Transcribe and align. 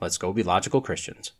Let's 0.00 0.18
go 0.18 0.32
be 0.32 0.42
logical 0.42 0.80
Christians. 0.80 1.32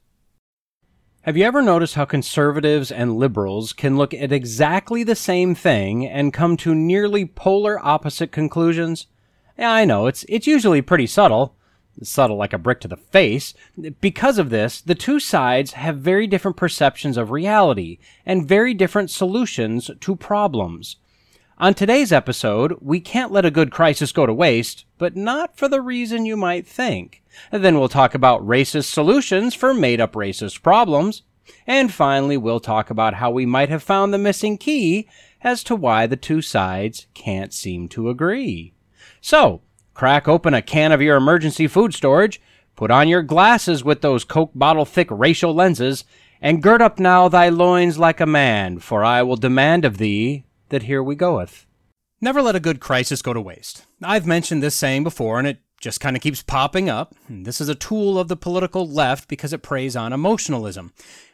Have 1.22 1.36
you 1.36 1.44
ever 1.44 1.60
noticed 1.60 1.96
how 1.96 2.04
conservatives 2.04 2.92
and 2.92 3.16
liberals 3.16 3.72
can 3.72 3.96
look 3.96 4.14
at 4.14 4.30
exactly 4.30 5.02
the 5.02 5.16
same 5.16 5.56
thing 5.56 6.06
and 6.06 6.32
come 6.32 6.56
to 6.58 6.74
nearly 6.74 7.24
polar 7.24 7.84
opposite 7.84 8.30
conclusions? 8.30 9.08
Yeah, 9.58 9.72
I 9.72 9.84
know, 9.84 10.06
it's, 10.06 10.24
it's 10.28 10.46
usually 10.46 10.82
pretty 10.82 11.08
subtle. 11.08 11.56
Subtle 12.02 12.36
like 12.36 12.52
a 12.52 12.58
brick 12.58 12.80
to 12.82 12.88
the 12.88 12.96
face. 12.96 13.54
Because 14.00 14.38
of 14.38 14.50
this, 14.50 14.80
the 14.80 14.94
two 14.94 15.18
sides 15.18 15.72
have 15.72 15.98
very 15.98 16.26
different 16.26 16.56
perceptions 16.56 17.16
of 17.16 17.30
reality 17.30 17.98
and 18.24 18.46
very 18.46 18.72
different 18.74 19.10
solutions 19.10 19.90
to 19.98 20.14
problems. 20.14 20.96
On 21.58 21.72
today's 21.72 22.12
episode, 22.12 22.76
we 22.82 23.00
can't 23.00 23.32
let 23.32 23.46
a 23.46 23.50
good 23.50 23.70
crisis 23.70 24.12
go 24.12 24.26
to 24.26 24.34
waste, 24.34 24.84
but 24.98 25.16
not 25.16 25.56
for 25.56 25.68
the 25.68 25.80
reason 25.80 26.26
you 26.26 26.36
might 26.36 26.66
think. 26.66 27.22
And 27.50 27.64
then 27.64 27.78
we'll 27.78 27.88
talk 27.88 28.14
about 28.14 28.46
racist 28.46 28.92
solutions 28.92 29.54
for 29.54 29.72
made 29.72 29.98
up 29.98 30.12
racist 30.12 30.62
problems. 30.62 31.22
And 31.66 31.90
finally, 31.90 32.36
we'll 32.36 32.60
talk 32.60 32.90
about 32.90 33.14
how 33.14 33.30
we 33.30 33.46
might 33.46 33.70
have 33.70 33.82
found 33.82 34.12
the 34.12 34.18
missing 34.18 34.58
key 34.58 35.08
as 35.42 35.64
to 35.64 35.74
why 35.74 36.06
the 36.06 36.16
two 36.16 36.42
sides 36.42 37.06
can't 37.14 37.54
seem 37.54 37.88
to 37.88 38.10
agree. 38.10 38.74
So, 39.22 39.62
crack 39.94 40.28
open 40.28 40.52
a 40.52 40.60
can 40.60 40.92
of 40.92 41.00
your 41.00 41.16
emergency 41.16 41.68
food 41.68 41.94
storage, 41.94 42.38
put 42.74 42.90
on 42.90 43.08
your 43.08 43.22
glasses 43.22 43.82
with 43.82 44.02
those 44.02 44.24
Coke 44.24 44.52
bottle 44.54 44.84
thick 44.84 45.08
racial 45.10 45.54
lenses, 45.54 46.04
and 46.38 46.62
gird 46.62 46.82
up 46.82 46.98
now 46.98 47.28
thy 47.28 47.48
loins 47.48 47.98
like 47.98 48.20
a 48.20 48.26
man, 48.26 48.78
for 48.78 49.02
I 49.02 49.22
will 49.22 49.36
demand 49.36 49.86
of 49.86 49.96
thee 49.96 50.44
that 50.68 50.84
here 50.84 51.02
we 51.02 51.14
goeth. 51.14 51.66
Never 52.20 52.40
let 52.40 52.56
a 52.56 52.60
good 52.60 52.80
crisis 52.80 53.22
go 53.22 53.32
to 53.32 53.40
waste. 53.40 53.84
I've 54.02 54.26
mentioned 54.26 54.62
this 54.62 54.74
saying 54.74 55.04
before, 55.04 55.38
and 55.38 55.46
it 55.46 55.60
just 55.80 56.00
kind 56.00 56.16
of 56.16 56.22
keeps 56.22 56.42
popping 56.42 56.88
up. 56.88 57.14
This 57.28 57.60
is 57.60 57.68
a 57.68 57.74
tool 57.74 58.18
of 58.18 58.28
the 58.28 58.36
political 58.36 58.88
left 58.88 59.28
because 59.28 59.52
it 59.52 59.62
preys 59.62 59.94
on 59.94 60.12
emotionalism. 60.12 60.92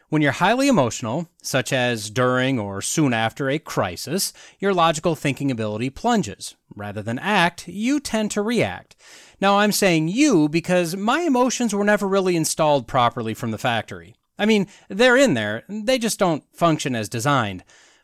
When 0.09 0.21
you're 0.21 0.33
highly 0.33 0.67
emotional, 0.67 1.29
such 1.41 1.73
as 1.73 2.11
during 2.11 2.59
or 2.59 2.81
soon 2.81 3.13
after 3.13 3.49
a 3.49 3.57
crisis, 3.57 4.31
your 4.59 4.73
logical 4.73 5.15
thinking 5.15 5.49
ability 5.49 5.89
plunges. 5.89 6.55
Rather 6.75 7.01
than 7.01 7.17
act, 7.17 7.67
you 7.67 7.99
tend 7.99 8.29
to 8.31 8.41
react. 8.41 8.95
Now, 9.41 9.57
I'm 9.57 9.71
saying 9.71 10.09
you 10.09 10.49
because 10.49 10.95
my 10.95 11.21
emotions 11.21 11.73
were 11.73 11.83
never 11.83 12.07
really 12.07 12.35
installed 12.35 12.87
properly 12.87 13.33
from 13.33 13.51
the 13.51 13.57
factory. 13.57 14.15
I 14.37 14.45
mean, 14.45 14.67
they're 14.87 15.17
in 15.17 15.33
there, 15.33 15.63
they 15.67 15.97
just 15.97 16.19
don't 16.19 16.43
function 16.53 16.95
as 16.95 17.09
designed. 17.09 17.63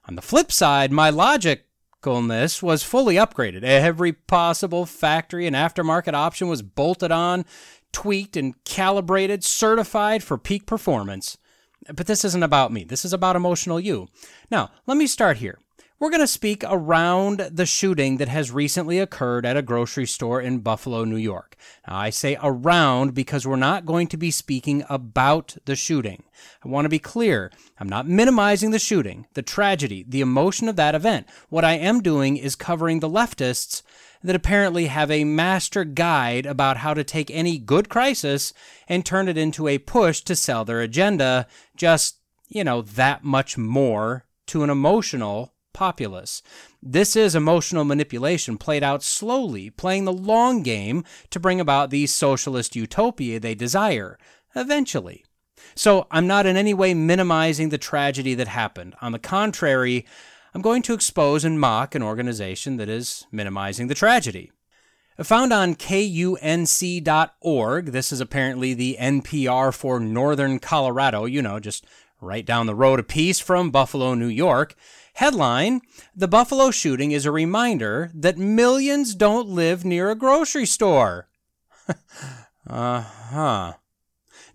On 0.10 0.16
the 0.16 0.24
flip 0.24 0.52
side, 0.52 0.92
my 0.92 1.12
logicalness 1.12 2.64
was 2.64 2.82
fully 2.82 3.14
upgraded. 3.14 3.62
Every 3.62 4.12
possible 4.12 4.88
factory 4.88 5.46
and 5.46 5.56
aftermarket 5.56 6.16
option 6.16 6.48
was 6.48 6.64
bolted 6.64 7.12
on, 7.12 7.46
tweaked, 7.92 8.36
and 8.36 8.56
calibrated, 8.64 9.44
certified 9.44 10.24
for 10.24 10.40
peak 10.40 10.66
performance. 10.66 11.38
But 11.94 12.08
this 12.08 12.26
isn't 12.26 12.42
about 12.42 12.74
me. 12.74 12.84
This 12.86 13.06
is 13.06 13.14
about 13.14 13.36
emotional 13.36 13.80
you. 13.80 14.08
Now, 14.50 14.72
let 14.88 14.98
me 14.98 15.06
start 15.06 15.38
here. 15.38 15.60
We're 16.02 16.12
going 16.12 16.22
to 16.22 16.28
speak 16.28 16.64
around 16.66 17.40
the 17.52 17.66
shooting 17.66 18.18
that 18.18 18.30
has 18.30 18.52
recently 18.52 19.00
occurred 19.00 19.46
at 19.46 19.58
a 19.58 19.62
grocery 19.62 20.06
store 20.06 20.40
in 20.40 20.60
Buffalo, 20.60 21.04
New 21.04 21.18
York. 21.18 21.58
Now, 21.86 21.98
I 21.98 22.10
say 22.10 22.38
around 22.42 23.14
because 23.14 23.46
we're 23.46 23.58
not 23.58 23.86
going 23.86 24.08
to 24.08 24.16
be 24.16 24.32
speaking 24.32 24.86
about 24.88 25.58
the 25.66 25.76
shooting. 25.76 26.24
I 26.64 26.70
want 26.70 26.86
to 26.86 26.90
be 26.90 27.00
clear. 27.00 27.52
I'm 27.82 27.90
not 27.90 28.08
minimizing 28.08 28.72
the 28.72 28.80
shooting, 28.80 29.28
the 29.34 29.42
tragedy, 29.42 30.06
the 30.08 30.22
emotion 30.22 30.70
of 30.70 30.78
that 30.78 30.96
event. 30.96 31.28
What 31.50 31.66
I 31.66 31.74
am 31.74 32.02
doing 32.02 32.38
is 32.38 32.56
covering 32.56 33.02
the 33.02 33.10
leftists 33.10 33.82
that 34.24 34.38
apparently 34.38 34.86
have 34.86 35.12
a 35.12 35.26
master 35.26 35.84
guide 35.84 36.46
about 36.46 36.78
how 36.78 36.94
to 36.94 37.04
take 37.04 37.30
any 37.30 37.58
good 37.58 37.90
crisis 37.90 38.54
and 38.88 39.06
turn 39.06 39.28
it 39.28 39.38
into 39.38 39.68
a 39.68 39.78
push 39.78 40.22
to 40.22 40.36
sell 40.38 40.64
their 40.64 40.80
agenda, 40.80 41.46
just, 41.76 42.20
you 42.48 42.64
know, 42.64 42.82
that 42.82 43.26
much 43.26 43.58
more 43.58 44.24
to 44.48 44.64
an 44.64 44.70
emotional 44.70 45.56
populace. 45.74 46.42
This 46.82 47.16
is 47.16 47.36
emotional 47.36 47.84
manipulation 47.84 48.58
played 48.58 48.84
out 48.84 49.04
slowly, 49.04 49.70
playing 49.70 50.06
the 50.06 50.14
long 50.14 50.64
game 50.64 51.04
to 51.30 51.40
bring 51.40 51.60
about 51.60 51.90
the 51.90 52.08
socialist 52.08 52.76
utopia 52.76 53.40
they 53.40 53.56
desire, 53.56 54.18
eventually. 54.56 55.26
So 55.76 56.08
I'm 56.12 56.28
not 56.28 56.46
in 56.46 56.58
any 56.58 56.74
way 56.74 56.94
minimizing 56.94 57.70
the 57.70 57.78
tragedy 57.78 58.34
that 58.36 58.48
happened. 58.48 58.96
On 59.02 59.12
the 59.12 59.20
contrary, 59.20 60.06
I'm 60.54 60.62
going 60.62 60.82
to 60.84 60.94
expose 60.94 61.46
and 61.46 61.60
mock 61.60 61.96
an 61.96 62.04
organization 62.04 62.78
that 62.78 62.90
is 62.90 63.26
minimizing 63.32 63.88
the 63.88 63.96
tragedy. 63.96 64.52
Found 65.22 65.52
on 65.52 65.76
kunc.org, 65.76 66.26
this 67.88 68.12
is 68.14 68.22
apparently 68.22 68.74
the 68.74 68.96
NPR 69.00 69.74
for 69.74 70.00
Northern 70.00 70.60
Colorado, 70.60 71.26
you 71.26 71.42
know, 71.42 71.60
just 71.60 71.86
right 72.22 72.46
down 72.46 72.68
the 72.68 72.76
road 72.76 73.02
a 73.02 73.04
piece 73.04 73.40
from 73.40 73.70
Buffalo, 73.70 74.14
New 74.14 74.28
York. 74.28 74.76
Headline 75.20 75.82
The 76.16 76.30
Buffalo 76.30 76.72
shooting 76.72 77.12
is 77.12 77.26
a 77.26 77.32
reminder 77.32 78.10
that 78.14 78.38
millions 78.38 79.14
don't 79.14 79.50
live 79.50 79.84
near 79.84 80.10
a 80.10 80.16
grocery 80.16 80.66
store. 80.66 81.28
uh 82.66 83.02
huh. 83.02 83.74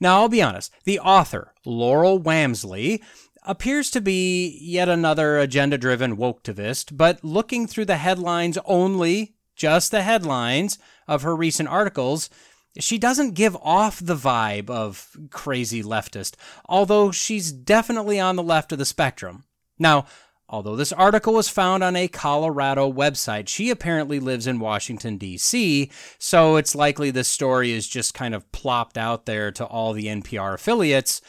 Now, 0.01 0.21
I'll 0.21 0.31
be 0.31 0.41
honest, 0.41 0.73
the 0.85 0.99
author, 1.01 1.53
Laurel 1.67 2.19
Wamsley, 2.19 3.03
appears 3.43 3.91
to 3.91 4.01
be 4.01 4.59
yet 4.59 4.89
another 4.89 5.39
agenda 5.39 5.77
driven 5.77 6.17
woketivist, 6.17 6.97
but 6.97 7.23
looking 7.23 7.67
through 7.67 7.85
the 7.85 7.99
headlines 7.99 8.57
only, 8.65 9.35
just 9.55 9.91
the 9.91 10.01
headlines 10.01 10.79
of 11.07 11.21
her 11.21 11.37
recent 11.37 11.69
articles, 11.69 12.31
she 12.79 12.97
doesn't 12.97 13.35
give 13.35 13.55
off 13.57 14.01
the 14.01 14.17
vibe 14.17 14.71
of 14.71 15.15
crazy 15.29 15.83
leftist, 15.83 16.37
although 16.65 17.13
she's 17.13 17.53
definitely 17.53 18.19
on 18.19 18.37
the 18.37 18.43
left 18.43 18.73
of 18.73 18.79
the 18.79 18.87
spectrum. 18.87 19.45
Now, 19.79 20.07
Although 20.55 20.77
this 20.77 20.93
article 20.93 21.35
was 21.35 21.49
found 21.49 21.83
on 21.83 21.97
a 21.97 22.07
Colorado 22.07 22.89
website, 22.89 23.49
she 23.49 23.71
apparently 23.71 24.21
lives 24.21 24.47
in 24.47 24.61
Washington, 24.61 25.19
D.C., 25.19 25.91
so 26.17 26.55
it's 26.55 26.77
likely 26.77 27.11
this 27.11 27.27
story 27.27 27.73
is 27.73 27.89
just 27.89 28.15
kind 28.15 28.37
of 28.37 28.53
plopped 28.53 28.97
out 28.97 29.27
there 29.27 29.51
to 29.51 29.65
all 29.65 29.93
the 29.93 30.07
NPR 30.07 30.55
affiliates 30.55 31.21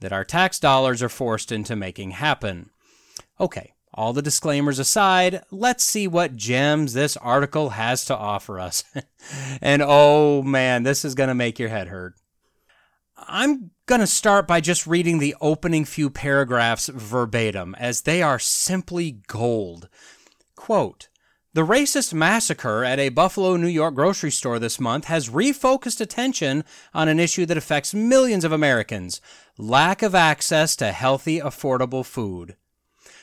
that 0.00 0.12
our 0.12 0.22
tax 0.22 0.58
dollars 0.58 1.02
are 1.02 1.08
forced 1.08 1.50
into 1.50 1.74
making 1.74 2.10
happen. 2.10 2.68
Okay, 3.40 3.72
all 3.94 4.12
the 4.12 4.20
disclaimers 4.20 4.78
aside, 4.78 5.40
let's 5.50 5.82
see 5.82 6.06
what 6.06 6.36
gems 6.36 6.92
this 6.92 7.16
article 7.16 7.70
has 7.70 8.04
to 8.04 8.14
offer 8.14 8.60
us. 8.60 8.84
and 9.62 9.80
oh 9.82 10.42
man, 10.42 10.82
this 10.82 11.06
is 11.06 11.14
going 11.14 11.28
to 11.28 11.34
make 11.34 11.58
your 11.58 11.70
head 11.70 11.88
hurt. 11.88 12.16
I'm 13.16 13.70
going 13.86 14.00
to 14.00 14.06
start 14.06 14.46
by 14.46 14.60
just 14.60 14.86
reading 14.86 15.18
the 15.18 15.36
opening 15.40 15.84
few 15.84 16.10
paragraphs 16.10 16.88
verbatim, 16.88 17.74
as 17.76 18.02
they 18.02 18.22
are 18.22 18.38
simply 18.38 19.20
gold. 19.28 19.88
Quote, 20.56 21.08
the 21.52 21.62
racist 21.62 22.12
massacre 22.12 22.82
at 22.82 22.98
a 22.98 23.10
Buffalo, 23.10 23.56
New 23.56 23.68
York 23.68 23.94
grocery 23.94 24.32
store 24.32 24.58
this 24.58 24.80
month 24.80 25.04
has 25.04 25.28
refocused 25.28 26.00
attention 26.00 26.64
on 26.92 27.06
an 27.06 27.20
issue 27.20 27.46
that 27.46 27.56
affects 27.56 27.94
millions 27.94 28.44
of 28.44 28.50
Americans 28.50 29.20
lack 29.56 30.02
of 30.02 30.16
access 30.16 30.74
to 30.74 30.90
healthy, 30.90 31.38
affordable 31.38 32.04
food. 32.04 32.56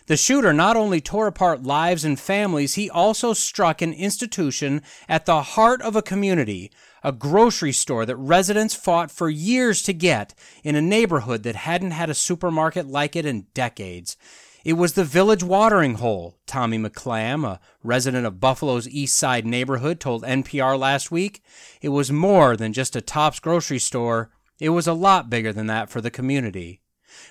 The 0.08 0.16
shooter 0.16 0.54
not 0.54 0.78
only 0.78 1.02
tore 1.02 1.28
apart 1.28 1.64
lives 1.64 2.06
and 2.06 2.18
families, 2.18 2.76
he 2.76 2.90
also 2.90 3.34
struck 3.34 3.82
an 3.82 3.92
institution 3.92 4.82
at 5.10 5.26
the 5.26 5.42
heart 5.42 5.82
of 5.82 5.98
a 5.98 6.02
community 6.02 6.72
a 7.04 7.12
grocery 7.12 7.72
store 7.72 8.06
that 8.06 8.16
residents 8.16 8.76
fought 8.76 9.12
for 9.12 9.30
years 9.30 9.82
to 9.84 9.94
get 9.94 10.34
in 10.64 10.76
a 10.76 10.82
neighborhood 10.82 11.44
that 11.44 11.56
hadn't 11.56 11.92
had 11.92 12.10
a 12.10 12.14
supermarket 12.14 12.88
like 12.88 13.16
it 13.16 13.26
in 13.26 13.48
decades. 13.54 14.18
It 14.64 14.74
was 14.74 14.94
the 14.94 15.04
village 15.04 15.44
watering 15.44 15.96
hole, 15.96 16.38
Tommy 16.46 16.78
McClam, 16.78 17.46
a 17.46 17.60
resident 17.84 18.28
of 18.28 18.40
Buffalo's 18.40 18.88
East 18.88 19.18
Side 19.18 19.46
neighborhood, 19.46 20.00
told 20.00 20.24
NPR 20.24 20.78
last 20.78 21.10
week. 21.10 21.44
It 21.82 21.90
was 21.90 22.12
more 22.12 22.56
than 22.56 22.72
just 22.72 22.96
a 22.96 23.02
Tops 23.02 23.40
grocery 23.40 23.80
store, 23.80 24.30
it 24.60 24.70
was 24.70 24.86
a 24.86 24.94
lot 24.94 25.30
bigger 25.30 25.52
than 25.52 25.66
that 25.68 25.90
for 25.90 26.02
the 26.02 26.12
community. 26.12 26.82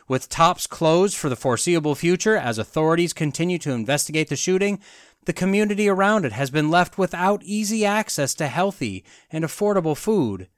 With 0.08 0.28
Tops 0.28 0.66
closed 0.66 1.16
for 1.16 1.28
the 1.28 1.36
foreseeable 1.36 1.94
future 1.94 2.36
as 2.36 2.58
authorities 2.58 3.12
continue 3.12 3.58
to 3.58 3.70
investigate 3.70 4.28
the 4.28 4.36
shooting, 4.36 4.80
the 5.24 5.32
community 5.32 5.88
around 5.88 6.24
it 6.24 6.32
has 6.32 6.50
been 6.50 6.70
left 6.70 6.98
without 6.98 7.42
easy 7.42 7.84
access 7.84 8.34
to 8.34 8.48
healthy 8.48 9.04
and 9.30 9.44
affordable 9.44 9.96
food. 9.96 10.48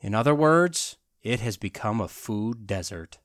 In 0.00 0.14
other 0.14 0.34
words, 0.34 0.96
it 1.22 1.40
has 1.40 1.56
become 1.56 2.00
a 2.00 2.08
food 2.08 2.66
desert. 2.66 3.18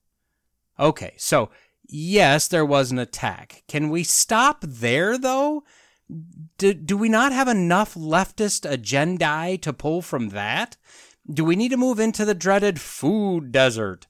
Okay, 0.80 1.14
so 1.18 1.50
yes, 1.88 2.48
there 2.48 2.66
was 2.66 2.92
an 2.92 3.00
attack. 3.00 3.64
Can 3.68 3.90
we 3.90 4.04
stop 4.04 4.62
there, 4.62 5.18
though? 5.18 5.64
Do, 6.58 6.74
do 6.74 6.98
we 6.98 7.10
not 7.10 7.32
have 7.32 7.48
enough 7.48 7.94
leftist 7.94 8.68
agendae 8.70 9.62
to 9.62 9.74
pull 9.74 10.02
from 10.02 10.30
that? 10.30 10.78
Do 11.32 11.46
we 11.46 11.56
need 11.56 11.70
to 11.70 11.78
move 11.78 12.00
into 12.00 12.26
the 12.26 12.34
dreaded 12.34 12.82
food 12.82 13.52
desert? 13.52 14.08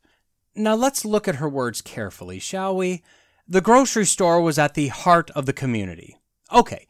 Now 0.56 0.76
let's 0.76 1.04
look 1.04 1.28
at 1.28 1.36
her 1.36 1.50
words 1.50 1.82
carefully, 1.82 2.40
shall 2.40 2.76
we? 2.76 3.04
The 3.48 3.62
grocery 3.62 4.06
store 4.06 4.40
was 4.40 4.58
at 4.58 4.76
the 4.76 4.88
heart 4.88 5.32
of 5.32 5.46
the 5.46 5.54
community. 5.54 6.19
Okay, 6.52 6.88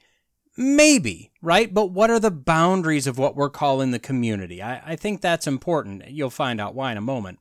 maybe, 0.57 1.31
right? 1.41 1.73
But 1.73 1.87
what 1.87 2.09
are 2.09 2.19
the 2.19 2.31
boundaries 2.31 3.07
of 3.07 3.17
what 3.17 3.35
we're 3.35 3.49
calling 3.49 3.91
the 3.91 3.99
community? 3.99 4.61
I, 4.61 4.93
I 4.93 4.95
think 4.95 5.21
that's 5.21 5.47
important. 5.47 6.09
You'll 6.09 6.29
find 6.29 6.61
out 6.61 6.75
why 6.75 6.91
in 6.91 6.97
a 6.97 7.01
moment. 7.01 7.39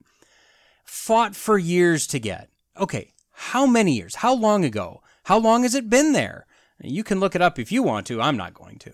Fought 0.85 1.37
for 1.37 1.59
years 1.59 2.07
to 2.09 2.19
get. 2.19 2.51
Okay, 2.77 3.13
how 3.33 3.67
many 3.67 3.97
years? 3.97 4.17
How 4.17 4.35
long 4.35 4.65
ago? 4.65 5.03
How 5.25 5.39
long 5.39 5.63
has 5.63 5.75
it 5.75 5.91
been 5.91 6.13
there? 6.13 6.47
You 6.81 7.05
can 7.05 7.21
look 7.21 7.35
it 7.35 7.43
up 7.43 7.59
if 7.59 7.71
you 7.71 7.83
want 7.83 8.07
to. 8.07 8.21
I'm 8.21 8.37
not 8.37 8.55
going 8.55 8.79
to. 8.79 8.93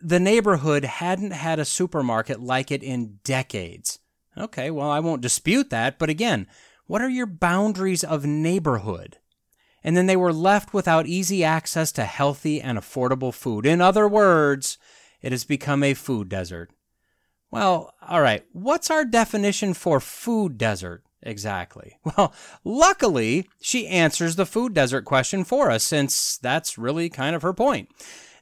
The 0.00 0.20
neighborhood 0.20 0.84
hadn't 0.84 1.30
had 1.30 1.58
a 1.58 1.64
supermarket 1.64 2.40
like 2.40 2.70
it 2.70 2.82
in 2.82 3.18
decades. 3.24 3.98
Okay, 4.36 4.70
well, 4.70 4.90
I 4.90 5.00
won't 5.00 5.22
dispute 5.22 5.70
that, 5.70 5.98
but 5.98 6.10
again, 6.10 6.46
what 6.86 7.00
are 7.00 7.08
your 7.08 7.26
boundaries 7.26 8.04
of 8.04 8.26
neighborhood? 8.26 9.18
And 9.86 9.96
then 9.96 10.06
they 10.06 10.16
were 10.16 10.32
left 10.32 10.74
without 10.74 11.06
easy 11.06 11.44
access 11.44 11.92
to 11.92 12.04
healthy 12.04 12.60
and 12.60 12.76
affordable 12.76 13.32
food. 13.32 13.64
In 13.64 13.80
other 13.80 14.08
words, 14.08 14.78
it 15.22 15.30
has 15.30 15.44
become 15.44 15.84
a 15.84 15.94
food 15.94 16.28
desert. 16.28 16.72
Well, 17.52 17.94
all 18.02 18.20
right, 18.20 18.44
what's 18.52 18.90
our 18.90 19.04
definition 19.04 19.74
for 19.74 20.00
food 20.00 20.58
desert? 20.58 21.04
Exactly. 21.22 21.98
Well, 22.16 22.34
luckily, 22.64 23.48
she 23.60 23.86
answers 23.86 24.34
the 24.34 24.44
food 24.44 24.74
desert 24.74 25.04
question 25.04 25.44
for 25.44 25.70
us, 25.70 25.84
since 25.84 26.36
that's 26.36 26.76
really 26.76 27.08
kind 27.08 27.36
of 27.36 27.42
her 27.42 27.52
point. 27.52 27.88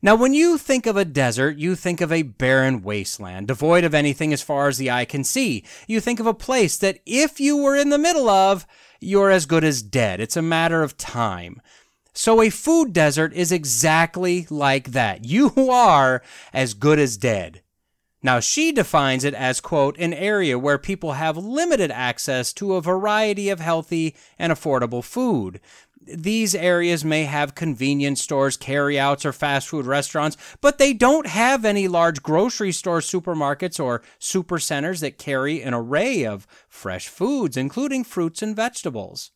Now, 0.05 0.17
when 0.17 0.35
you 0.35 0.59
think 0.59 0.85
of 0.85 0.99
a 0.99 1.07
desert, 1.07 1.57
you 1.57 1.75
think 1.75 2.03
of 2.03 2.13
a 2.13 2.21
barren 2.21 2.83
wasteland, 2.83 3.49
devoid 3.49 3.85
of 3.85 3.95
anything 3.95 4.35
as 4.35 4.43
far 4.43 4.69
as 4.69 4.77
the 4.77 4.91
eye 4.91 5.07
can 5.07 5.25
see. 5.25 5.65
You 5.87 5.99
think 5.99 6.21
of 6.21 6.27
a 6.27 6.35
place 6.35 6.77
that 6.77 6.99
if 7.07 7.41
you 7.41 7.57
were 7.57 7.75
in 7.75 7.89
the 7.89 7.97
middle 7.97 8.29
of, 8.29 8.67
you're 9.01 9.31
as 9.31 9.47
good 9.47 9.65
as 9.65 9.81
dead. 9.81 10.21
It's 10.21 10.37
a 10.37 10.43
matter 10.43 10.83
of 10.83 10.99
time. 10.99 11.59
So, 12.13 12.43
a 12.43 12.51
food 12.51 12.93
desert 12.93 13.33
is 13.33 13.51
exactly 13.51 14.47
like 14.51 14.91
that. 14.91 15.25
You 15.35 15.55
are 15.71 16.23
as 16.53 16.75
good 16.75 16.99
as 16.99 17.17
dead. 17.17 17.63
Now, 18.23 18.41
she 18.41 18.73
defines 18.73 19.25
it 19.25 19.33
as, 19.33 19.61
quote, 19.61 19.99
an 19.99 20.13
area 20.13 20.59
where 20.59 20.79
people 20.79 21.13
have 21.13 21.37
limited 21.37 21.91
access 21.91 22.53
to 22.55 22.75
a 22.75 22.83
variety 22.83 23.49
of 23.49 23.61
healthy 23.61 24.15
and 24.39 24.53
affordable 24.53 25.05
food. 25.05 25.61
These 26.07 26.55
areas 26.55 27.05
may 27.05 27.25
have 27.25 27.55
convenience 27.55 28.23
stores, 28.23 28.57
carryouts, 28.57 29.25
or 29.25 29.33
fast 29.33 29.69
food 29.69 29.87
restaurants, 29.87 30.37
but 30.61 30.79
they 30.79 30.93
don't 30.93 31.27
have 31.27 31.65
any 31.65 31.89
large 31.89 32.23
grocery 32.23 32.73
stores, 32.73 33.11
supermarkets, 33.11 33.83
or 33.83 34.03
super 34.19 34.59
centers 34.59 35.01
that 35.01 35.19
carry 35.19 35.63
an 35.63 35.73
array 35.73 36.25
of 36.27 36.47
fresh 36.69 37.09
foods, 37.09 37.57
including 37.57 38.05
fruits 38.05 38.43
and 38.43 38.55
vegetables. 38.55 39.31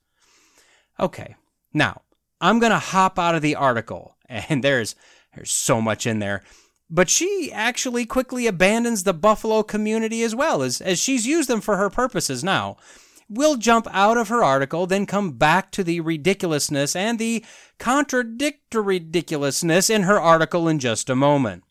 Okay, 1.00 1.36
now 1.72 2.02
I'm 2.40 2.58
going 2.58 2.72
to 2.72 2.78
hop 2.78 3.18
out 3.18 3.34
of 3.34 3.42
the 3.42 3.56
article, 3.56 4.16
and 4.28 4.62
there's, 4.62 4.94
there's 5.34 5.50
so 5.50 5.80
much 5.80 6.06
in 6.06 6.18
there. 6.18 6.42
But 6.90 7.10
she 7.10 7.50
actually 7.52 8.06
quickly 8.06 8.46
abandons 8.46 9.04
the 9.04 9.12
Buffalo 9.12 9.62
community 9.62 10.22
as 10.22 10.34
well, 10.34 10.62
as, 10.62 10.80
as 10.80 10.98
she's 10.98 11.26
used 11.26 11.48
them 11.48 11.60
for 11.60 11.76
her 11.76 11.90
purposes 11.90 12.42
now. 12.42 12.78
We'll 13.28 13.56
jump 13.56 13.86
out 13.90 14.16
of 14.16 14.28
her 14.28 14.42
article, 14.42 14.86
then 14.86 15.04
come 15.04 15.32
back 15.32 15.70
to 15.72 15.84
the 15.84 16.00
ridiculousness 16.00 16.96
and 16.96 17.18
the 17.18 17.44
contradictory 17.78 18.98
ridiculousness 18.98 19.90
in 19.90 20.04
her 20.04 20.18
article 20.18 20.66
in 20.66 20.78
just 20.78 21.10
a 21.10 21.16
moment. 21.16 21.64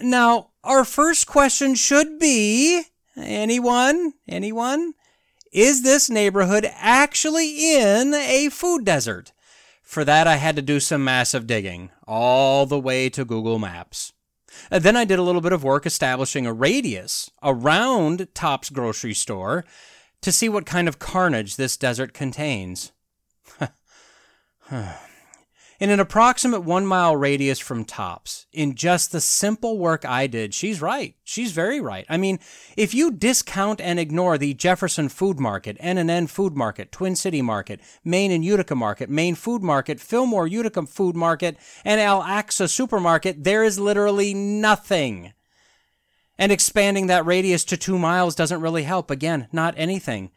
Now, 0.00 0.50
our 0.62 0.84
first 0.84 1.26
question 1.26 1.74
should 1.74 2.18
be 2.18 2.84
anyone? 3.16 4.14
Anyone? 4.26 4.94
Is 5.52 5.82
this 5.82 6.10
neighborhood 6.10 6.68
actually 6.74 7.76
in 7.76 8.14
a 8.14 8.48
food 8.48 8.84
desert? 8.84 9.32
For 9.82 10.04
that, 10.04 10.26
I 10.26 10.36
had 10.36 10.56
to 10.56 10.62
do 10.62 10.80
some 10.80 11.04
massive 11.04 11.46
digging, 11.46 11.90
all 12.08 12.66
the 12.66 12.80
way 12.80 13.08
to 13.10 13.24
Google 13.24 13.58
Maps. 13.58 14.12
Uh, 14.70 14.78
then 14.78 14.96
I 14.96 15.04
did 15.04 15.18
a 15.18 15.22
little 15.22 15.40
bit 15.40 15.52
of 15.52 15.62
work 15.62 15.84
establishing 15.84 16.46
a 16.46 16.52
radius 16.52 17.30
around 17.42 18.28
Tops 18.34 18.70
grocery 18.70 19.14
store 19.14 19.64
to 20.24 20.32
see 20.32 20.48
what 20.48 20.64
kind 20.64 20.88
of 20.88 20.98
carnage 20.98 21.56
this 21.56 21.76
desert 21.76 22.14
contains. 22.14 22.92
in 24.70 25.90
an 25.90 26.00
approximate 26.00 26.62
one 26.62 26.86
mile 26.86 27.14
radius 27.14 27.58
from 27.58 27.84
Tops, 27.84 28.46
in 28.50 28.74
just 28.74 29.12
the 29.12 29.20
simple 29.20 29.78
work 29.78 30.06
I 30.06 30.26
did, 30.26 30.54
she's 30.54 30.80
right. 30.80 31.14
She's 31.24 31.52
very 31.52 31.78
right. 31.78 32.06
I 32.08 32.16
mean, 32.16 32.38
if 32.74 32.94
you 32.94 33.10
discount 33.10 33.82
and 33.82 34.00
ignore 34.00 34.38
the 34.38 34.54
Jefferson 34.54 35.10
Food 35.10 35.38
Market, 35.38 35.76
N&N 35.78 36.26
Food 36.28 36.56
Market, 36.56 36.90
Twin 36.90 37.16
City 37.16 37.42
Market, 37.42 37.82
Main 38.02 38.30
and 38.30 38.42
Utica 38.42 38.74
Market, 38.74 39.10
Main 39.10 39.34
Food 39.34 39.62
Market, 39.62 40.00
Fillmore 40.00 40.46
Utica 40.46 40.86
Food 40.86 41.16
Market, 41.16 41.58
and 41.84 42.00
Al-Aqsa 42.00 42.70
Supermarket, 42.70 43.44
there 43.44 43.62
is 43.62 43.78
literally 43.78 44.32
nothing. 44.32 45.34
And 46.38 46.50
expanding 46.50 47.06
that 47.06 47.26
radius 47.26 47.64
to 47.66 47.76
two 47.76 47.98
miles 47.98 48.34
doesn't 48.34 48.60
really 48.60 48.82
help. 48.82 49.10
Again, 49.10 49.48
not 49.52 49.74
anything 49.76 50.30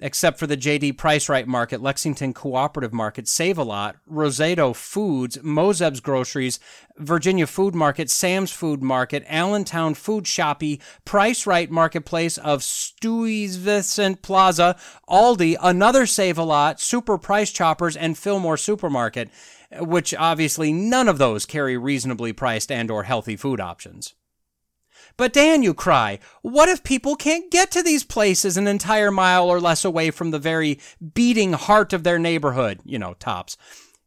except 0.00 0.38
for 0.38 0.46
the 0.46 0.56
JD 0.56 0.98
Price 0.98 1.28
Right 1.28 1.46
Market, 1.46 1.80
Lexington 1.80 2.34
Cooperative 2.34 2.92
Market, 2.92 3.28
Save 3.28 3.58
a 3.58 3.62
Lot, 3.62 3.96
Roseto 4.10 4.74
Foods, 4.74 5.38
Mozeb's 5.38 6.00
Groceries, 6.00 6.58
Virginia 6.98 7.46
Food 7.46 7.74
Market, 7.74 8.10
Sam's 8.10 8.50
Food 8.50 8.82
Market, 8.82 9.24
Allentown 9.28 9.94
Food 9.94 10.26
Shoppy, 10.26 10.80
Price 11.04 11.46
Right 11.46 11.70
Marketplace 11.70 12.38
of 12.38 12.62
Stuyvesant 12.62 14.22
Plaza, 14.22 14.76
Aldi, 15.08 15.56
another 15.62 16.06
Save 16.06 16.38
a 16.38 16.44
Lot, 16.44 16.80
Super 16.80 17.16
Price 17.16 17.52
Choppers, 17.52 17.96
and 17.96 18.18
Fillmore 18.18 18.56
Supermarket, 18.56 19.30
which 19.78 20.14
obviously 20.14 20.72
none 20.72 21.08
of 21.08 21.18
those 21.18 21.46
carry 21.46 21.76
reasonably 21.76 22.32
priced 22.32 22.70
and 22.72 22.90
or 22.90 23.04
healthy 23.04 23.36
food 23.36 23.60
options. 23.60 24.14
But 25.16 25.32
Dan, 25.32 25.62
you 25.62 25.74
cry, 25.74 26.18
what 26.42 26.68
if 26.68 26.82
people 26.82 27.14
can't 27.14 27.50
get 27.50 27.70
to 27.72 27.82
these 27.82 28.02
places 28.02 28.56
an 28.56 28.66
entire 28.66 29.12
mile 29.12 29.48
or 29.48 29.60
less 29.60 29.84
away 29.84 30.10
from 30.10 30.32
the 30.32 30.40
very 30.40 30.80
beating 31.14 31.52
heart 31.52 31.92
of 31.92 32.02
their 32.02 32.18
neighborhood? 32.18 32.80
You 32.84 32.98
know, 32.98 33.14
tops. 33.14 33.56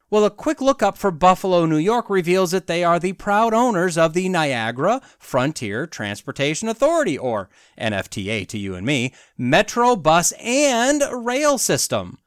Well, 0.10 0.26
a 0.26 0.30
quick 0.30 0.62
lookup 0.62 0.98
for 0.98 1.12
Buffalo, 1.12 1.66
New 1.66 1.78
York 1.78 2.10
reveals 2.10 2.52
that 2.52 2.68
they 2.68 2.84
are 2.84 3.00
the 3.00 3.14
proud 3.14 3.54
owners 3.54 3.98
of 3.98 4.14
the 4.14 4.30
Niagara 4.30 5.02
Frontier 5.18 5.86
Transportation 5.86 6.70
Authority, 6.70 7.18
or 7.18 7.50
NFTA 7.78 8.48
to 8.48 8.58
you 8.58 8.76
and 8.76 8.86
me, 8.86 9.14
metro, 9.38 9.98
bus, 9.98 10.32
and 10.40 11.04
rail 11.12 11.58
system. 11.58 12.20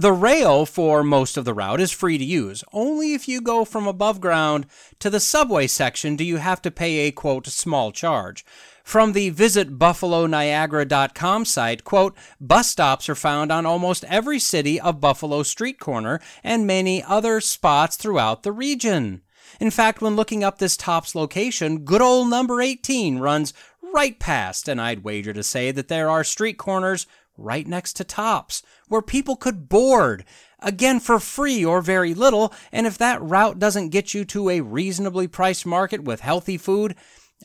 The 0.00 0.14
rail 0.14 0.64
for 0.64 1.04
most 1.04 1.36
of 1.36 1.44
the 1.44 1.52
route 1.52 1.78
is 1.78 1.92
free 1.92 2.16
to 2.16 2.24
use. 2.24 2.64
Only 2.72 3.12
if 3.12 3.28
you 3.28 3.42
go 3.42 3.66
from 3.66 3.86
above 3.86 4.18
ground 4.18 4.64
to 4.98 5.10
the 5.10 5.20
subway 5.20 5.66
section 5.66 6.16
do 6.16 6.24
you 6.24 6.38
have 6.38 6.62
to 6.62 6.70
pay 6.70 7.00
a 7.00 7.12
quote 7.12 7.46
small 7.48 7.92
charge. 7.92 8.42
From 8.82 9.12
the 9.12 9.28
visit 9.28 9.78
buffaloniagara.com 9.78 11.44
site, 11.44 11.84
quote, 11.84 12.16
bus 12.40 12.70
stops 12.70 13.10
are 13.10 13.14
found 13.14 13.52
on 13.52 13.66
almost 13.66 14.04
every 14.04 14.38
city 14.38 14.80
of 14.80 15.02
Buffalo 15.02 15.42
street 15.42 15.78
corner 15.78 16.18
and 16.42 16.66
many 16.66 17.02
other 17.02 17.38
spots 17.42 17.98
throughout 17.98 18.42
the 18.42 18.52
region. 18.52 19.20
In 19.60 19.70
fact, 19.70 20.00
when 20.00 20.16
looking 20.16 20.42
up 20.42 20.56
this 20.56 20.78
Tops 20.78 21.14
location, 21.14 21.84
good 21.84 22.00
old 22.00 22.30
number 22.30 22.62
18 22.62 23.18
runs 23.18 23.52
right 23.92 24.18
past, 24.18 24.66
and 24.66 24.80
I'd 24.80 25.04
wager 25.04 25.34
to 25.34 25.42
say 25.42 25.72
that 25.72 25.88
there 25.88 26.08
are 26.08 26.24
street 26.24 26.56
corners 26.56 27.06
right 27.40 27.66
next 27.66 27.94
to 27.94 28.04
Tops, 28.04 28.62
where 28.88 29.02
people 29.02 29.36
could 29.36 29.68
board, 29.68 30.24
again 30.58 31.00
for 31.00 31.18
free 31.18 31.64
or 31.64 31.80
very 31.80 32.14
little. 32.14 32.52
And 32.70 32.86
if 32.86 32.98
that 32.98 33.22
route 33.22 33.58
doesn't 33.58 33.88
get 33.88 34.14
you 34.14 34.24
to 34.26 34.50
a 34.50 34.60
reasonably 34.60 35.26
priced 35.26 35.66
market 35.66 36.04
with 36.04 36.20
healthy 36.20 36.58
food, 36.58 36.94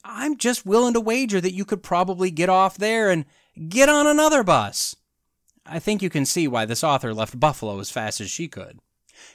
I'm 0.03 0.37
just 0.37 0.65
willing 0.65 0.93
to 0.93 1.01
wager 1.01 1.39
that 1.41 1.53
you 1.53 1.65
could 1.65 1.81
probably 1.81 2.31
get 2.31 2.49
off 2.49 2.77
there 2.77 3.09
and 3.09 3.25
get 3.69 3.89
on 3.89 4.05
another 4.05 4.43
bus. 4.43 4.95
I 5.65 5.79
think 5.79 6.01
you 6.01 6.09
can 6.09 6.25
see 6.25 6.47
why 6.47 6.65
this 6.65 6.83
author 6.83 7.13
left 7.13 7.39
Buffalo 7.39 7.79
as 7.79 7.89
fast 7.89 8.21
as 8.21 8.29
she 8.29 8.47
could. 8.47 8.79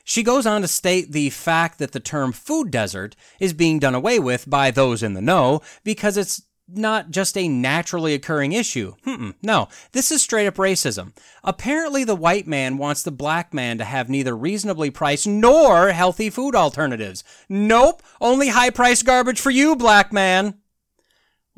She 0.05 0.23
goes 0.23 0.47
on 0.47 0.61
to 0.61 0.69
state 0.69 1.13
the 1.13 1.31
fact 1.31 1.79
that 1.79 1.93
the 1.93 2.01
term 2.01 2.33
food 2.33 2.71
desert 2.71 3.17
is 3.41 3.53
being 3.53 3.79
done 3.79 3.95
away 3.95 4.19
with 4.19 4.49
by 4.49 4.71
those 4.71 5.03
in 5.03 5.15
the 5.15 5.23
know 5.23 5.63
because 5.85 6.17
it's 6.17 6.43
not 6.75 7.11
just 7.11 7.37
a 7.37 7.49
naturally 7.49 8.15
occurring 8.15 8.53
issue. 8.53 8.95
Mm-mm, 9.07 9.35
no, 9.43 9.69
this 9.93 10.11
is 10.13 10.23
straight 10.23 10.47
up 10.47 10.57
racism. 10.57 11.13
Apparently, 11.43 12.05
the 12.05 12.15
white 12.15 12.47
man 12.47 12.79
wants 12.79 13.03
the 13.03 13.11
black 13.11 13.53
man 13.53 13.79
to 13.79 13.85
have 13.85 14.09
neither 14.09 14.37
reasonably 14.37 14.91
priced 14.91 15.27
nor 15.27 15.89
healthy 15.89 16.31
food 16.31 16.55
alternatives. 16.55 17.25
Nope, 17.49 18.03
only 18.21 18.49
high 18.49 18.71
priced 18.71 19.05
garbage 19.05 19.41
for 19.41 19.51
you, 19.51 19.75
black 19.77 20.13
man. 20.13 20.60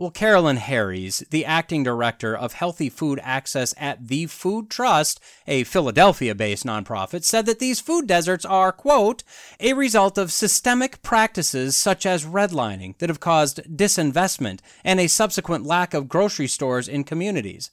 Well, 0.02 0.11
Carolyn 0.11 0.56
Harries, 0.56 1.23
the 1.30 1.44
acting 1.44 1.85
director 1.85 2.37
of 2.37 2.54
Healthy 2.54 2.88
Food 2.90 3.21
Access 3.23 3.73
at 3.78 4.09
The 4.09 4.26
Food 4.26 4.68
Trust, 4.68 5.21
a 5.47 5.62
Philadelphia 5.62 6.35
based 6.35 6.66
nonprofit, 6.66 7.23
said 7.23 7.47
that 7.47 7.61
these 7.61 7.78
food 7.78 8.09
deserts 8.09 8.44
are, 8.44 8.73
quote, 8.73 9.23
a 9.61 9.75
result 9.75 10.18
of 10.18 10.32
systemic 10.32 11.02
practices 11.02 11.76
such 11.76 12.04
as 12.04 12.25
redlining 12.25 12.99
that 12.99 13.11
have 13.11 13.21
caused 13.21 13.62
disinvestment 13.76 14.59
and 14.82 14.99
a 14.99 15.06
subsequent 15.06 15.66
lack 15.66 15.94
of 15.94 16.09
grocery 16.09 16.49
stores 16.49 16.88
in 16.88 17.04
communities. 17.04 17.71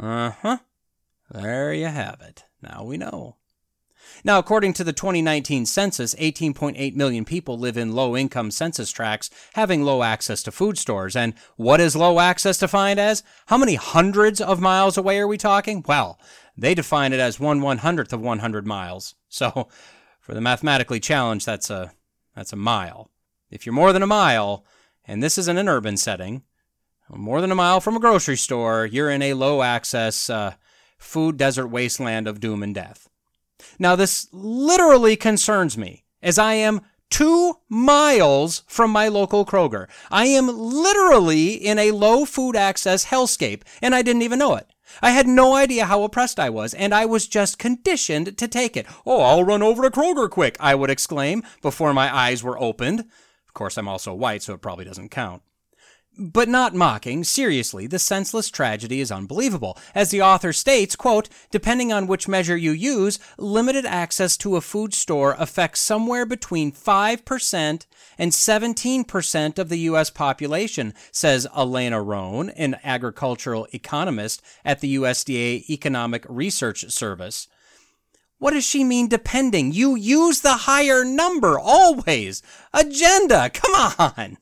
Uh 0.00 0.30
huh. 0.30 0.58
There 1.28 1.72
you 1.72 1.86
have 1.86 2.20
it. 2.20 2.44
Now 2.62 2.84
we 2.84 2.98
know. 2.98 3.34
Now, 4.24 4.38
according 4.38 4.72
to 4.74 4.84
the 4.84 4.92
2019 4.92 5.66
census, 5.66 6.14
18.8 6.16 6.94
million 6.94 7.24
people 7.24 7.58
live 7.58 7.76
in 7.76 7.92
low 7.92 8.16
income 8.16 8.50
census 8.50 8.90
tracts 8.90 9.30
having 9.54 9.82
low 9.82 10.02
access 10.02 10.42
to 10.44 10.52
food 10.52 10.78
stores. 10.78 11.14
And 11.14 11.34
what 11.56 11.80
is 11.80 11.96
low 11.96 12.20
access 12.20 12.58
defined 12.58 12.98
as? 12.98 13.22
How 13.46 13.58
many 13.58 13.74
hundreds 13.76 14.40
of 14.40 14.60
miles 14.60 14.96
away 14.96 15.18
are 15.18 15.28
we 15.28 15.38
talking? 15.38 15.84
Well, 15.86 16.18
they 16.56 16.74
define 16.74 17.12
it 17.12 17.20
as 17.20 17.38
one 17.38 17.60
one 17.60 17.78
hundredth 17.78 18.12
of 18.12 18.20
100 18.20 18.66
miles. 18.66 19.14
So, 19.28 19.68
for 20.20 20.34
the 20.34 20.40
mathematically 20.40 21.00
challenged, 21.00 21.46
that's 21.46 21.70
a, 21.70 21.92
that's 22.34 22.52
a 22.52 22.56
mile. 22.56 23.10
If 23.50 23.64
you're 23.66 23.74
more 23.74 23.92
than 23.92 24.02
a 24.02 24.06
mile, 24.06 24.64
and 25.06 25.22
this 25.22 25.38
isn't 25.38 25.58
an 25.58 25.68
urban 25.68 25.96
setting, 25.96 26.42
more 27.10 27.40
than 27.40 27.50
a 27.50 27.54
mile 27.54 27.80
from 27.80 27.96
a 27.96 28.00
grocery 28.00 28.36
store, 28.36 28.86
you're 28.86 29.10
in 29.10 29.22
a 29.22 29.34
low 29.34 29.62
access 29.62 30.28
uh, 30.28 30.54
food 30.98 31.36
desert 31.36 31.68
wasteland 31.68 32.28
of 32.28 32.40
doom 32.40 32.62
and 32.62 32.74
death. 32.74 33.07
Now, 33.78 33.96
this 33.96 34.28
literally 34.32 35.16
concerns 35.16 35.78
me, 35.78 36.04
as 36.22 36.38
I 36.38 36.54
am 36.54 36.80
two 37.10 37.54
miles 37.68 38.64
from 38.66 38.90
my 38.90 39.08
local 39.08 39.46
Kroger. 39.46 39.88
I 40.10 40.26
am 40.26 40.48
literally 40.48 41.54
in 41.54 41.78
a 41.78 41.92
low 41.92 42.24
food 42.24 42.56
access 42.56 43.06
hellscape, 43.06 43.62
and 43.80 43.94
I 43.94 44.02
didn't 44.02 44.22
even 44.22 44.38
know 44.38 44.56
it. 44.56 44.68
I 45.02 45.10
had 45.10 45.26
no 45.26 45.54
idea 45.54 45.86
how 45.86 46.02
oppressed 46.02 46.40
I 46.40 46.50
was, 46.50 46.74
and 46.74 46.94
I 46.94 47.06
was 47.06 47.26
just 47.26 47.58
conditioned 47.58 48.36
to 48.38 48.48
take 48.48 48.76
it. 48.76 48.86
Oh, 49.06 49.20
I'll 49.22 49.44
run 49.44 49.62
over 49.62 49.82
to 49.82 49.90
Kroger 49.90 50.30
quick, 50.30 50.56
I 50.58 50.74
would 50.74 50.90
exclaim 50.90 51.42
before 51.62 51.92
my 51.92 52.14
eyes 52.14 52.42
were 52.42 52.58
opened. 52.58 53.00
Of 53.00 53.54
course, 53.54 53.76
I'm 53.76 53.88
also 53.88 54.14
white, 54.14 54.42
so 54.42 54.54
it 54.54 54.62
probably 54.62 54.84
doesn't 54.84 55.10
count. 55.10 55.42
But 56.20 56.48
not 56.48 56.74
mocking, 56.74 57.22
seriously, 57.22 57.86
the 57.86 58.00
senseless 58.00 58.50
tragedy 58.50 59.00
is 59.00 59.12
unbelievable. 59.12 59.78
As 59.94 60.10
the 60.10 60.20
author 60.20 60.52
states, 60.52 60.96
quote, 60.96 61.28
depending 61.52 61.92
on 61.92 62.08
which 62.08 62.26
measure 62.26 62.56
you 62.56 62.72
use, 62.72 63.20
limited 63.38 63.86
access 63.86 64.36
to 64.38 64.56
a 64.56 64.60
food 64.60 64.94
store 64.94 65.36
affects 65.38 65.80
somewhere 65.80 66.26
between 66.26 66.72
5% 66.72 67.86
and 68.18 68.32
17% 68.32 69.58
of 69.60 69.68
the 69.68 69.78
U.S. 69.78 70.10
population, 70.10 70.92
says 71.12 71.46
Alana 71.56 72.04
Rhone, 72.04 72.50
an 72.50 72.80
agricultural 72.82 73.68
economist 73.72 74.42
at 74.64 74.80
the 74.80 74.96
USDA 74.96 75.70
Economic 75.70 76.26
Research 76.28 76.90
Service. 76.90 77.46
What 78.38 78.54
does 78.54 78.64
she 78.64 78.82
mean 78.82 79.06
depending? 79.06 79.70
You 79.70 79.94
use 79.94 80.40
the 80.40 80.54
higher 80.54 81.04
number 81.04 81.60
always. 81.60 82.42
Agenda, 82.74 83.50
come 83.50 83.92
on. 84.00 84.38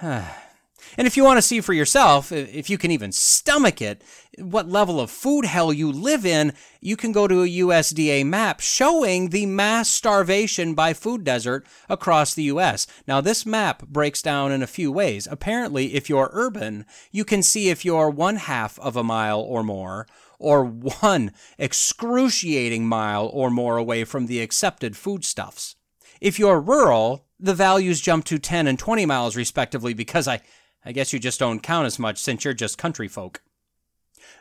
And 0.96 1.06
if 1.06 1.16
you 1.16 1.24
want 1.24 1.38
to 1.38 1.42
see 1.42 1.60
for 1.60 1.72
yourself, 1.72 2.32
if 2.32 2.68
you 2.68 2.78
can 2.78 2.90
even 2.90 3.12
stomach 3.12 3.80
it, 3.80 4.02
what 4.38 4.68
level 4.68 5.00
of 5.00 5.10
food 5.10 5.44
hell 5.44 5.72
you 5.72 5.90
live 5.90 6.24
in, 6.24 6.52
you 6.80 6.96
can 6.96 7.12
go 7.12 7.28
to 7.28 7.42
a 7.42 7.48
USDA 7.48 8.24
map 8.24 8.60
showing 8.60 9.28
the 9.28 9.46
mass 9.46 9.88
starvation 9.88 10.74
by 10.74 10.92
food 10.92 11.24
desert 11.24 11.66
across 11.88 12.34
the 12.34 12.44
US. 12.44 12.86
Now, 13.06 13.20
this 13.20 13.44
map 13.44 13.86
breaks 13.86 14.22
down 14.22 14.52
in 14.52 14.62
a 14.62 14.66
few 14.66 14.90
ways. 14.90 15.28
Apparently, 15.30 15.94
if 15.94 16.08
you're 16.08 16.30
urban, 16.32 16.86
you 17.10 17.24
can 17.24 17.42
see 17.42 17.68
if 17.68 17.84
you're 17.84 18.10
one 18.10 18.36
half 18.36 18.78
of 18.78 18.96
a 18.96 19.04
mile 19.04 19.40
or 19.40 19.62
more, 19.62 20.06
or 20.38 20.64
one 20.64 21.32
excruciating 21.58 22.86
mile 22.86 23.30
or 23.32 23.50
more 23.50 23.76
away 23.76 24.04
from 24.04 24.26
the 24.26 24.40
accepted 24.40 24.96
foodstuffs. 24.96 25.76
If 26.20 26.38
you're 26.38 26.60
rural, 26.60 27.26
the 27.38 27.54
values 27.54 28.00
jump 28.00 28.24
to 28.26 28.38
10 28.38 28.66
and 28.66 28.78
20 28.78 29.06
miles 29.06 29.36
respectively 29.36 29.94
because 29.94 30.28
I 30.28 30.40
I 30.84 30.92
guess 30.92 31.12
you 31.12 31.18
just 31.18 31.40
don't 31.40 31.62
count 31.62 31.86
as 31.86 31.98
much 31.98 32.18
since 32.18 32.44
you're 32.44 32.54
just 32.54 32.78
country 32.78 33.08
folk. 33.08 33.42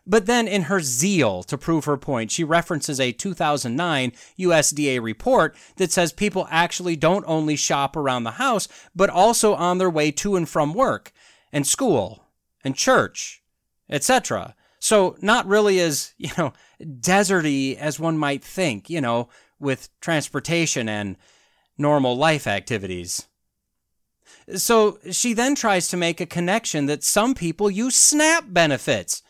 But 0.06 0.26
then, 0.26 0.48
in 0.48 0.64
her 0.64 0.80
zeal 0.80 1.44
to 1.44 1.58
prove 1.58 1.86
her 1.86 1.98
point, 1.98 2.32
she 2.32 2.44
references 2.44 3.00
a 3.00 3.12
2009 3.12 4.12
USDA 4.40 5.02
report 5.02 5.56
that 5.76 5.92
says 5.92 6.12
people 6.12 6.48
actually 6.50 6.96
don't 6.96 7.26
only 7.28 7.56
shop 7.56 7.96
around 7.96 8.24
the 8.24 8.32
house, 8.32 8.68
but 8.96 9.10
also 9.10 9.54
on 9.56 9.78
their 9.78 9.90
way 9.90 10.12
to 10.12 10.36
and 10.36 10.48
from 10.48 10.74
work, 10.74 11.12
and 11.52 11.68
school, 11.68 12.26
and 12.64 12.76
church, 12.76 13.44
etc. 13.90 14.56
So, 14.80 15.16
not 15.22 15.46
really 15.46 15.80
as, 15.80 16.14
you 16.18 16.32
know, 16.38 16.54
deserty 16.82 17.76
as 17.76 18.00
one 18.00 18.18
might 18.18 18.44
think, 18.44 18.90
you 18.90 19.02
know, 19.02 19.30
with 19.60 19.90
transportation 20.02 20.88
and 20.90 21.18
normal 21.78 22.16
life 22.16 22.48
activities. 22.48 23.28
So 24.56 25.00
she 25.12 25.34
then 25.34 25.56
tries 25.56 25.88
to 25.90 25.98
make 25.98 26.20
a 26.20 26.26
connection 26.26 26.88
that 26.88 27.04
some 27.04 27.36
people 27.36 27.70
use 27.70 27.96
SNAP 27.96 28.46
benefits. 28.48 29.22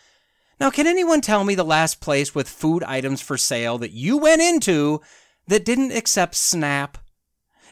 Now, 0.59 0.69
can 0.69 0.87
anyone 0.87 1.21
tell 1.21 1.43
me 1.43 1.55
the 1.55 1.63
last 1.63 2.01
place 2.01 2.35
with 2.35 2.49
food 2.49 2.83
items 2.83 3.21
for 3.21 3.37
sale 3.37 3.77
that 3.77 3.91
you 3.91 4.17
went 4.17 4.41
into 4.41 5.01
that 5.47 5.65
didn't 5.65 5.91
accept 5.91 6.35
SNAP? 6.35 6.97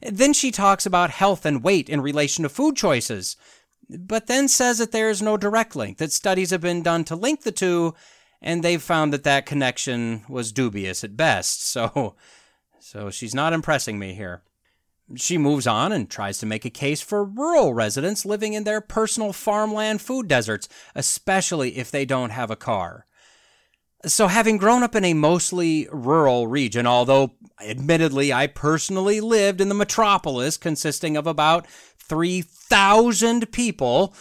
Then 0.01 0.34
she 0.34 0.51
talks 0.51 0.86
about 0.86 1.10
health 1.10 1.46
and 1.46 1.63
weight 1.63 1.89
in 1.89 2.01
relation 2.01 2.44
to 2.44 2.50
food 2.50 2.75
choices, 2.75 3.36
but 3.89 4.27
then 4.27 4.48
says 4.48 4.77
that 4.77 4.92
there 4.92 5.10
is 5.10 5.22
no 5.22 5.38
direct 5.38 5.75
link, 5.75 5.98
that 5.98 6.12
studies 6.12 6.51
have 6.51 6.62
been 6.62 6.84
done 6.84 7.04
to 7.06 7.16
link 7.16 7.44
the 7.44 7.51
two, 7.51 7.94
and 8.42 8.63
they've 8.63 8.82
found 8.82 9.12
that 9.12 9.24
that 9.24 9.46
connection 9.46 10.24
was 10.30 10.51
dubious 10.51 11.04
at 11.04 11.18
best. 11.18 11.68
So, 11.68 12.16
so 12.80 13.10
she's 13.10 13.36
not 13.36 13.54
impressing 13.54 13.98
me 13.98 14.13
here. 14.13 14.44
She 15.15 15.37
moves 15.37 15.65
on 15.65 15.91
and 15.91 16.09
tries 16.09 16.37
to 16.39 16.45
make 16.45 16.65
a 16.65 16.69
case 16.69 17.01
for 17.01 17.23
rural 17.23 17.73
residents 17.73 18.25
living 18.25 18.53
in 18.53 18.65
their 18.65 18.81
personal 18.81 19.31
farmland 19.31 20.01
food 20.01 20.27
deserts, 20.27 20.67
especially 20.95 21.77
if 21.77 21.89
they 21.89 22.05
don't 22.05 22.31
have 22.31 22.51
a 22.51 22.57
car. 22.57 23.05
So, 24.05 24.27
having 24.27 24.57
grown 24.57 24.83
up 24.83 24.95
in 24.95 25.05
a 25.05 25.13
mostly 25.13 25.87
rural 25.91 26.47
region, 26.47 26.85
although 26.85 27.33
admittedly 27.59 28.31
I 28.31 28.47
personally 28.47 29.19
lived 29.21 29.59
in 29.59 29.69
the 29.69 29.75
metropolis 29.75 30.55
consisting 30.57 31.17
of 31.17 31.25
about 31.25 31.65
3,000 31.97 33.51
people, 33.51 34.13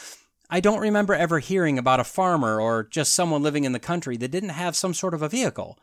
I 0.49 0.61
don't 0.61 0.81
remember 0.81 1.15
ever 1.15 1.41
hearing 1.41 1.79
about 1.79 2.01
a 2.01 2.05
farmer 2.05 2.61
or 2.61 2.85
just 2.85 3.13
someone 3.13 3.43
living 3.43 3.65
in 3.65 3.73
the 3.73 3.79
country 3.79 4.17
that 4.17 4.31
didn't 4.31 4.51
have 4.51 4.77
some 4.77 4.95
sort 4.95 5.15
of 5.15 5.23
a 5.23 5.29
vehicle. 5.29 5.79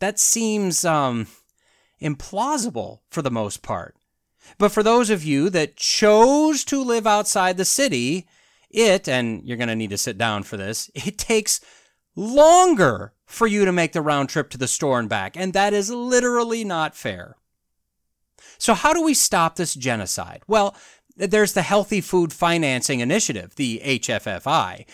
That 0.00 0.18
seems 0.18 0.84
um, 0.84 1.26
implausible 2.02 3.00
for 3.10 3.22
the 3.22 3.30
most 3.30 3.62
part. 3.62 3.96
But 4.58 4.72
for 4.72 4.82
those 4.82 5.10
of 5.10 5.24
you 5.24 5.50
that 5.50 5.76
chose 5.76 6.64
to 6.64 6.82
live 6.82 7.06
outside 7.06 7.56
the 7.56 7.64
city, 7.64 8.26
it, 8.70 9.08
and 9.08 9.42
you're 9.44 9.56
going 9.56 9.68
to 9.68 9.76
need 9.76 9.90
to 9.90 9.98
sit 9.98 10.18
down 10.18 10.42
for 10.42 10.56
this, 10.56 10.90
it 10.94 11.18
takes 11.18 11.60
longer 12.16 13.12
for 13.26 13.46
you 13.46 13.64
to 13.64 13.72
make 13.72 13.92
the 13.92 14.02
round 14.02 14.28
trip 14.28 14.50
to 14.50 14.58
the 14.58 14.68
store 14.68 14.98
and 14.98 15.08
back. 15.08 15.36
And 15.36 15.52
that 15.52 15.72
is 15.72 15.90
literally 15.90 16.64
not 16.64 16.96
fair. 16.96 17.36
So, 18.58 18.74
how 18.74 18.92
do 18.92 19.02
we 19.02 19.14
stop 19.14 19.56
this 19.56 19.74
genocide? 19.74 20.42
Well, 20.46 20.76
there's 21.16 21.52
the 21.52 21.62
Healthy 21.62 22.00
Food 22.00 22.32
Financing 22.32 23.00
Initiative, 23.00 23.54
the 23.56 23.80
HFFI, 23.84 24.86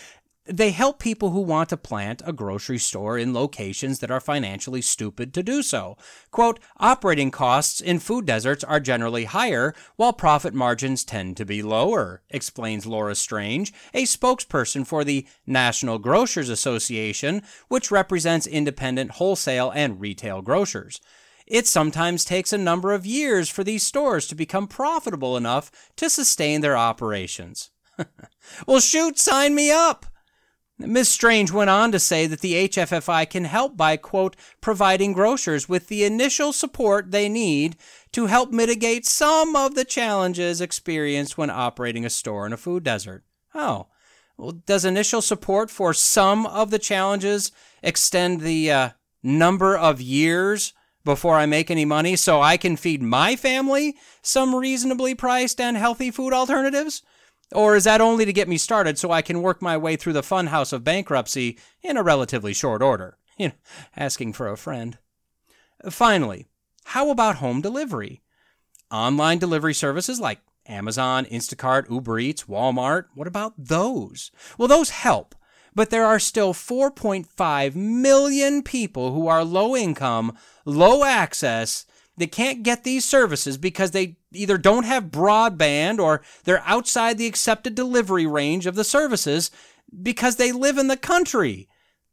they 0.49 0.71
help 0.71 0.99
people 0.99 1.31
who 1.31 1.41
want 1.41 1.69
to 1.71 1.77
plant 1.77 2.23
a 2.25 2.33
grocery 2.33 2.79
store 2.79 3.19
in 3.19 3.35
locations 3.35 3.99
that 3.99 4.11
are 4.11 4.21
financially 4.21 4.81
stupid 4.81 5.35
to 5.35 5.43
do 5.43 5.63
so. 5.63 5.97
Quote, 6.31 6.61
operating 6.79 7.31
costs 7.31 7.81
in 7.81 7.99
food 7.99 8.27
deserts 8.27 8.63
are 8.63 8.81
generally 8.81 9.25
higher, 9.25 9.75
while 9.97 10.13
profit 10.13 10.55
margins 10.55 11.05
tend 11.05 11.37
to 11.37 11.45
be 11.45 11.63
lower, 11.63 12.23
explains 12.31 12.87
Laura 12.87 13.15
Strange, 13.15 13.73
a 13.93 14.05
spokesperson 14.05 14.87
for 14.87 15.05
the 15.05 15.27
National 15.47 15.99
Grocers 15.99 16.49
Association, 16.49 17.43
which 17.69 17.91
represents 17.91 18.47
independent 18.47 19.13
wholesale 19.13 19.71
and 19.75 20.01
retail 20.01 20.43
grocers. 20.43 21.01
It 21.47 21.67
sometimes 21.67 22.25
takes 22.25 22.53
a 22.53 22.59
number 22.59 22.93
of 22.93 23.07
years 23.07 23.49
for 23.49 23.63
these 23.63 23.87
stores 23.87 24.27
to 24.29 24.35
become 24.35 24.67
profitable 24.67 25.37
enough 25.37 25.71
to 25.97 26.11
sustain 26.11 26.61
their 26.61 26.77
operations. 26.77 27.71
well, 28.67 28.81
shoot, 28.81 29.19
sign 29.19 29.55
me 29.55 29.71
up! 29.71 30.07
Ms. 30.79 31.09
Strange 31.09 31.51
went 31.51 31.71
on 31.71 31.91
to 31.93 31.99
say 31.99 32.27
that 32.27 32.41
the 32.41 32.69
HFFI 32.69 33.31
can 33.31 33.45
help 33.45 33.79
by, 33.79 33.97
quote, 33.97 34.37
providing 34.61 35.15
grocers 35.15 35.69
with 35.69 35.89
the 35.89 36.05
initial 36.05 36.53
support 36.53 37.11
they 37.11 37.31
need 37.31 37.77
to 38.13 38.27
help 38.27 38.51
mitigate 38.51 39.07
some 39.07 39.57
of 39.57 39.75
the 39.75 39.87
challenges 39.87 40.61
experienced 40.61 41.39
when 41.39 41.49
operating 41.49 42.05
a 42.05 42.11
store 42.11 42.47
in 42.47 42.53
a 42.53 42.59
food 42.59 42.85
desert. 42.85 43.25
Oh, 43.55 43.87
well, 44.37 44.53
does 44.53 44.85
initial 44.85 45.23
support 45.23 45.71
for 45.71 45.95
some 45.95 46.45
of 46.45 46.71
the 46.71 46.79
challenges 46.79 47.53
extend 47.83 48.43
the 48.43 48.71
uh, 48.71 48.89
number 49.23 49.79
of 49.79 50.03
years 50.03 50.75
before 51.07 51.37
I 51.37 51.47
make 51.47 51.71
any 51.71 51.87
money 51.87 52.17
so 52.17 52.43
I 52.43 52.59
can 52.59 52.77
feed 52.77 53.01
my 53.01 53.35
family 53.35 53.97
some 54.21 54.55
reasonably 54.55 55.15
priced 55.15 55.59
and 55.59 55.77
healthy 55.77 56.11
food 56.11 56.35
alternatives? 56.35 57.03
Or 57.53 57.77
is 57.77 57.85
that 57.85 58.01
only 58.01 58.25
to 58.25 58.33
get 58.33 58.49
me 58.49 58.59
started 58.59 58.99
so 58.99 59.11
I 59.11 59.23
can 59.23 59.43
work 59.43 59.63
my 59.63 59.77
way 59.77 59.97
through 59.97 60.15
the 60.15 60.23
funhouse 60.23 60.73
of 60.73 60.85
bankruptcy 60.85 61.59
in 61.83 61.97
a 61.97 62.03
relatively 62.03 62.53
short 62.53 62.83
order? 62.83 63.19
You 63.39 63.49
know, 63.49 63.55
asking 63.95 64.33
for 64.33 64.49
a 64.49 64.57
friend. 64.57 64.97
Finally, 65.91 66.47
how 66.85 67.11
about 67.11 67.37
home 67.37 67.61
delivery? 67.61 68.23
Online 68.91 69.37
delivery 69.37 69.75
services 69.75 70.19
like 70.19 70.41
Amazon, 70.67 71.27
Instacart, 71.27 71.91
Uber 71.91 72.19
Eats, 72.19 72.45
Walmart, 72.45 73.07
what 73.15 73.27
about 73.27 73.53
those? 73.59 74.31
Well, 74.57 74.69
those 74.69 74.89
help, 74.89 75.35
but 75.75 75.91
there 75.91 76.07
are 76.07 76.19
still 76.19 76.55
4.5 76.55 77.75
million 77.75 78.63
people 78.63 79.13
who 79.13 79.27
are 79.27 79.45
low 79.45 79.77
income, 79.77 80.37
low 80.65 81.05
access, 81.05 81.85
that 82.17 82.33
can't 82.33 82.63
get 82.63 82.85
these 82.85 83.05
services 83.05 83.57
because 83.57 83.91
they 83.91 84.17
either 84.33 84.59
don't 84.59 84.85
have 84.85 85.05
broadband 85.05 85.99
or 85.99 86.23
they're 86.45 86.63
outside 86.65 87.19
the 87.19 87.27
accepted 87.27 87.75
delivery 87.75 88.27
range 88.27 88.67
of 88.67 88.75
the 88.75 88.85
services 88.85 89.51
because 90.03 90.37
they 90.37 90.53
live 90.53 90.79
in 90.79 90.89
the 90.89 90.97
country. 90.97 91.69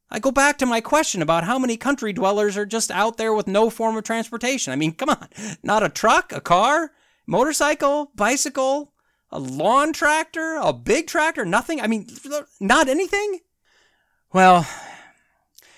I 0.09 0.19
go 0.19 0.31
back 0.31 0.57
to 0.59 0.65
my 0.65 0.79
question 0.79 1.21
about 1.21 1.43
how 1.43 1.57
many 1.57 1.75
country 1.75 2.13
dwellers 2.13 2.55
are 2.55 2.65
just 2.65 2.91
out 2.91 3.17
there 3.17 3.33
with 3.33 3.47
no 3.47 3.69
form 3.69 3.97
of 3.97 4.03
transportation. 4.03 4.71
I 4.71 4.75
mean, 4.75 4.93
come 4.95 5.09
on, 5.09 5.27
not 5.63 5.83
a 5.83 5.89
truck, 5.89 6.31
a 6.31 6.41
car, 6.41 6.91
motorcycle, 7.25 8.11
bicycle, 8.15 8.93
a 9.31 9.39
lawn 9.39 9.93
tractor, 9.93 10.59
a 10.61 10.71
big 10.71 11.07
tractor, 11.07 11.45
nothing. 11.45 11.81
I 11.81 11.87
mean, 11.87 12.07
not 12.59 12.87
anything. 12.87 13.39
Well, 14.31 14.67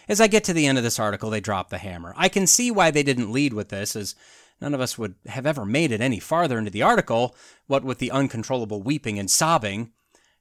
as 0.08 0.22
I 0.22 0.28
get 0.28 0.44
to 0.46 0.54
the 0.54 0.66
end 0.68 0.78
of 0.78 0.84
this 0.84 1.00
article, 1.00 1.30
they 1.30 1.42
drop 1.42 1.70
the 1.70 1.78
hammer. 1.78 2.14
I 2.18 2.30
can 2.30 2.48
see 2.48 2.72
why 2.72 2.92
they 2.92 3.04
didn't 3.04 3.32
lead 3.32 3.54
with 3.54 3.70
this, 3.70 3.96
as 3.96 4.16
none 4.62 4.74
of 4.74 4.82
us 4.82 4.98
would 4.98 5.16
have 5.28 5.46
ever 5.46 5.66
made 5.66 5.92
it 5.92 6.02
any 6.02 6.20
farther 6.20 6.58
into 6.58 6.72
the 6.72 6.82
article, 6.82 7.36
what 7.68 7.84
with 7.84 8.00
the 8.00 8.12
uncontrollable 8.12 8.82
weeping 8.82 9.20
and 9.20 9.30
sobbing. 9.30 9.92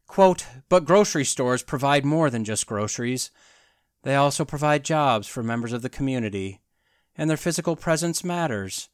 Quote, 0.06 0.46
but 0.68 0.84
grocery 0.84 1.24
stores 1.24 1.62
provide 1.62 2.04
more 2.04 2.30
than 2.30 2.44
just 2.44 2.66
groceries. 2.66 3.30
They 4.02 4.14
also 4.14 4.44
provide 4.44 4.84
jobs 4.84 5.26
for 5.26 5.42
members 5.42 5.72
of 5.72 5.82
the 5.82 5.88
community, 5.88 6.60
and 7.16 7.30
their 7.30 7.36
physical 7.36 7.74
presence 7.74 8.22
matters. 8.22 8.90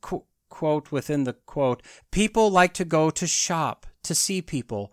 Qu- 0.00 0.24
quote 0.48 0.90
within 0.90 1.24
the 1.24 1.34
quote, 1.34 1.82
people 2.10 2.50
like 2.50 2.74
to 2.74 2.84
go 2.84 3.10
to 3.10 3.26
shop, 3.26 3.86
to 4.02 4.14
see 4.14 4.42
people, 4.42 4.92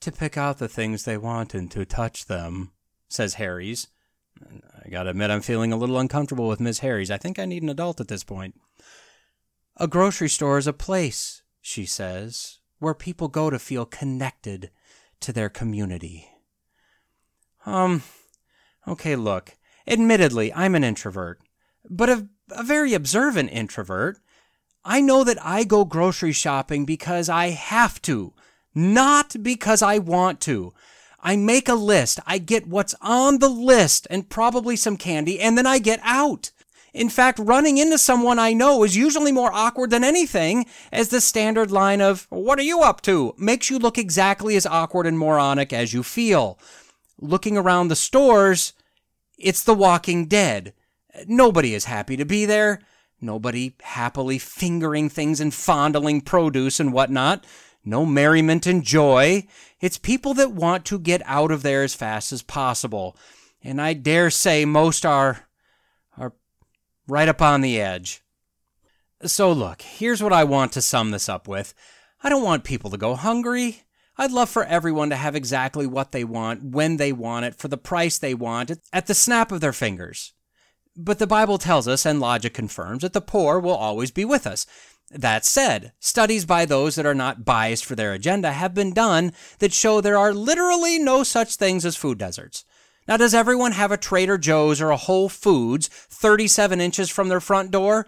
to 0.00 0.12
pick 0.12 0.36
out 0.36 0.58
the 0.58 0.68
things 0.68 1.04
they 1.04 1.16
want 1.16 1.54
and 1.54 1.70
to 1.70 1.84
touch 1.84 2.26
them, 2.26 2.70
says 3.08 3.34
Harries. 3.34 3.88
I 4.84 4.88
gotta 4.88 5.10
admit, 5.10 5.30
I'm 5.30 5.42
feeling 5.42 5.72
a 5.72 5.76
little 5.76 5.98
uncomfortable 5.98 6.48
with 6.48 6.60
Miss 6.60 6.80
Harries. 6.80 7.10
I 7.10 7.18
think 7.18 7.38
I 7.38 7.44
need 7.44 7.62
an 7.62 7.68
adult 7.68 8.00
at 8.00 8.08
this 8.08 8.24
point. 8.24 8.54
A 9.76 9.86
grocery 9.86 10.28
store 10.28 10.58
is 10.58 10.66
a 10.66 10.72
place, 10.72 11.42
she 11.60 11.86
says, 11.86 12.58
where 12.78 12.94
people 12.94 13.28
go 13.28 13.50
to 13.50 13.58
feel 13.58 13.86
connected 13.86 14.70
to 15.20 15.32
their 15.32 15.48
community. 15.48 16.28
Um, 17.66 18.02
okay, 18.88 19.16
look. 19.16 19.56
Admittedly, 19.86 20.52
I'm 20.54 20.74
an 20.74 20.84
introvert, 20.84 21.40
but 21.88 22.08
a, 22.08 22.28
a 22.50 22.62
very 22.62 22.94
observant 22.94 23.50
introvert. 23.50 24.18
I 24.84 25.00
know 25.00 25.24
that 25.24 25.38
I 25.44 25.64
go 25.64 25.84
grocery 25.84 26.32
shopping 26.32 26.84
because 26.84 27.28
I 27.28 27.48
have 27.48 28.00
to, 28.02 28.32
not 28.74 29.36
because 29.42 29.82
I 29.82 29.98
want 29.98 30.40
to. 30.42 30.72
I 31.22 31.36
make 31.36 31.68
a 31.68 31.74
list. 31.74 32.20
I 32.26 32.38
get 32.38 32.66
what's 32.66 32.94
on 33.00 33.38
the 33.38 33.48
list 33.48 34.06
and 34.10 34.28
probably 34.28 34.76
some 34.76 34.96
candy, 34.96 35.40
and 35.40 35.56
then 35.56 35.66
I 35.66 35.78
get 35.78 36.00
out. 36.02 36.50
In 36.92 37.08
fact, 37.08 37.38
running 37.38 37.78
into 37.78 37.98
someone 37.98 38.38
I 38.38 38.52
know 38.52 38.82
is 38.82 38.96
usually 38.96 39.30
more 39.30 39.52
awkward 39.52 39.90
than 39.90 40.02
anything, 40.02 40.66
as 40.90 41.08
the 41.08 41.20
standard 41.20 41.70
line 41.70 42.00
of, 42.00 42.26
What 42.30 42.58
are 42.58 42.62
you 42.62 42.80
up 42.80 43.00
to? 43.02 43.34
makes 43.38 43.70
you 43.70 43.78
look 43.78 43.96
exactly 43.96 44.56
as 44.56 44.66
awkward 44.66 45.06
and 45.06 45.18
moronic 45.18 45.72
as 45.72 45.92
you 45.94 46.02
feel. 46.02 46.58
Looking 47.20 47.56
around 47.56 47.88
the 47.88 47.96
stores, 47.96 48.72
it's 49.38 49.62
the 49.62 49.74
walking 49.74 50.26
dead. 50.26 50.72
Nobody 51.26 51.74
is 51.74 51.84
happy 51.84 52.16
to 52.16 52.24
be 52.24 52.44
there. 52.44 52.80
Nobody 53.20 53.74
happily 53.82 54.38
fingering 54.38 55.10
things 55.10 55.40
and 55.40 55.52
fondling 55.52 56.22
produce 56.22 56.80
and 56.80 56.92
whatnot 56.92 57.44
no 57.84 58.04
merriment 58.04 58.66
and 58.66 58.82
joy. 58.82 59.46
It's 59.80 59.98
people 59.98 60.34
that 60.34 60.52
want 60.52 60.84
to 60.86 60.98
get 60.98 61.22
out 61.24 61.50
of 61.50 61.62
there 61.62 61.82
as 61.82 61.94
fast 61.94 62.32
as 62.32 62.42
possible. 62.42 63.16
And 63.62 63.80
I 63.80 63.92
dare 63.92 64.30
say 64.30 64.64
most 64.64 65.04
are 65.04 65.46
are 66.16 66.32
right 67.06 67.28
up 67.28 67.42
on 67.42 67.60
the 67.60 67.80
edge. 67.80 68.22
So 69.24 69.52
look, 69.52 69.82
here's 69.82 70.22
what 70.22 70.32
I 70.32 70.44
want 70.44 70.72
to 70.72 70.82
sum 70.82 71.10
this 71.10 71.28
up 71.28 71.46
with. 71.46 71.74
I 72.22 72.28
don't 72.28 72.44
want 72.44 72.64
people 72.64 72.90
to 72.90 72.96
go 72.96 73.14
hungry. 73.14 73.82
I'd 74.16 74.32
love 74.32 74.50
for 74.50 74.64
everyone 74.64 75.08
to 75.10 75.16
have 75.16 75.34
exactly 75.34 75.86
what 75.86 76.12
they 76.12 76.24
want, 76.24 76.62
when 76.62 76.98
they 76.98 77.12
want 77.12 77.46
it, 77.46 77.54
for 77.54 77.68
the 77.68 77.78
price 77.78 78.18
they 78.18 78.34
want, 78.34 78.72
at 78.92 79.06
the 79.06 79.14
snap 79.14 79.50
of 79.50 79.62
their 79.62 79.72
fingers. 79.72 80.34
But 80.94 81.18
the 81.18 81.26
Bible 81.26 81.56
tells 81.56 81.88
us, 81.88 82.04
and 82.04 82.20
logic 82.20 82.52
confirms, 82.52 83.02
that 83.02 83.14
the 83.14 83.22
poor 83.22 83.58
will 83.58 83.74
always 83.74 84.10
be 84.10 84.26
with 84.26 84.46
us. 84.46 84.66
That 85.10 85.44
said, 85.44 85.92
studies 85.98 86.44
by 86.44 86.64
those 86.64 86.94
that 86.94 87.06
are 87.06 87.14
not 87.14 87.44
biased 87.44 87.84
for 87.84 87.96
their 87.96 88.12
agenda 88.12 88.52
have 88.52 88.74
been 88.74 88.92
done 88.92 89.32
that 89.58 89.72
show 89.72 90.00
there 90.00 90.16
are 90.16 90.32
literally 90.32 90.98
no 91.00 91.24
such 91.24 91.56
things 91.56 91.84
as 91.84 91.96
food 91.96 92.16
deserts. 92.18 92.64
Now, 93.08 93.16
does 93.16 93.34
everyone 93.34 93.72
have 93.72 93.90
a 93.90 93.96
Trader 93.96 94.38
Joe's 94.38 94.80
or 94.80 94.90
a 94.90 94.96
Whole 94.96 95.28
Foods 95.28 95.88
37 95.88 96.80
inches 96.80 97.10
from 97.10 97.28
their 97.28 97.40
front 97.40 97.72
door? 97.72 98.06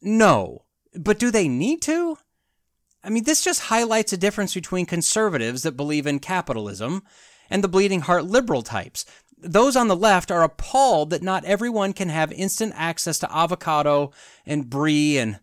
No. 0.00 0.64
But 0.94 1.18
do 1.18 1.32
they 1.32 1.48
need 1.48 1.82
to? 1.82 2.18
I 3.02 3.10
mean, 3.10 3.24
this 3.24 3.42
just 3.42 3.62
highlights 3.62 4.12
a 4.12 4.16
difference 4.16 4.54
between 4.54 4.86
conservatives 4.86 5.64
that 5.64 5.76
believe 5.76 6.06
in 6.06 6.20
capitalism 6.20 7.02
and 7.50 7.64
the 7.64 7.68
bleeding 7.68 8.02
heart 8.02 8.26
liberal 8.26 8.62
types. 8.62 9.04
Those 9.36 9.74
on 9.74 9.88
the 9.88 9.96
left 9.96 10.30
are 10.30 10.44
appalled 10.44 11.10
that 11.10 11.22
not 11.22 11.44
everyone 11.44 11.92
can 11.92 12.08
have 12.08 12.32
instant 12.32 12.72
access 12.76 13.18
to 13.18 13.36
avocado 13.36 14.12
and 14.46 14.70
brie 14.70 15.18
and 15.18 15.40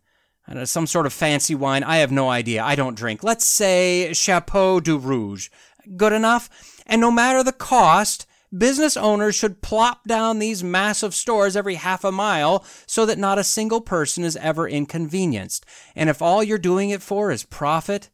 some 0.66 0.88
sort 0.88 1.06
of 1.06 1.14
fancy 1.14 1.56
wine. 1.56 1.84
I 1.84 1.98
have 1.98 2.12
no 2.12 2.30
idea. 2.30 2.64
I 2.64 2.76
don't 2.76 2.96
drink. 2.96 3.24
Let's 3.24 3.46
say 3.46 4.14
Chapeau 4.14 4.80
du 4.80 4.98
Rouge. 4.98 5.50
Good 5.96 6.14
enough? 6.14 6.50
And 6.86 7.02
no 7.02 7.12
matter 7.12 7.44
the 7.44 7.52
cost, 7.52 8.26
business 8.56 8.98
owners 8.98 9.36
should 9.36 9.62
plop 9.62 10.04
down 10.06 10.40
these 10.40 10.64
massive 10.64 11.14
stores 11.14 11.56
every 11.56 11.76
half 11.76 12.04
a 12.04 12.12
mile 12.12 12.66
so 12.86 13.06
that 13.06 13.18
not 13.18 13.40
a 13.40 13.44
single 13.44 13.82
person 13.82 14.24
is 14.24 14.36
ever 14.38 14.68
inconvenienced. 14.68 15.66
And 15.96 16.10
if 16.10 16.22
all 16.22 16.44
you're 16.44 16.58
doing 16.58 16.90
it 16.90 17.02
for 17.02 17.32
is 17.32 17.44
profit, 17.44 18.10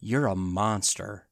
you're 0.00 0.26
a 0.26 0.36
monster. 0.36 1.28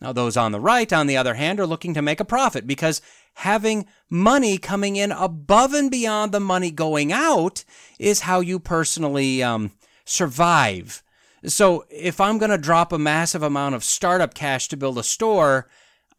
Now, 0.00 0.12
those 0.12 0.36
on 0.36 0.50
the 0.50 0.60
right, 0.60 0.92
on 0.92 1.06
the 1.06 1.16
other 1.16 1.34
hand, 1.34 1.60
are 1.60 1.66
looking 1.66 1.94
to 1.94 2.02
make 2.02 2.18
a 2.18 2.24
profit 2.24 2.66
because 2.66 3.00
having 3.34 3.86
money 4.10 4.58
coming 4.58 4.96
in 4.96 5.12
above 5.12 5.72
and 5.72 5.90
beyond 5.90 6.32
the 6.32 6.40
money 6.40 6.70
going 6.70 7.12
out 7.12 7.64
is 7.98 8.20
how 8.20 8.40
you 8.40 8.58
personally 8.58 9.42
um, 9.42 9.72
survive. 10.04 11.02
So, 11.44 11.84
if 11.90 12.20
I'm 12.20 12.38
going 12.38 12.52
to 12.52 12.58
drop 12.58 12.92
a 12.92 12.98
massive 12.98 13.42
amount 13.42 13.74
of 13.74 13.82
startup 13.82 14.32
cash 14.32 14.68
to 14.68 14.76
build 14.76 14.96
a 14.96 15.02
store, 15.02 15.68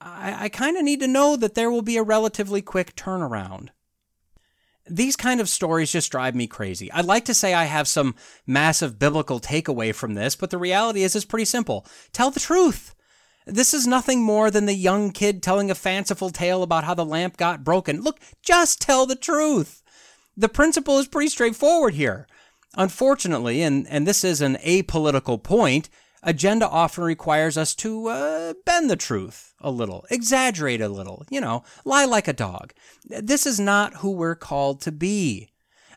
I, 0.02 0.45
I 0.45 0.49
kind 0.49 0.76
of 0.76 0.84
need 0.84 0.99
to 0.99 1.08
know 1.08 1.38
that 1.38 1.56
there 1.56 1.71
will 1.71 1.82
be 1.82 1.97
a 1.97 2.04
relatively 2.04 2.62
quick 2.62 2.95
turnaround. 2.95 3.69
These 4.89 5.15
kind 5.15 5.39
of 5.39 5.47
stories 5.47 5.93
just 5.93 6.12
drive 6.12 6.36
me 6.36 6.45
crazy. 6.45 6.91
I'd 6.91 7.06
like 7.06 7.23
to 7.26 7.34
say 7.34 7.54
I 7.54 7.65
have 7.65 7.88
some 7.88 8.15
massive 8.45 8.99
biblical 8.99 9.39
takeaway 9.39 9.95
from 9.95 10.15
this, 10.15 10.36
but 10.36 10.49
the 10.49 10.58
reality 10.58 11.04
is 11.04 11.15
it's 11.15 11.23
pretty 11.23 11.45
simple. 11.45 11.86
Tell 12.12 12.32
the 12.32 12.41
truth. 12.41 12.93
This 13.45 13.73
is 13.73 13.86
nothing 13.86 14.21
more 14.21 14.49
than 14.49 14.65
the 14.65 14.73
young 14.73 15.12
kid 15.12 15.43
telling 15.43 15.69
a 15.69 15.75
fanciful 15.75 16.29
tale 16.29 16.63
about 16.63 16.84
how 16.84 16.93
the 16.93 17.06
lamp 17.06 17.38
got 17.38 17.63
broken. 17.63 18.01
Look, 18.01 18.19
just 18.41 18.82
tell 18.82 19.06
the 19.06 19.15
truth. 19.15 19.82
The 20.36 20.49
principle 20.49 20.97
is 20.99 21.08
pretty 21.08 21.29
straightforward 21.29 21.93
here. 21.93 22.27
Unfortunately, 22.75 23.62
and, 23.62 23.88
and 23.88 24.08
this 24.08 24.23
is 24.23 24.41
an 24.41 24.56
apolitical 24.65 25.41
point, 25.41 25.89
agenda 26.23 26.67
often 26.67 27.03
requires 27.03 27.58
us 27.58 27.75
to 27.75 28.08
uh, 28.08 28.53
bend 28.65 28.89
the 28.89 28.95
truth 28.95 29.53
a 29.60 29.69
little, 29.69 30.06
exaggerate 30.10 30.82
a 30.82 30.89
little, 30.89 31.25
you 31.29 31.39
know, 31.39 31.63
lie 31.86 32.06
like 32.06 32.27
a 32.27 32.34
dog. 32.34 32.73
This 33.06 33.45
is 33.45 33.60
not 33.60 33.95
who 33.95 34.12
we're 34.12 34.36
called 34.36 34.82
to 34.82 34.91
be. 34.91 35.49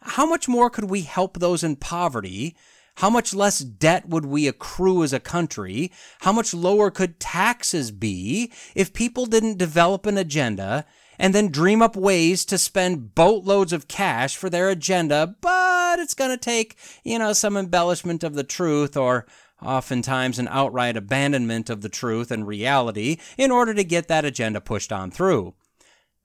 How 0.03 0.27
much 0.27 0.49
more 0.49 0.69
could 0.69 0.91
we 0.91 1.03
help 1.03 1.39
those 1.39 1.65
in 1.65 1.77
poverty 1.77 2.57
how 2.97 3.11
much 3.11 3.35
less 3.35 3.59
debt 3.61 4.09
would 4.09 4.27
we 4.27 4.49
accrue 4.49 5.03
as 5.03 5.13
a 5.13 5.21
country? 5.21 5.93
How 6.21 6.33
much 6.33 6.55
lower 6.55 6.91
could 6.91 7.21
taxes 7.21 7.91
be 7.91 8.53
if 8.75 8.93
people 8.93 9.27
didn't 9.27 9.59
develop 9.59 10.07
an 10.07 10.19
agenda 10.19 10.87
and 11.19 11.35
then 11.35 11.51
dream 11.51 11.83
up 11.83 11.97
ways 11.97 12.45
to 12.47 12.59
spend 12.59 13.15
boatloads 13.15 13.73
of 13.73 13.89
cash 13.89 14.37
for 14.37 14.51
their 14.51 14.69
agenda, 14.69 15.35
but 15.41 15.99
it's 15.99 16.15
going 16.15 16.31
to 16.31 16.37
take, 16.37 16.77
you 17.05 17.19
know, 17.19 17.33
some 17.33 17.57
embellishment 17.57 18.25
of 18.25 18.35
the 18.35 18.45
truth 18.45 18.97
or 18.97 19.27
oftentimes 19.63 20.39
an 20.39 20.49
outright 20.49 20.97
abandonment 20.97 21.71
of 21.71 21.81
the 21.81 21.89
truth 21.89 22.31
and 22.31 22.47
reality 22.47 23.19
in 23.39 23.51
order 23.51 23.73
to 23.75 23.85
get 23.85 24.09
that 24.09 24.25
agenda 24.25 24.61
pushed 24.61 24.93
on 24.93 25.11
through. 25.11 25.55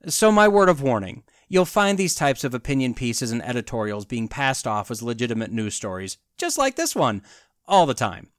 So, 0.08 0.32
my 0.32 0.48
word 0.48 0.68
of 0.68 0.82
warning 0.82 1.22
You'll 1.52 1.66
find 1.66 1.98
these 1.98 2.14
types 2.14 2.44
of 2.44 2.54
opinion 2.54 2.94
pieces 2.94 3.30
and 3.30 3.44
editorials 3.44 4.06
being 4.06 4.26
passed 4.26 4.66
off 4.66 4.90
as 4.90 5.02
legitimate 5.02 5.52
news 5.52 5.74
stories, 5.74 6.16
just 6.38 6.56
like 6.56 6.76
this 6.76 6.96
one, 6.96 7.20
all 7.66 7.84
the 7.84 7.92
time. 7.92 8.30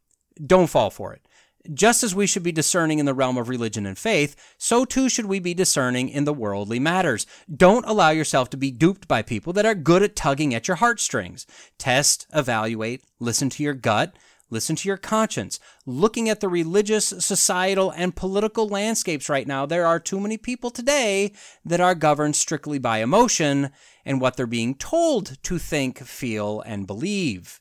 Don't 0.43 0.65
fall 0.65 0.89
for 0.89 1.13
it. 1.13 1.28
Just 1.71 2.02
as 2.02 2.15
we 2.15 2.26
should 2.26 2.41
be 2.41 2.52
discerning 2.52 2.97
in 2.97 3.06
the 3.06 3.13
realm 3.13 3.38
of 3.38 3.49
religion 3.49 3.86
and 3.86 3.99
faith, 3.99 4.36
so 4.58 4.84
too 4.84 5.10
should 5.10 5.28
we 5.28 5.38
be 5.38 5.54
discerning 5.54 6.10
in 6.10 6.23
the 6.23 6.34
worldly 6.34 6.80
matters. 6.80 7.28
Don't 7.56 7.86
allow 7.86 8.10
yourself 8.10 8.49
to 8.49 8.58
be 8.58 8.71
duped 8.71 9.08
by 9.08 9.21
people 9.21 9.54
that 9.54 9.65
are 9.67 9.76
good 9.76 10.02
at 10.02 10.15
tugging 10.15 10.56
at 10.56 10.67
your 10.67 10.78
heartstrings. 10.78 11.45
Test, 11.78 12.26
evaluate, 12.34 13.04
listen 13.19 13.47
to 13.52 13.62
your 13.62 13.76
gut, 13.76 14.15
listen 14.54 14.78
to 14.78 14.88
your 14.88 14.98
conscience. 14.98 15.60
Looking 15.86 16.30
at 16.30 16.39
the 16.39 16.48
religious, 16.48 17.08
societal, 17.08 17.92
and 17.92 18.16
political 18.16 18.70
landscapes 18.70 19.28
right 19.28 19.48
now, 19.48 19.66
there 19.66 19.86
are 19.86 20.00
too 20.00 20.20
many 20.20 20.38
people 20.38 20.70
today 20.70 21.34
that 21.66 21.82
are 21.82 21.96
governed 21.96 22.38
strictly 22.38 22.80
by 22.80 23.00
emotion 23.00 23.72
and 24.06 24.22
what 24.22 24.38
they're 24.38 24.48
being 24.48 24.76
told 24.76 25.42
to 25.44 25.58
think, 25.58 26.00
feel, 26.00 26.62
and 26.62 26.88
believe 26.88 27.60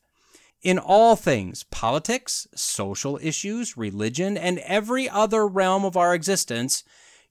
in 0.63 0.79
all 0.79 1.17
things 1.17 1.65
politics, 1.65 2.47
social 2.55 3.19
issues, 3.21 3.77
religion, 3.77 4.37
and 4.37 4.61
every 4.61 5.09
other 5.09 5.47
realm 5.47 5.85
of 5.85 5.97
our 5.97 6.15
existence. 6.15 6.85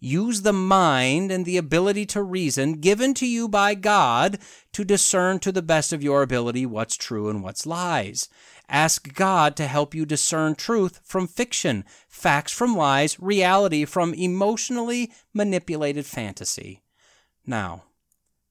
Use 0.04 0.42
the 0.42 0.54
mind 0.54 1.32
and 1.32 1.46
the 1.46 1.58
ability 1.58 2.08
to 2.08 2.24
reason 2.24 2.74
given 2.82 3.14
to 3.14 3.28
you 3.28 3.48
by 3.48 3.76
God 3.76 4.40
to 4.74 4.84
discern 4.84 5.38
to 5.40 5.52
the 5.52 5.62
best 5.62 5.94
of 5.94 6.02
your 6.02 6.24
ability 6.24 6.66
what's 6.66 6.98
true 6.98 7.30
and 7.30 7.44
what's 7.44 7.68
lies. 7.68 8.28
Ask 8.72 9.14
God 9.14 9.58
to 9.58 9.68
help 9.68 9.94
you 9.94 10.06
discern 10.06 10.56
truth 10.56 11.02
from 11.04 11.28
fiction, 11.28 11.84
facts 12.08 12.54
from 12.54 12.74
lies, 12.74 13.20
reality 13.20 13.84
from 13.84 14.14
emotionally 14.14 15.12
manipulated 15.34 16.06
fantasy. 16.06 16.82
Now, 17.46 17.84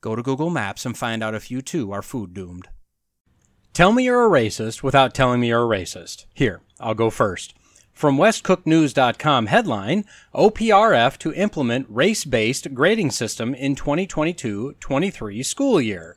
go 0.03 0.15
to 0.15 0.23
Google 0.23 0.51
Maps 0.51 0.85
and 0.85 0.97
find 0.97 1.23
out 1.23 1.35
if 1.35 1.51
you 1.51 1.63
too 1.63 1.91
are 1.91 2.03
food 2.03 2.35
doomed. 2.35 2.69
Tell 3.73 3.93
me 3.93 4.05
you're 4.05 4.27
a 4.27 4.31
racist 4.31 4.83
without 4.83 5.15
telling 5.15 5.41
me 5.41 5.49
you're 5.49 5.65
a 5.65 5.79
racist. 5.79 6.27
Here, 6.35 6.61
I'll 6.79 6.95
go 6.95 7.09
first. 7.09 7.55
From 7.95 8.19
WestCookNews.com 8.19 9.47
headline 9.47 10.05
OPRF 10.35 11.17
to 11.19 11.33
implement 11.33 11.87
race 11.89 12.27
based 12.27 12.75
grading 12.75 13.13
system 13.13 13.55
in 13.55 13.75
2022 13.75 14.75
23 14.81 15.43
school 15.43 15.81
year. 15.81 16.17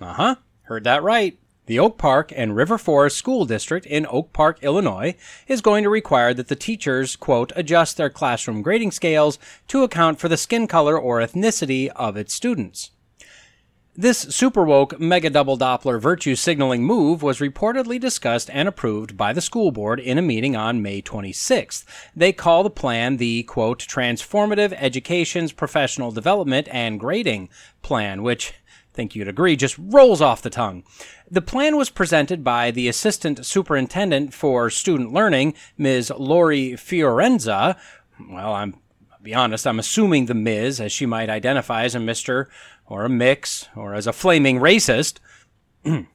Uh 0.00 0.12
huh, 0.14 0.34
heard 0.62 0.82
that 0.84 1.04
right. 1.04 1.38
The 1.66 1.80
Oak 1.80 1.98
Park 1.98 2.32
and 2.34 2.54
River 2.54 2.78
Forest 2.78 3.16
School 3.16 3.44
District 3.44 3.84
in 3.86 4.06
Oak 4.08 4.32
Park, 4.32 4.58
Illinois, 4.62 5.16
is 5.48 5.60
going 5.60 5.82
to 5.82 5.90
require 5.90 6.32
that 6.32 6.46
the 6.46 6.54
teachers, 6.54 7.16
quote, 7.16 7.52
adjust 7.56 7.96
their 7.96 8.08
classroom 8.08 8.62
grading 8.62 8.92
scales 8.92 9.38
to 9.66 9.82
account 9.82 10.20
for 10.20 10.28
the 10.28 10.36
skin 10.36 10.68
color 10.68 10.96
or 10.96 11.18
ethnicity 11.18 11.88
of 11.96 12.16
its 12.16 12.32
students. 12.32 12.92
This 13.98 14.18
super 14.18 14.62
woke 14.62 15.00
mega 15.00 15.30
double 15.30 15.56
Doppler 15.56 15.98
virtue 15.98 16.36
signaling 16.36 16.84
move 16.84 17.22
was 17.22 17.40
reportedly 17.40 17.98
discussed 17.98 18.50
and 18.52 18.68
approved 18.68 19.16
by 19.16 19.32
the 19.32 19.40
school 19.40 19.72
board 19.72 19.98
in 19.98 20.18
a 20.18 20.22
meeting 20.22 20.54
on 20.54 20.82
May 20.82 21.00
26th. 21.00 21.82
They 22.14 22.30
call 22.30 22.62
the 22.62 22.68
plan 22.68 23.16
the 23.16 23.44
quote 23.44 23.78
transformative 23.78 24.74
education's 24.76 25.50
professional 25.50 26.12
development 26.12 26.68
and 26.70 27.00
grading 27.00 27.48
plan, 27.80 28.22
which 28.22 28.52
think 28.96 29.14
you'd 29.14 29.28
agree 29.28 29.54
just 29.54 29.76
rolls 29.78 30.20
off 30.20 30.42
the 30.42 30.50
tongue. 30.50 30.82
The 31.30 31.42
plan 31.42 31.76
was 31.76 31.90
presented 31.90 32.42
by 32.42 32.70
the 32.70 32.88
Assistant 32.88 33.44
Superintendent 33.46 34.34
for 34.34 34.70
Student 34.70 35.12
Learning, 35.12 35.54
Ms. 35.78 36.10
Lori 36.16 36.72
Fiorenza. 36.72 37.76
Well, 38.28 38.52
I'm 38.52 38.80
I'll 39.12 39.22
be 39.22 39.34
honest, 39.34 39.66
I'm 39.66 39.78
assuming 39.78 40.26
the 40.26 40.34
Ms, 40.34 40.80
as 40.80 40.92
she 40.92 41.06
might 41.06 41.30
identify 41.30 41.84
as 41.84 41.94
a 41.94 41.98
Mr 41.98 42.46
or 42.86 43.04
a 43.04 43.08
mix, 43.08 43.68
or 43.76 43.94
as 43.94 44.06
a 44.06 44.12
flaming 44.12 44.58
racist. 44.58 45.18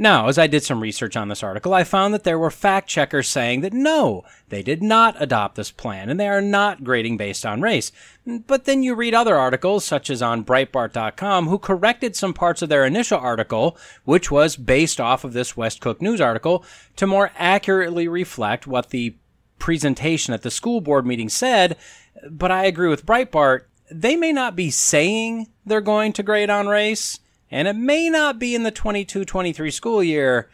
now, 0.00 0.28
as 0.28 0.38
I 0.38 0.46
did 0.46 0.64
some 0.64 0.80
research 0.80 1.16
on 1.16 1.28
this 1.28 1.42
article, 1.42 1.72
I 1.72 1.84
found 1.84 2.12
that 2.12 2.24
there 2.24 2.38
were 2.38 2.50
fact 2.50 2.88
checkers 2.88 3.28
saying 3.28 3.60
that 3.60 3.72
no, 3.72 4.24
they 4.48 4.62
did 4.62 4.82
not 4.82 5.14
adopt 5.20 5.54
this 5.54 5.70
plan 5.70 6.08
and 6.08 6.18
they 6.18 6.28
are 6.28 6.40
not 6.40 6.82
grading 6.82 7.18
based 7.18 7.46
on 7.46 7.60
race. 7.60 7.92
But 8.26 8.64
then 8.64 8.82
you 8.82 8.94
read 8.94 9.14
other 9.14 9.36
articles, 9.36 9.84
such 9.84 10.10
as 10.10 10.22
on 10.22 10.44
Breitbart.com, 10.44 11.46
who 11.46 11.58
corrected 11.58 12.16
some 12.16 12.34
parts 12.34 12.62
of 12.62 12.68
their 12.68 12.84
initial 12.84 13.18
article, 13.18 13.76
which 14.04 14.30
was 14.30 14.56
based 14.56 15.00
off 15.00 15.22
of 15.22 15.34
this 15.34 15.56
West 15.56 15.80
Cook 15.80 16.02
News 16.02 16.20
article, 16.20 16.64
to 16.96 17.06
more 17.06 17.30
accurately 17.36 18.08
reflect 18.08 18.66
what 18.66 18.90
the 18.90 19.14
presentation 19.58 20.34
at 20.34 20.42
the 20.42 20.50
school 20.50 20.80
board 20.80 21.06
meeting 21.06 21.28
said. 21.28 21.76
But 22.28 22.50
I 22.50 22.64
agree 22.64 22.88
with 22.88 23.06
Breitbart 23.06 23.62
they 23.90 24.16
may 24.16 24.32
not 24.32 24.54
be 24.54 24.70
saying 24.70 25.48
they're 25.66 25.80
going 25.80 26.12
to 26.14 26.22
grade 26.22 26.50
on 26.50 26.68
race, 26.68 27.18
and 27.50 27.66
it 27.66 27.76
may 27.76 28.08
not 28.08 28.38
be 28.38 28.54
in 28.54 28.62
the 28.62 28.70
22 28.70 29.24
23 29.24 29.70
school 29.70 30.02
year, 30.02 30.50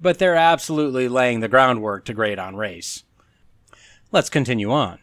but 0.00 0.18
they're 0.18 0.34
absolutely 0.34 1.08
laying 1.08 1.40
the 1.40 1.48
groundwork 1.48 2.04
to 2.06 2.14
grade 2.14 2.38
on 2.38 2.56
race. 2.56 3.04
Let's 4.12 4.30
continue 4.30 4.72
on. 4.72 4.98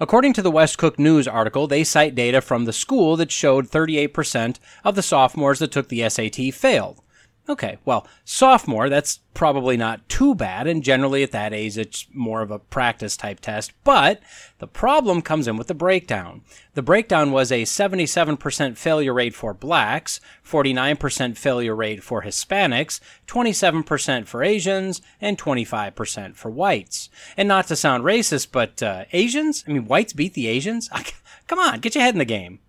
According 0.00 0.32
to 0.34 0.42
the 0.42 0.50
West 0.50 0.78
Cook 0.78 0.98
News 0.98 1.28
article, 1.28 1.66
they 1.66 1.84
cite 1.84 2.14
data 2.14 2.40
from 2.40 2.64
the 2.64 2.72
school 2.72 3.16
that 3.16 3.30
showed 3.30 3.68
38% 3.68 4.58
of 4.84 4.94
the 4.94 5.02
sophomores 5.02 5.58
that 5.58 5.70
took 5.72 5.88
the 5.88 6.08
SAT 6.08 6.52
failed. 6.54 7.00
Okay, 7.48 7.78
well, 7.84 8.06
sophomore, 8.24 8.88
that's 8.88 9.18
probably 9.34 9.76
not 9.76 10.08
too 10.08 10.32
bad, 10.32 10.68
and 10.68 10.84
generally 10.84 11.24
at 11.24 11.32
that 11.32 11.52
age 11.52 11.76
it's 11.76 12.06
more 12.12 12.40
of 12.40 12.52
a 12.52 12.60
practice 12.60 13.16
type 13.16 13.40
test, 13.40 13.72
but 13.82 14.20
the 14.58 14.68
problem 14.68 15.22
comes 15.22 15.48
in 15.48 15.56
with 15.56 15.66
the 15.66 15.74
breakdown. 15.74 16.42
The 16.74 16.82
breakdown 16.82 17.32
was 17.32 17.50
a 17.50 17.62
77% 17.62 18.76
failure 18.78 19.12
rate 19.12 19.34
for 19.34 19.52
blacks, 19.52 20.20
49% 20.46 21.36
failure 21.36 21.74
rate 21.74 22.04
for 22.04 22.22
Hispanics, 22.22 23.00
27% 23.26 24.26
for 24.28 24.44
Asians, 24.44 25.02
and 25.20 25.36
25% 25.36 26.36
for 26.36 26.48
whites. 26.48 27.08
And 27.36 27.48
not 27.48 27.66
to 27.66 27.76
sound 27.76 28.04
racist, 28.04 28.52
but 28.52 28.80
uh, 28.84 29.06
Asians? 29.12 29.64
I 29.66 29.72
mean, 29.72 29.86
whites 29.86 30.12
beat 30.12 30.34
the 30.34 30.46
Asians? 30.46 30.88
Come 31.48 31.58
on, 31.58 31.80
get 31.80 31.96
your 31.96 32.04
head 32.04 32.14
in 32.14 32.20
the 32.20 32.24
game. 32.24 32.60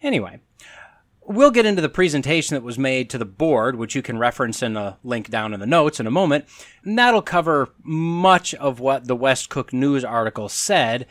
Anyway, 0.00 0.38
We'll 1.28 1.50
get 1.50 1.66
into 1.66 1.82
the 1.82 1.88
presentation 1.88 2.54
that 2.54 2.62
was 2.62 2.78
made 2.78 3.10
to 3.10 3.18
the 3.18 3.24
board, 3.24 3.74
which 3.74 3.96
you 3.96 4.02
can 4.02 4.16
reference 4.16 4.62
in 4.62 4.76
a 4.76 4.96
link 5.02 5.28
down 5.28 5.52
in 5.52 5.58
the 5.58 5.66
notes 5.66 5.98
in 5.98 6.06
a 6.06 6.10
moment. 6.10 6.44
And 6.84 6.96
that'll 6.96 7.20
cover 7.20 7.70
much 7.82 8.54
of 8.54 8.78
what 8.78 9.08
the 9.08 9.16
West 9.16 9.50
Cook 9.50 9.72
News 9.72 10.04
article 10.04 10.48
said, 10.48 11.06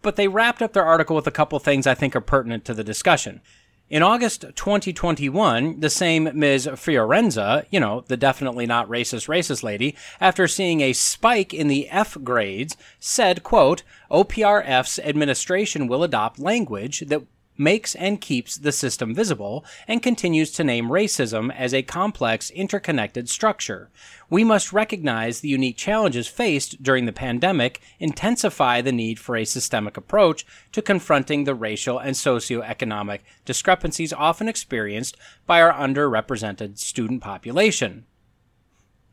but 0.00 0.16
they 0.16 0.28
wrapped 0.28 0.62
up 0.62 0.72
their 0.72 0.84
article 0.84 1.14
with 1.16 1.26
a 1.26 1.32
couple 1.32 1.58
things 1.58 1.86
I 1.86 1.94
think 1.94 2.16
are 2.16 2.20
pertinent 2.22 2.64
to 2.64 2.74
the 2.74 2.84
discussion. 2.84 3.42
In 3.88 4.02
August 4.02 4.40
2021, 4.56 5.78
the 5.78 5.90
same 5.90 6.28
Ms. 6.34 6.66
Fiorenza, 6.72 7.66
you 7.70 7.78
know, 7.78 8.04
the 8.08 8.16
definitely 8.16 8.66
not 8.66 8.88
racist 8.88 9.28
racist 9.28 9.62
lady, 9.62 9.94
after 10.20 10.48
seeing 10.48 10.80
a 10.80 10.92
spike 10.92 11.54
in 11.54 11.68
the 11.68 11.88
F 11.90 12.16
grades, 12.24 12.76
said, 12.98 13.44
quote, 13.44 13.84
OPRF's 14.10 14.98
administration 14.98 15.86
will 15.86 16.02
adopt 16.02 16.40
language 16.40 17.00
that 17.06 17.22
makes 17.58 17.94
and 17.94 18.20
keeps 18.20 18.56
the 18.56 18.72
system 18.72 19.14
visible, 19.14 19.64
and 19.86 20.02
continues 20.02 20.50
to 20.52 20.64
name 20.64 20.88
racism 20.88 21.54
as 21.54 21.72
a 21.72 21.82
complex, 21.82 22.50
interconnected 22.50 23.28
structure. 23.28 23.90
We 24.28 24.44
must 24.44 24.72
recognize 24.72 25.40
the 25.40 25.48
unique 25.48 25.76
challenges 25.76 26.26
faced 26.26 26.82
during 26.82 27.06
the 27.06 27.12
pandemic, 27.12 27.80
intensify 27.98 28.80
the 28.80 28.92
need 28.92 29.18
for 29.18 29.36
a 29.36 29.44
systemic 29.44 29.96
approach 29.96 30.44
to 30.72 30.82
confronting 30.82 31.44
the 31.44 31.54
racial 31.54 31.98
and 31.98 32.14
socioeconomic 32.14 33.20
discrepancies 33.44 34.12
often 34.12 34.48
experienced 34.48 35.16
by 35.46 35.62
our 35.62 35.72
underrepresented 35.72 36.78
student 36.78 37.22
population. 37.22 38.04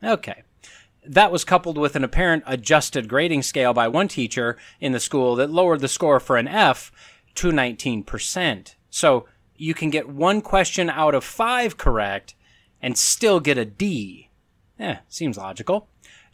Okay. 0.02 0.42
That 1.06 1.30
was 1.30 1.44
coupled 1.44 1.76
with 1.76 1.96
an 1.96 2.04
apparent 2.04 2.44
adjusted 2.46 3.08
grading 3.08 3.42
scale 3.42 3.74
by 3.74 3.88
one 3.88 4.08
teacher 4.08 4.56
in 4.80 4.92
the 4.92 5.00
school 5.00 5.36
that 5.36 5.50
lowered 5.50 5.80
the 5.80 5.88
score 5.88 6.18
for 6.18 6.38
an 6.38 6.48
F 6.48 6.90
to 7.36 7.50
19%. 7.50 8.74
So 8.90 9.26
you 9.56 9.74
can 9.74 9.90
get 9.90 10.08
one 10.08 10.40
question 10.40 10.90
out 10.90 11.14
of 11.14 11.24
five 11.24 11.76
correct 11.76 12.34
and 12.80 12.96
still 12.98 13.40
get 13.40 13.58
a 13.58 13.64
D. 13.64 14.30
Seems 15.08 15.36
logical. 15.38 15.88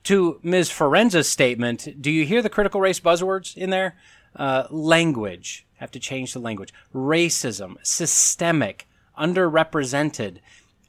To 0.05 0.41
Ms. 0.43 0.71
Fiorenza's 0.71 1.29
statement, 1.29 2.01
do 2.01 2.11
you 2.11 2.25
hear 2.25 2.43
the 2.43 2.49
critical 2.49 2.81
race 2.81 3.01
buzzwords 3.01 3.57
in 3.57 3.71
there? 3.71 3.97
Uh, 4.35 4.65
language. 4.71 5.67
Have 5.77 5.91
to 5.93 5.99
change 5.99 6.33
the 6.33 6.41
language. 6.41 6.73
Racism. 6.95 7.77
Systemic. 7.83 8.89
Underrepresented. 9.19 10.39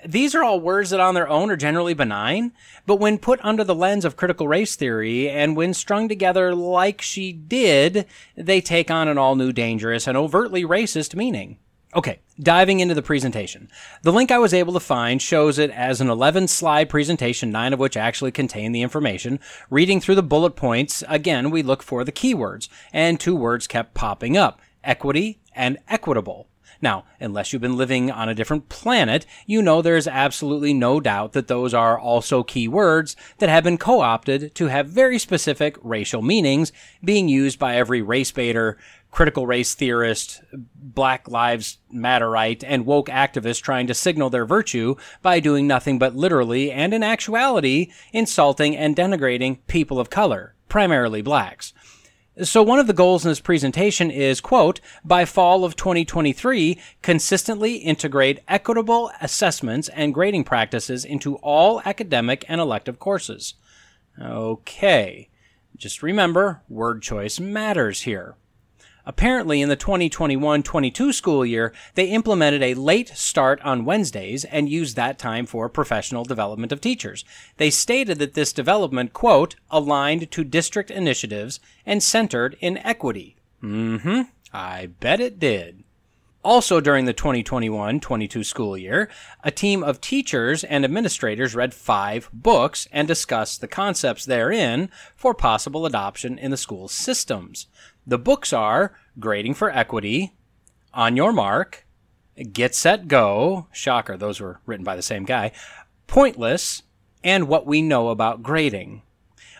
These 0.06 0.34
are 0.34 0.44
all 0.44 0.60
words 0.60 0.90
that 0.90 1.00
on 1.00 1.14
their 1.14 1.30
own 1.30 1.52
are 1.52 1.56
generally 1.56 1.94
benign, 1.94 2.54
but 2.86 3.00
when 3.00 3.18
put 3.18 3.40
under 3.44 3.64
the 3.64 3.76
lens 3.76 4.04
of 4.04 4.16
critical 4.16 4.48
race 4.48 4.76
theory 4.76 5.30
and 5.30 5.56
when 5.56 5.74
strung 5.74 6.08
together 6.08 6.56
like 6.56 7.02
she 7.02 7.32
did, 7.32 8.06
they 8.36 8.62
take 8.62 8.90
on 8.90 9.08
an 9.08 9.18
all 9.18 9.36
new 9.36 9.52
dangerous 9.52 10.08
and 10.08 10.18
overtly 10.18 10.64
racist 10.64 11.16
meaning. 11.16 11.58
Okay, 11.94 12.20
diving 12.40 12.80
into 12.80 12.96
the 12.96 13.02
presentation. 13.02 13.70
The 14.02 14.14
link 14.14 14.32
I 14.32 14.38
was 14.38 14.54
able 14.54 14.74
to 14.74 14.80
find 14.80 15.22
shows 15.22 15.60
it 15.60 15.70
as 15.72 16.00
an 16.00 16.10
11 16.10 16.48
slide 16.48 16.90
presentation, 16.90 17.52
nine 17.52 17.74
of 17.74 17.80
which 17.80 17.98
actually 17.98 18.32
contain 18.32 18.72
the 18.72 18.82
information. 18.82 19.40
Reading 19.70 20.00
through 20.00 20.16
the 20.16 20.24
bullet 20.24 20.56
points, 20.56 21.04
again, 21.10 21.52
we 21.52 21.62
look 21.62 21.84
for 21.84 22.06
the 22.06 22.12
keywords, 22.14 22.70
and 22.94 23.20
two 23.20 23.36
words 23.36 23.68
kept 23.68 23.94
popping 23.94 24.38
up 24.38 24.62
equity 24.84 25.42
and 25.54 25.78
equitable. 25.90 26.48
Now, 26.82 27.06
unless 27.20 27.54
you've 27.54 27.62
been 27.62 27.78
living 27.78 28.10
on 28.10 28.28
a 28.28 28.34
different 28.34 28.68
planet, 28.68 29.26
you 29.46 29.62
know 29.62 29.82
there's 29.82 30.08
absolutely 30.08 30.74
no 30.74 31.00
doubt 31.00 31.34
that 31.34 31.48
those 31.48 31.74
are 31.74 32.00
also 32.00 32.42
key 32.44 32.68
words 32.68 33.16
that 33.38 33.50
have 33.50 33.64
been 33.64 33.78
co 33.78 34.02
opted 34.02 34.56
to 34.56 34.68
have 34.68 34.88
very 34.88 35.20
specific 35.20 35.78
racial 35.84 36.24
meanings 36.24 36.72
being 37.04 37.30
used 37.30 37.60
by 37.60 37.76
every 37.76 38.02
race 38.02 38.32
baiter, 38.32 38.80
critical 39.12 39.46
race 39.46 39.76
theorist, 39.76 40.42
Black 40.74 41.30
Lives 41.30 41.78
Matterite, 41.94 42.64
and 42.66 42.86
woke 42.86 43.10
activist 43.10 43.62
trying 43.62 43.86
to 43.86 43.94
signal 43.94 44.32
their 44.32 44.46
virtue 44.46 44.96
by 45.22 45.40
doing 45.40 45.68
nothing 45.68 46.00
but 46.00 46.16
literally 46.16 46.72
and 46.72 46.94
in 46.94 47.04
actuality 47.04 47.92
insulting 48.12 48.76
and 48.76 48.96
denigrating 48.96 49.60
people 49.68 50.00
of 50.00 50.10
color, 50.10 50.56
primarily 50.68 51.22
blacks. 51.22 51.74
So 52.44 52.64
one 52.64 52.80
of 52.80 52.88
the 52.88 52.94
goals 52.94 53.24
in 53.24 53.30
this 53.30 53.40
presentation 53.40 54.10
is, 54.10 54.42
quote, 54.42 54.80
by 55.06 55.26
fall 55.26 55.64
of 55.64 55.76
2023, 55.76 56.80
consistently 57.04 57.76
integrate 57.76 58.40
equitable 58.48 59.12
assessments 59.22 59.90
and 59.90 60.14
grading 60.14 60.46
practices 60.46 61.06
into 61.06 61.36
all 61.36 61.84
academic 61.86 62.44
and 62.48 62.60
elective 62.60 62.98
courses. 62.98 63.54
Okay. 64.20 65.30
Just 65.78 66.02
remember, 66.02 66.62
word 66.68 67.04
choice 67.04 67.40
matters 67.40 68.02
here. 68.02 68.36
Apparently, 69.06 69.62
in 69.62 69.70
the 69.70 69.76
2021 69.76 70.64
22 70.64 71.14
school 71.14 71.46
year, 71.46 71.74
they 71.96 72.10
implemented 72.10 72.62
a 72.62 72.74
late 72.74 73.10
start 73.10 73.62
on 73.62 73.86
Wednesdays 73.86 74.46
and 74.46 74.70
used 74.70 74.96
that 74.96 75.18
time 75.18 75.46
for 75.46 75.70
professional 75.70 76.24
development 76.24 76.72
of 76.72 76.82
teachers. 76.82 77.26
They 77.58 77.70
stated 77.70 78.20
that 78.20 78.34
this 78.34 78.54
development, 78.54 79.14
quote, 79.14 79.56
aligned 79.70 80.32
to 80.32 80.44
district 80.44 80.92
initiatives 80.92 81.60
and 81.86 82.04
centered 82.04 82.58
in 82.60 82.78
equity. 82.80 83.36
Mm 83.64 84.02
hmm. 84.02 84.22
I 84.54 84.88
bet 85.00 85.20
it 85.20 85.40
did. 85.40 85.84
Also, 86.44 86.82
during 86.82 87.06
the 87.06 87.14
2021 87.14 88.00
22 88.00 88.44
school 88.44 88.76
year, 88.76 89.10
a 89.44 89.52
team 89.52 89.84
of 89.84 90.02
teachers 90.02 90.64
and 90.64 90.84
administrators 90.84 91.54
read 91.54 91.72
five 91.72 92.30
books 92.34 92.88
and 92.92 93.08
discussed 93.08 93.62
the 93.62 93.68
concepts 93.68 94.26
therein 94.26 94.90
for 95.16 95.36
possible 95.36 95.86
adoption 95.86 96.40
in 96.40 96.50
the 96.50 96.58
school 96.58 96.88
systems. 96.88 97.68
The 98.06 98.18
books 98.18 98.52
are 98.52 98.96
Grading 99.20 99.54
for 99.54 99.70
Equity, 99.70 100.34
On 100.94 101.16
Your 101.16 101.32
Mark, 101.32 101.86
Get 102.52 102.74
Set 102.74 103.08
Go, 103.08 103.68
shocker, 103.72 104.18
those 104.18 104.40
were 104.40 104.60
written 104.66 104.84
by 104.84 104.96
the 104.96 105.02
same 105.02 105.24
guy, 105.24 105.52
Pointless, 106.08 106.84
and 107.24 107.48
What 107.48 107.68
We 107.68 107.82
Know 107.82 108.10
About 108.10 108.42
Grading. 108.42 109.04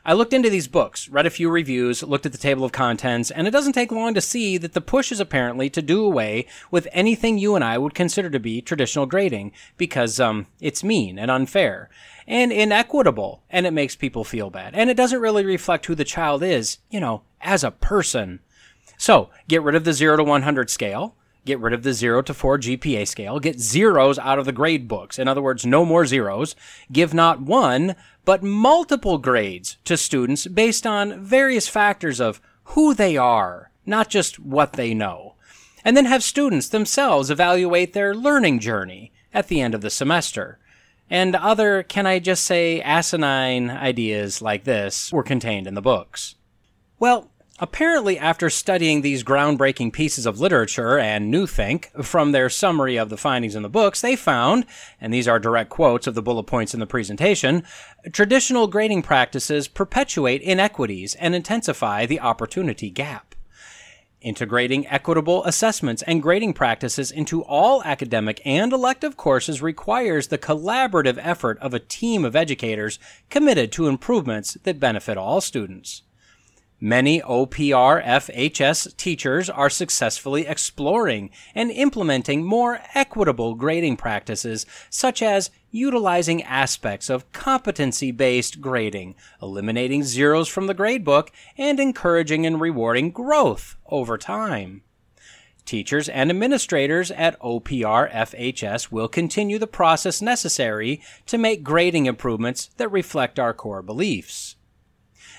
I 0.04 0.14
looked 0.14 0.34
into 0.34 0.50
these 0.50 0.68
books, 0.68 1.08
read 1.10 1.28
a 1.28 1.30
few 1.30 1.50
reviews, 1.50 2.02
looked 2.02 2.26
at 2.26 2.32
the 2.32 2.38
table 2.38 2.66
of 2.66 2.72
contents, 2.72 3.30
and 3.30 3.48
it 3.48 3.52
doesn't 3.52 3.74
take 3.74 3.92
long 3.92 4.16
to 4.16 4.22
see 4.22 4.58
that 4.58 4.74
the 4.74 4.82
push 4.82 5.12
is 5.12 5.20
apparently 5.20 5.70
to 5.70 5.82
do 5.82 6.04
away 6.04 6.48
with 6.72 6.88
anything 6.92 7.38
you 7.38 7.56
and 7.56 7.64
I 7.64 7.78
would 7.78 7.94
consider 7.94 8.30
to 8.32 8.40
be 8.40 8.62
traditional 8.62 9.06
grading 9.06 9.52
because 9.78 10.20
um, 10.20 10.48
it's 10.60 10.84
mean 10.84 11.20
and 11.20 11.30
unfair 11.30 11.90
and 12.28 12.52
inequitable 12.52 13.44
and 13.50 13.68
it 13.68 13.72
makes 13.72 13.96
people 13.96 14.24
feel 14.24 14.50
bad. 14.50 14.74
And 14.74 14.90
it 14.90 14.98
doesn't 14.98 15.22
really 15.22 15.46
reflect 15.46 15.86
who 15.86 15.96
the 15.96 16.04
child 16.04 16.42
is, 16.42 16.80
you 16.90 17.00
know, 17.00 17.22
as 17.40 17.64
a 17.64 17.72
person. 17.72 18.40
So 18.98 19.30
get 19.48 19.62
rid 19.62 19.76
of 19.76 19.84
the 19.84 19.94
0 19.94 20.18
to 20.18 20.24
100 20.24 20.70
scale. 20.70 21.16
Get 21.44 21.60
rid 21.60 21.74
of 21.74 21.84
the 21.84 21.94
0 21.94 22.22
to 22.24 22.34
4 22.34 22.60
GPA 22.60 23.08
scale. 23.08 23.40
Get 23.40 23.60
zeros 23.60 24.20
out 24.20 24.38
of 24.38 24.46
the 24.46 24.52
grade 24.52 24.88
books. 24.88 25.18
In 25.18 25.28
other 25.28 25.42
words, 25.42 25.66
no 25.66 25.84
more 25.86 26.06
zeros. 26.06 26.56
Give 26.92 27.14
not 27.14 27.42
one, 27.42 27.96
but 28.26 28.44
multiple 28.44 29.18
grades 29.18 29.78
to 29.86 29.98
students 29.98 30.46
based 30.46 30.86
on 30.86 31.24
various 31.24 31.68
factors 31.68 32.22
of 32.22 32.42
who 32.66 32.94
they 32.94 33.18
are, 33.18 33.72
not 33.86 34.10
just 34.10 34.40
what 34.40 34.74
they 34.74 34.94
know. 34.94 35.34
And 35.84 35.98
then 35.98 36.06
have 36.06 36.24
students 36.24 36.68
themselves 36.68 37.32
evaluate 37.32 37.94
their 37.94 38.14
learning 38.14 38.60
journey 38.60 39.12
at 39.34 39.48
the 39.48 39.62
end 39.62 39.74
of 39.74 39.82
the 39.82 39.90
semester. 39.90 40.60
And 41.10 41.36
other, 41.36 41.82
can 41.82 42.06
I 42.06 42.20
just 42.20 42.46
say, 42.46 42.80
asinine 42.82 43.72
ideas 43.72 44.44
like 44.44 44.64
this 44.64 45.12
were 45.12 45.24
contained 45.24 45.66
in 45.66 45.74
the 45.74 45.82
books. 45.82 46.36
Well, 47.00 47.31
Apparently, 47.64 48.18
after 48.18 48.50
studying 48.50 49.02
these 49.02 49.24
groundbreaking 49.24 49.94
pieces 49.94 50.26
of 50.26 50.40
literature 50.40 50.98
and 50.98 51.30
new 51.30 51.46
think 51.46 51.92
from 52.04 52.32
their 52.32 52.50
summary 52.50 52.98
of 52.98 53.10
the 53.10 53.18
findings 53.18 53.54
in 53.54 53.62
the 53.62 53.70
books, 53.70 54.02
they 54.02 54.16
found, 54.16 54.66
and 55.00 55.14
these 55.14 55.28
are 55.28 55.38
direct 55.38 55.70
quotes 55.70 56.08
of 56.08 56.16
the 56.16 56.24
bullet 56.24 56.46
points 56.46 56.74
in 56.74 56.80
the 56.80 56.88
presentation, 56.88 57.62
traditional 58.12 58.66
grading 58.66 59.04
practices 59.04 59.68
perpetuate 59.68 60.42
inequities 60.42 61.14
and 61.14 61.36
intensify 61.36 62.08
the 62.08 62.20
opportunity 62.20 62.90
gap. 62.90 63.36
Integrating 64.22 64.88
equitable 64.88 65.44
assessments 65.46 66.02
and 66.08 66.24
grading 66.24 66.54
practices 66.54 67.12
into 67.12 67.44
all 67.44 67.84
academic 67.84 68.42
and 68.44 68.74
elective 68.74 69.18
courses 69.18 69.62
requires 69.62 70.30
the 70.30 70.40
collaborative 70.40 71.20
effort 71.22 71.60
of 71.60 71.76
a 71.76 71.80
team 71.80 72.26
of 72.26 72.36
educators 72.36 72.98
committed 73.30 73.72
to 73.72 73.88
improvements 73.88 74.58
that 74.64 74.80
benefit 74.80 75.16
all 75.16 75.42
students. 75.42 76.02
Many 76.84 77.22
OPR 77.22 78.04
FHS 78.04 78.98
teachers 78.98 79.52
are 79.52 79.70
successfully 79.70 80.48
exploring 80.48 81.30
and 81.54 81.70
implementing 81.70 82.44
more 82.44 82.80
equitable 82.96 83.54
grading 83.54 83.98
practices, 83.98 84.66
such 84.90 85.22
as 85.22 85.52
utilizing 85.70 86.42
aspects 86.42 87.08
of 87.08 87.32
competency 87.34 88.10
based 88.12 88.62
grading, 88.62 89.14
eliminating 89.40 90.04
zeros 90.04 90.48
from 90.48 90.66
the 90.66 90.74
gradebook, 90.74 91.28
and 91.56 91.80
encouraging 91.80 92.48
and 92.48 92.60
rewarding 92.60 93.12
growth 93.12 93.76
over 93.86 94.18
time. 94.18 94.82
Teachers 95.66 96.10
and 96.10 96.32
administrators 96.32 97.12
at 97.12 97.40
OPR 97.42 98.12
FHS 98.12 98.92
will 98.92 99.08
continue 99.08 99.60
the 99.60 99.68
process 99.68 100.20
necessary 100.20 101.00
to 101.28 101.38
make 101.38 101.62
grading 101.64 102.08
improvements 102.08 102.72
that 102.78 102.92
reflect 102.92 103.38
our 103.38 103.54
core 103.54 103.84
beliefs. 103.84 104.51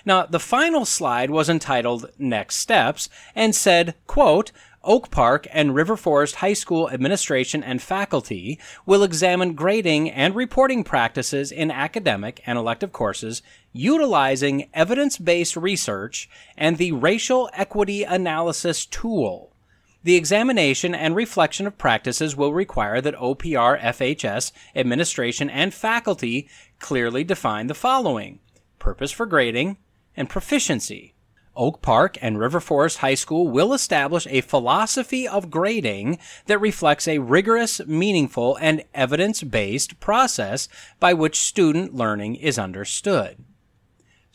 Now, 0.04 0.26
the 0.26 0.40
final 0.40 0.84
slide 0.84 1.30
was 1.30 1.48
entitled 1.48 2.10
Next 2.18 2.56
Steps 2.56 3.08
and 3.34 3.54
said, 3.54 3.94
quote, 4.06 4.52
Oak 4.84 5.10
Park 5.10 5.46
and 5.52 5.76
River 5.76 5.96
Forest 5.96 6.36
High 6.36 6.54
School 6.54 6.90
administration 6.90 7.62
and 7.62 7.80
faculty 7.80 8.58
will 8.84 9.04
examine 9.04 9.54
grading 9.54 10.10
and 10.10 10.34
reporting 10.34 10.82
practices 10.82 11.52
in 11.52 11.70
academic 11.70 12.42
and 12.46 12.58
elective 12.58 12.92
courses 12.92 13.42
utilizing 13.72 14.68
evidence 14.74 15.18
based 15.18 15.56
research 15.56 16.28
and 16.56 16.78
the 16.78 16.92
racial 16.92 17.48
equity 17.52 18.02
analysis 18.02 18.84
tool. 18.84 19.52
The 20.02 20.16
examination 20.16 20.96
and 20.96 21.14
reflection 21.14 21.68
of 21.68 21.78
practices 21.78 22.34
will 22.36 22.52
require 22.52 23.00
that 23.00 23.14
OPR 23.14 23.80
FHS 23.80 24.50
administration 24.74 25.48
and 25.48 25.72
faculty 25.72 26.48
clearly 26.80 27.22
define 27.22 27.68
the 27.68 27.74
following 27.74 28.40
purpose 28.80 29.12
for 29.12 29.26
grading, 29.26 29.76
and 30.16 30.28
proficiency. 30.28 31.14
Oak 31.54 31.82
Park 31.82 32.16
and 32.22 32.38
River 32.38 32.60
Forest 32.60 32.98
High 32.98 33.14
School 33.14 33.48
will 33.48 33.74
establish 33.74 34.26
a 34.28 34.40
philosophy 34.40 35.28
of 35.28 35.50
grading 35.50 36.18
that 36.46 36.60
reflects 36.60 37.06
a 37.06 37.18
rigorous, 37.18 37.84
meaningful, 37.86 38.56
and 38.56 38.84
evidence 38.94 39.42
based 39.42 40.00
process 40.00 40.68
by 40.98 41.12
which 41.12 41.40
student 41.40 41.94
learning 41.94 42.36
is 42.36 42.58
understood. 42.58 43.44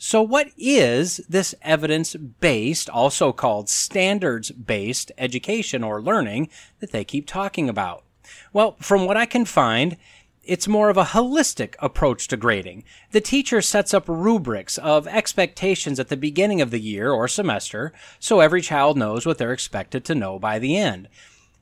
So, 0.00 0.22
what 0.22 0.50
is 0.56 1.16
this 1.28 1.56
evidence 1.60 2.14
based, 2.14 2.88
also 2.88 3.32
called 3.32 3.68
standards 3.68 4.52
based 4.52 5.10
education 5.18 5.82
or 5.82 6.00
learning 6.00 6.50
that 6.78 6.92
they 6.92 7.04
keep 7.04 7.26
talking 7.26 7.68
about? 7.68 8.04
Well, 8.52 8.76
from 8.80 9.06
what 9.06 9.16
I 9.16 9.26
can 9.26 9.44
find, 9.44 9.96
it's 10.48 10.66
more 10.66 10.88
of 10.88 10.96
a 10.96 11.04
holistic 11.04 11.74
approach 11.78 12.26
to 12.28 12.36
grading. 12.36 12.82
The 13.12 13.20
teacher 13.20 13.60
sets 13.60 13.92
up 13.92 14.08
rubrics 14.08 14.78
of 14.78 15.06
expectations 15.06 16.00
at 16.00 16.08
the 16.08 16.16
beginning 16.16 16.62
of 16.62 16.70
the 16.70 16.80
year 16.80 17.12
or 17.12 17.28
semester 17.28 17.92
so 18.18 18.40
every 18.40 18.62
child 18.62 18.96
knows 18.96 19.26
what 19.26 19.36
they're 19.36 19.52
expected 19.52 20.06
to 20.06 20.14
know 20.14 20.38
by 20.38 20.58
the 20.58 20.76
end. 20.76 21.08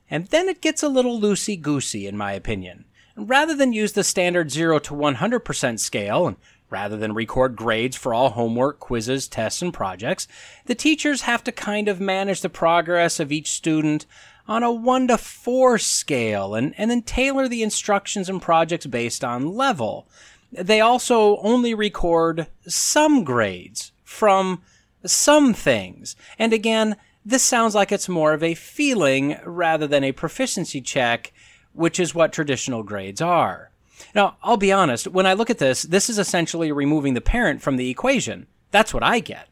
And 0.09 0.27
then 0.27 0.47
it 0.47 0.61
gets 0.61 0.81
a 0.81 0.87
little 0.87 1.19
loosey 1.19 1.61
goosey, 1.61 2.07
in 2.07 2.15
my 2.15 2.31
opinion. 2.31 2.85
Rather 3.17 3.53
than 3.53 3.73
use 3.73 3.91
the 3.91 4.05
standard 4.05 4.51
0 4.51 4.79
to 4.79 4.93
100% 4.93 5.79
scale, 5.79 6.27
and 6.27 6.37
rather 6.69 6.95
than 6.95 7.13
record 7.13 7.57
grades 7.57 7.97
for 7.97 8.13
all 8.13 8.29
homework, 8.29 8.79
quizzes, 8.79 9.27
tests, 9.27 9.61
and 9.61 9.73
projects, 9.73 10.29
the 10.65 10.75
teachers 10.75 11.23
have 11.23 11.43
to 11.43 11.51
kind 11.51 11.89
of 11.89 11.99
manage 11.99 12.39
the 12.39 12.49
progress 12.49 13.19
of 13.19 13.33
each 13.33 13.51
student 13.51 14.05
on 14.47 14.63
a 14.63 14.71
1 14.71 15.07
to 15.09 15.17
4 15.17 15.77
scale 15.77 16.55
and, 16.55 16.73
and 16.77 16.89
then 16.89 17.01
tailor 17.01 17.47
the 17.47 17.63
instructions 17.63 18.29
and 18.29 18.41
projects 18.41 18.85
based 18.85 19.23
on 19.23 19.55
level. 19.55 20.07
They 20.51 20.79
also 20.79 21.37
only 21.37 21.73
record 21.73 22.47
some 22.67 23.23
grades 23.23 23.91
from 24.03 24.61
some 25.05 25.53
things. 25.53 26.15
And 26.39 26.53
again, 26.53 26.95
this 27.25 27.43
sounds 27.43 27.75
like 27.75 27.91
it's 27.91 28.07
more 28.07 28.33
of 28.33 28.41
a 28.41 28.53
feeling 28.53 29.37
rather 29.43 29.87
than 29.87 30.03
a 30.03 30.13
proficiency 30.13 30.79
check, 30.81 31.33
which 31.73 31.99
is 31.99 32.15
what 32.15 32.31
traditional 32.31 32.83
grades 32.83 33.21
are. 33.21 33.71
Now, 34.15 34.37
I'll 34.41 34.57
be 34.57 34.71
honest, 34.71 35.07
when 35.07 35.25
I 35.25 35.33
look 35.33 35.49
at 35.49 35.57
this, 35.57 35.81
this 35.81 36.09
is 36.09 36.17
essentially 36.17 36.71
removing 36.71 37.13
the 37.13 37.21
parent 37.21 37.61
from 37.61 37.75
the 37.75 37.89
equation. 37.89 38.47
That's 38.71 38.93
what 38.93 39.03
I 39.03 39.19
get. 39.19 39.49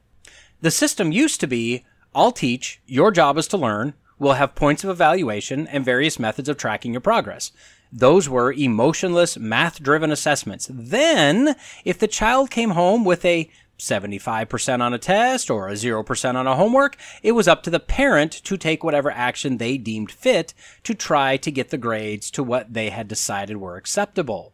The 0.62 0.71
system 0.71 1.12
used 1.12 1.39
to 1.41 1.47
be 1.47 1.84
I'll 2.15 2.31
teach, 2.31 2.79
your 2.86 3.12
job 3.12 3.38
is 3.38 3.47
to 3.49 3.58
learn, 3.58 3.93
will 4.17 4.34
have 4.34 4.56
points 4.56 4.84
of 4.84 4.89
evaluation 4.89 5.67
and 5.67 5.84
various 5.84 6.19
methods 6.19 6.49
of 6.49 6.58
tracking 6.58 6.93
your 6.93 7.01
progress. 7.01 7.51
Those 7.91 8.28
were 8.28 8.51
emotionless, 8.51 9.38
math 9.38 9.82
driven 9.82 10.12
assessments. 10.12 10.69
Then, 10.71 11.56
if 11.84 11.99
the 11.99 12.08
child 12.08 12.49
came 12.49 12.71
home 12.71 13.06
with 13.06 13.23
a 13.23 13.49
75% 13.78 14.82
on 14.82 14.93
a 14.93 14.97
test 14.97 15.49
or 15.49 15.67
a 15.67 15.73
0% 15.73 16.36
on 16.36 16.47
a 16.47 16.56
homework, 16.56 16.97
it 17.23 17.34
was 17.34 17.47
up 17.47 17.63
to 17.63 17.69
the 17.69 17.80
parent 17.80 18.32
to 18.32 18.58
take 18.58 18.84
whatever 18.84 19.12
action 19.12 19.58
they 19.58 19.78
deemed 19.78 20.12
fit 20.12 20.54
to 20.84 20.93
try 20.93 21.38
to 21.38 21.51
get 21.51 21.69
the 21.69 21.78
grades 21.78 22.32
to 22.32 22.43
what 22.43 22.73
they 22.73 22.89
had 22.89 23.08
decided 23.08 23.58
were 23.58 23.75
acceptable. 23.75 24.54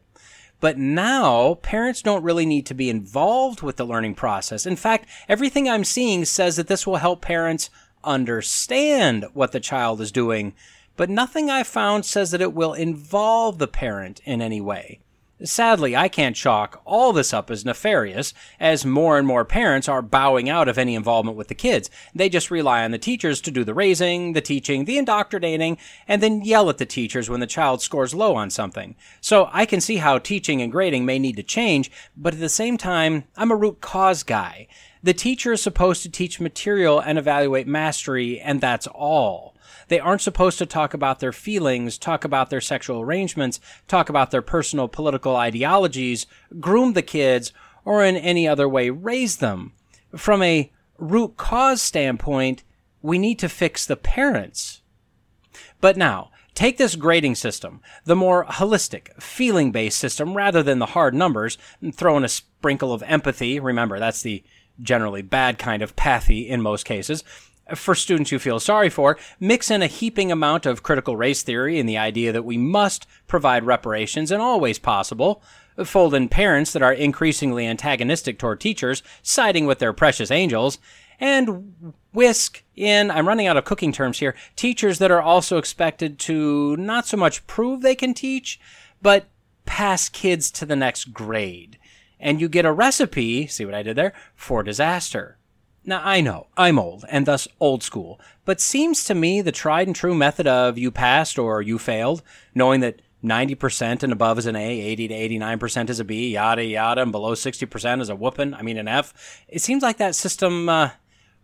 But 0.60 0.78
now, 0.78 1.56
parents 1.56 2.04
don't 2.04 2.24
really 2.24 2.46
need 2.46 2.68
to 2.68 2.76
be 2.76 2.90
involved 2.90 3.64
with 3.64 3.78
the 3.78 3.86
learning 3.86 4.14
process. 4.14 4.68
In 4.68 4.76
fact, 4.76 5.10
everything 5.28 5.68
I'm 5.68 5.84
seeing 5.84 6.24
says 6.24 6.56
that 6.56 6.68
this 6.68 6.86
will 6.86 6.98
help 6.98 7.22
parents 7.22 7.72
understand 8.04 9.26
what 9.34 9.52
the 9.52 9.60
child 9.60 10.02
is 10.02 10.12
doing, 10.12 10.54
but 10.96 11.10
nothing 11.10 11.50
I 11.50 11.64
found 11.64 12.06
says 12.06 12.32
that 12.32 12.42
it 12.42 12.54
will 12.54 12.74
involve 12.74 13.58
the 13.58 13.68
parent 13.68 14.22
in 14.26 14.42
any 14.42 14.62
way. 14.62 15.00
Sadly, 15.44 15.96
I 15.96 16.08
can't 16.08 16.36
chalk 16.36 16.82
all 16.86 17.14
this 17.14 17.34
up 17.34 17.50
as 17.50 17.66
nefarious, 17.66 18.32
as 18.60 18.86
more 18.86 19.18
and 19.18 19.26
more 19.26 19.44
parents 19.44 19.90
are 19.90 20.04
bowing 20.04 20.50
out 20.50 20.68
of 20.68 20.78
any 20.78 20.94
involvement 20.94 21.36
with 21.36 21.48
the 21.48 21.56
kids. 21.56 21.90
They 22.14 22.30
just 22.30 22.52
rely 22.52 22.84
on 22.84 22.92
the 22.92 23.00
teachers 23.00 23.42
to 23.42 23.52
do 23.52 23.64
the 23.64 23.74
raising, 23.74 24.34
the 24.34 24.42
teaching, 24.42 24.86
the 24.86 25.00
indoctrinating, 25.00 25.80
and 26.08 26.22
then 26.22 26.44
yell 26.44 26.70
at 26.70 26.78
the 26.78 26.86
teachers 26.86 27.28
when 27.28 27.40
the 27.40 27.48
child 27.48 27.82
scores 27.82 28.14
low 28.14 28.36
on 28.36 28.52
something. 28.52 28.96
So 29.20 29.50
I 29.52 29.66
can 29.66 29.82
see 29.82 29.98
how 29.98 30.20
teaching 30.20 30.62
and 30.62 30.72
grading 30.72 31.06
may 31.06 31.18
need 31.18 31.38
to 31.38 31.44
change, 31.44 31.90
but 32.16 32.36
at 32.36 32.40
the 32.40 32.50
same 32.50 32.78
time, 32.78 33.24
I'm 33.36 33.52
a 33.52 33.56
root 33.56 33.82
cause 33.82 34.22
guy. 34.22 34.68
The 35.04 35.14
teacher 35.14 35.52
is 35.52 35.62
supposed 35.62 36.04
to 36.04 36.10
teach 36.10 36.40
material 36.40 37.00
and 37.00 37.18
evaluate 37.18 37.68
mastery, 37.68 38.40
and 38.40 38.62
that's 38.62 38.88
all. 38.88 39.56
They 39.88 40.00
aren't 40.00 40.22
supposed 40.22 40.58
to 40.60 40.66
talk 40.66 40.94
about 40.94 41.20
their 41.20 41.32
feelings, 41.32 41.98
talk 41.98 42.24
about 42.24 42.50
their 42.50 42.62
sexual 42.62 43.02
arrangements, 43.02 43.60
talk 43.88 44.10
about 44.10 44.32
their 44.32 44.42
personal 44.42 44.88
political 44.88 45.36
ideologies, 45.36 46.28
groom 46.60 46.94
the 46.94 47.02
kids, 47.02 47.52
or 47.84 48.04
in 48.04 48.16
any 48.16 48.48
other 48.48 48.70
way 48.70 48.90
raise 48.90 49.38
them. 49.38 49.74
From 50.16 50.44
a 50.44 50.72
root 50.98 51.36
cause 51.36 51.82
standpoint, 51.82 52.64
we 53.02 53.18
need 53.18 53.40
to 53.40 53.50
fix 53.50 53.86
the 53.86 53.96
parents. 53.96 54.82
But 55.80 55.98
now, 55.98 56.30
take 56.54 56.78
this 56.78 56.96
grading 56.96 57.36
system, 57.36 57.82
the 58.06 58.16
more 58.16 58.46
holistic, 58.46 59.20
feeling 59.22 59.72
based 59.72 59.98
system 59.98 60.38
rather 60.38 60.62
than 60.62 60.78
the 60.78 60.88
hard 60.88 61.16
numbers, 61.16 61.58
and 61.82 61.96
throw 61.96 62.16
in 62.18 62.24
a 62.24 62.30
sprinkle 62.30 62.94
of 62.94 63.04
empathy. 63.04 63.60
Remember, 63.60 64.00
that's 64.00 64.22
the 64.22 64.44
generally 64.82 65.22
bad 65.22 65.58
kind 65.58 65.82
of 65.82 65.96
pathy 65.96 66.48
in 66.48 66.62
most 66.62 66.84
cases 66.86 67.24
for 67.76 67.96
students 67.96 68.32
you 68.32 68.40
feel 68.40 68.60
sorry 68.60 68.90
for, 68.90 69.18
mix 69.40 69.72
in 69.72 69.82
a 69.82 69.88
heaping 69.88 70.32
amount 70.32 70.66
of 70.66 70.84
critical 70.84 71.16
race 71.16 71.44
theory 71.44 71.80
and 71.80 71.88
the 71.88 71.98
idea 71.98 72.32
that 72.32 72.46
we 72.46 72.58
must 72.58 73.08
provide 73.28 73.64
reparations 73.64 74.32
and 74.32 74.42
all 74.42 74.60
ways 74.60 74.80
possible, 74.80 75.42
fold 75.84 76.14
in 76.14 76.28
parents 76.28 76.74
that 76.74 76.82
are 76.82 76.94
increasingly 76.94 77.66
antagonistic 77.66 78.38
toward 78.38 78.60
teachers, 78.60 79.04
siding 79.22 79.66
with 79.66 79.80
their 79.80 79.94
precious 79.94 80.32
angels, 80.32 80.80
and 81.20 81.94
whisk 82.14 82.64
in, 82.76 83.12
I'm 83.12 83.28
running 83.28 83.48
out 83.48 83.58
of 83.58 83.66
cooking 83.66 83.92
terms 83.92 84.20
here, 84.20 84.36
teachers 84.56 84.98
that 85.00 85.12
are 85.12 85.22
also 85.22 85.58
expected 85.58 86.20
to 86.20 86.76
not 86.78 87.06
so 87.06 87.16
much 87.16 87.46
prove 87.48 87.82
they 87.82 87.96
can 87.96 88.14
teach, 88.14 88.60
but 89.02 89.28
pass 89.66 90.10
kids 90.10 90.52
to 90.52 90.66
the 90.66 90.76
next 90.76 91.14
grade. 91.14 91.78
And 92.22 92.40
you 92.40 92.48
get 92.48 92.66
a 92.66 92.72
recipe, 92.72 93.48
see 93.48 93.66
what 93.66 93.74
I 93.74 93.84
did 93.84 93.98
there, 93.98 94.14
for 94.36 94.64
disaster. 94.64 95.38
Now, 95.84 96.02
I 96.04 96.22
know 96.22 96.48
I'm 96.56 96.78
old 96.78 97.04
and 97.10 97.26
thus 97.26 97.48
old 97.60 97.82
school, 97.82 98.20
but 98.46 98.62
seems 98.62 99.04
to 99.06 99.16
me 99.16 99.42
the 99.42 99.52
tried 99.52 99.88
and 99.88 99.96
true 99.96 100.14
method 100.14 100.46
of 100.46 100.78
you 100.78 100.92
passed 100.92 101.40
or 101.40 101.62
you 101.62 101.80
failed, 101.80 102.22
knowing 102.54 102.82
that 102.82 103.02
90% 103.24 104.04
and 104.04 104.14
above 104.14 104.38
is 104.38 104.46
an 104.46 104.56
A, 104.56 104.80
80 104.80 105.08
to 105.08 105.14
89% 105.14 105.90
is 105.90 106.00
a 106.00 106.06
B, 106.06 106.32
yada 106.32 106.64
yada, 106.64 107.02
and 107.02 107.12
below 107.12 107.34
60% 107.34 108.02
is 108.02 108.10
a 108.10 108.16
whooping, 108.16 108.54
I 108.54 108.62
mean 108.62 108.78
an 108.78 108.88
F. 108.88 109.44
It 109.48 109.62
seems 109.62 109.82
like 109.82 109.98
that 109.98 110.16
system 110.16 110.70
uh, 110.70 110.92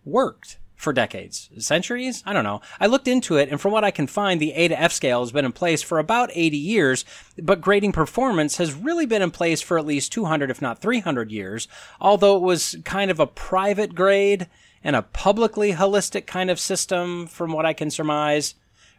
worked 0.06 0.60
for 0.78 0.94
decades, 0.94 1.50
centuries. 1.58 2.24
I 2.26 2.32
don't 2.32 2.44
know. 2.44 2.62
I 2.80 2.86
looked 2.86 3.08
into 3.08 3.36
it, 3.36 3.50
and 3.50 3.60
from 3.60 3.72
what 3.72 3.84
I 3.84 3.92
can 3.92 4.06
find, 4.06 4.40
the 4.40 4.54
A 4.54 4.68
to 4.68 4.80
F 4.80 4.94
scale 4.94 5.22
has 5.22 5.32
been 5.32 5.44
in 5.44 5.52
place 5.52 5.82
for 5.82 5.98
about 5.98 6.30
80 6.34 6.56
years, 6.56 7.04
but 7.42 7.60
grading 7.60 7.92
performance 7.92 8.58
has 8.58 8.74
really 8.76 9.08
been 9.08 9.24
in 9.24 9.32
place 9.32 9.60
for 9.60 9.80
at 9.80 9.88
least 9.88 10.13
200, 10.13 10.52
if 10.52 10.62
not 10.62 10.80
300 10.80 11.32
years, 11.32 11.68
although 12.00 12.38
it 12.38 12.44
was 12.44 12.78
kind 12.86 13.10
of 13.10 13.20
a 13.20 13.28
private 13.28 13.96
grade 13.96 14.48
and 14.84 14.96
a 14.96 15.02
publicly 15.02 15.74
holistic 15.74 16.28
kind 16.28 16.52
of 16.52 16.60
system, 16.60 17.26
from 17.26 17.52
what 17.52 17.66
I 17.66 17.74
can 17.74 17.90
surmise. 17.90 18.54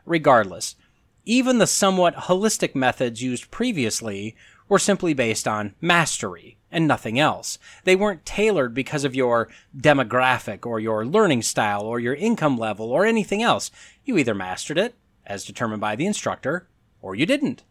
Regardless, 0.04 0.74
even 1.24 1.58
the 1.58 1.66
somewhat 1.66 2.16
holistic 2.16 2.74
methods 2.74 3.22
used 3.22 3.50
previously 3.52 4.34
were 4.68 4.78
simply 4.78 5.14
based 5.14 5.48
on 5.48 5.74
mastery 5.80 6.58
and 6.70 6.86
nothing 6.86 7.18
else. 7.18 7.58
They 7.84 7.96
weren't 7.96 8.26
tailored 8.26 8.74
because 8.74 9.04
of 9.04 9.14
your 9.14 9.48
demographic 9.76 10.66
or 10.66 10.78
your 10.78 11.06
learning 11.06 11.42
style 11.42 11.82
or 11.82 11.98
your 11.98 12.14
income 12.14 12.58
level 12.58 12.90
or 12.90 13.06
anything 13.06 13.42
else. 13.42 13.70
You 14.04 14.18
either 14.18 14.34
mastered 14.34 14.78
it, 14.78 14.94
as 15.26 15.44
determined 15.44 15.80
by 15.80 15.96
the 15.96 16.06
instructor, 16.06 16.68
or 17.00 17.14
you 17.14 17.26
didn't. 17.26 17.62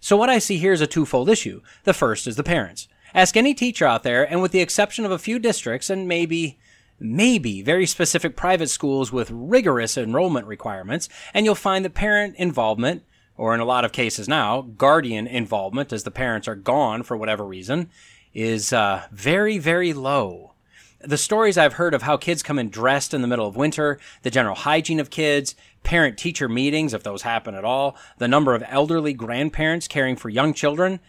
So 0.00 0.16
what 0.16 0.30
I 0.30 0.38
see 0.38 0.58
here 0.58 0.72
is 0.72 0.80
a 0.80 0.86
twofold 0.86 1.28
issue. 1.28 1.60
The 1.84 1.94
first 1.94 2.26
is 2.26 2.36
the 2.36 2.42
parents. 2.42 2.88
Ask 3.14 3.36
any 3.36 3.54
teacher 3.54 3.86
out 3.86 4.02
there, 4.02 4.24
and 4.24 4.42
with 4.42 4.52
the 4.52 4.60
exception 4.60 5.04
of 5.04 5.12
a 5.12 5.18
few 5.18 5.38
districts 5.38 5.88
and 5.90 6.08
maybe 6.08 6.58
maybe 7.00 7.60
very 7.60 7.86
specific 7.86 8.36
private 8.36 8.70
schools 8.70 9.12
with 9.12 9.30
rigorous 9.30 9.96
enrollment 9.98 10.46
requirements, 10.46 11.08
and 11.32 11.44
you'll 11.44 11.54
find 11.54 11.84
that 11.84 11.94
parent 11.94 12.36
involvement, 12.36 13.02
or 13.36 13.54
in 13.54 13.60
a 13.60 13.64
lot 13.64 13.84
of 13.84 13.92
cases 13.92 14.28
now, 14.28 14.62
guardian 14.62 15.26
involvement 15.26 15.92
as 15.92 16.04
the 16.04 16.10
parents 16.10 16.46
are 16.48 16.54
gone 16.54 17.02
for 17.02 17.16
whatever 17.16 17.44
reason, 17.44 17.90
is 18.32 18.72
uh, 18.72 19.04
very, 19.10 19.58
very 19.58 19.92
low. 19.92 20.52
The 21.00 21.18
stories 21.18 21.58
I've 21.58 21.74
heard 21.74 21.94
of 21.94 22.02
how 22.02 22.16
kids 22.16 22.42
come 22.42 22.58
in 22.58 22.70
dressed 22.70 23.12
in 23.12 23.20
the 23.20 23.28
middle 23.28 23.46
of 23.46 23.56
winter, 23.56 23.98
the 24.22 24.30
general 24.30 24.54
hygiene 24.54 25.00
of 25.00 25.10
kids, 25.10 25.54
parent 25.82 26.16
teacher 26.16 26.48
meetings, 26.48 26.94
if 26.94 27.02
those 27.02 27.22
happen 27.22 27.54
at 27.54 27.64
all, 27.64 27.96
the 28.18 28.28
number 28.28 28.54
of 28.54 28.64
elderly 28.68 29.12
grandparents 29.12 29.86
caring 29.86 30.16
for 30.16 30.30
young 30.30 30.54
children. 30.54 31.00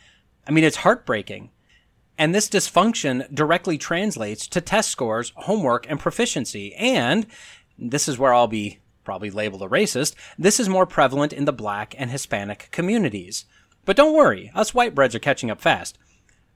I 0.47 0.51
mean, 0.51 0.63
it's 0.63 0.77
heartbreaking. 0.77 1.49
And 2.17 2.33
this 2.33 2.49
dysfunction 2.49 3.33
directly 3.33 3.77
translates 3.77 4.47
to 4.47 4.61
test 4.61 4.89
scores, 4.89 5.31
homework, 5.35 5.89
and 5.89 5.99
proficiency. 5.99 6.73
And 6.75 7.25
this 7.77 8.07
is 8.07 8.17
where 8.17 8.33
I'll 8.33 8.47
be 8.47 8.79
probably 9.05 9.29
labeled 9.29 9.61
a 9.61 9.67
racist. 9.67 10.15
This 10.37 10.59
is 10.59 10.67
more 10.67 10.85
prevalent 10.85 11.31
in 11.31 11.45
the 11.45 11.53
black 11.53 11.95
and 11.97 12.09
Hispanic 12.09 12.67
communities. 12.71 13.45
But 13.85 13.95
don't 13.95 14.15
worry, 14.15 14.51
us 14.53 14.71
whitebreads 14.71 15.15
are 15.15 15.19
catching 15.19 15.51
up 15.51 15.61
fast. 15.61 15.97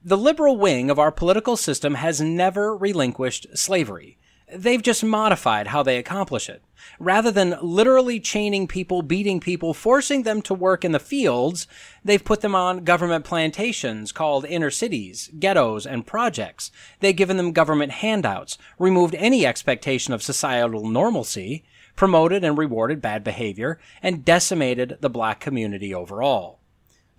The 0.03 0.17
liberal 0.17 0.57
wing 0.57 0.89
of 0.89 0.97
our 0.97 1.11
political 1.11 1.55
system 1.55 1.95
has 1.95 2.19
never 2.19 2.75
relinquished 2.75 3.47
slavery. 3.57 4.17
They've 4.51 4.81
just 4.81 5.03
modified 5.03 5.67
how 5.67 5.83
they 5.83 5.97
accomplish 5.97 6.49
it. 6.49 6.63
Rather 6.97 7.29
than 7.29 7.57
literally 7.61 8.19
chaining 8.19 8.67
people, 8.67 9.01
beating 9.03 9.39
people, 9.39 9.73
forcing 9.73 10.23
them 10.23 10.41
to 10.43 10.53
work 10.53 10.83
in 10.83 10.91
the 10.91 10.99
fields, 10.99 11.67
they've 12.03 12.23
put 12.23 12.41
them 12.41 12.55
on 12.55 12.83
government 12.83 13.25
plantations 13.25 14.11
called 14.11 14.45
inner 14.45 14.71
cities, 14.71 15.29
ghettos, 15.37 15.85
and 15.85 16.07
projects. 16.07 16.71
They've 16.99 17.15
given 17.15 17.37
them 17.37 17.51
government 17.51 17.91
handouts, 17.91 18.57
removed 18.79 19.13
any 19.15 19.45
expectation 19.45 20.13
of 20.13 20.23
societal 20.23 20.89
normalcy, 20.89 21.63
promoted 21.99 22.45
and 22.45 22.57
rewarded 22.57 23.01
bad 23.01 23.25
behavior, 23.25 23.77
and 24.01 24.23
decimated 24.23 24.97
the 25.01 25.09
black 25.09 25.41
community 25.41 25.93
overall 25.93 26.59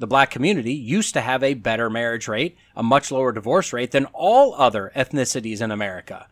the 0.00 0.06
black 0.06 0.30
community 0.30 0.72
used 0.72 1.12
to 1.12 1.20
have 1.20 1.42
a 1.42 1.52
better 1.52 1.90
marriage 1.90 2.26
rate, 2.26 2.56
a 2.74 2.82
much 2.82 3.12
lower 3.12 3.32
divorce 3.32 3.70
rate 3.70 3.90
than 3.90 4.06
all 4.06 4.54
other 4.54 4.90
ethnicities 4.96 5.60
in 5.60 5.70
America. 5.70 6.26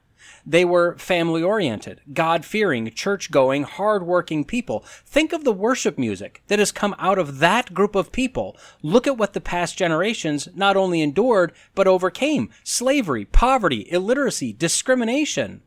They 0.47 0.65
were 0.65 0.97
family 0.97 1.43
oriented, 1.43 2.01
God 2.15 2.47
fearing, 2.47 2.91
church 2.93 3.31
going, 3.31 3.65
hard 3.65 4.07
working 4.07 4.47
people. 4.47 4.81
Think 5.05 5.35
of 5.35 5.45
the 5.45 5.53
worship 5.53 5.99
music 5.99 6.43
that 6.47 6.59
has 6.59 6.73
come 6.73 6.97
out 6.99 7.19
of 7.19 7.41
that 7.41 7.75
group 7.75 7.95
of 7.95 8.11
people. 8.11 8.57
Look 8.83 9.07
at 9.07 9.19
what 9.19 9.35
the 9.35 9.41
past 9.43 9.77
generations 9.77 10.49
not 10.55 10.75
only 10.75 11.03
endured, 11.03 11.53
but 11.75 11.87
overcame 11.87 12.49
slavery, 12.64 13.27
poverty, 13.27 13.87
illiteracy, 13.91 14.55
discrimination. 14.55 15.62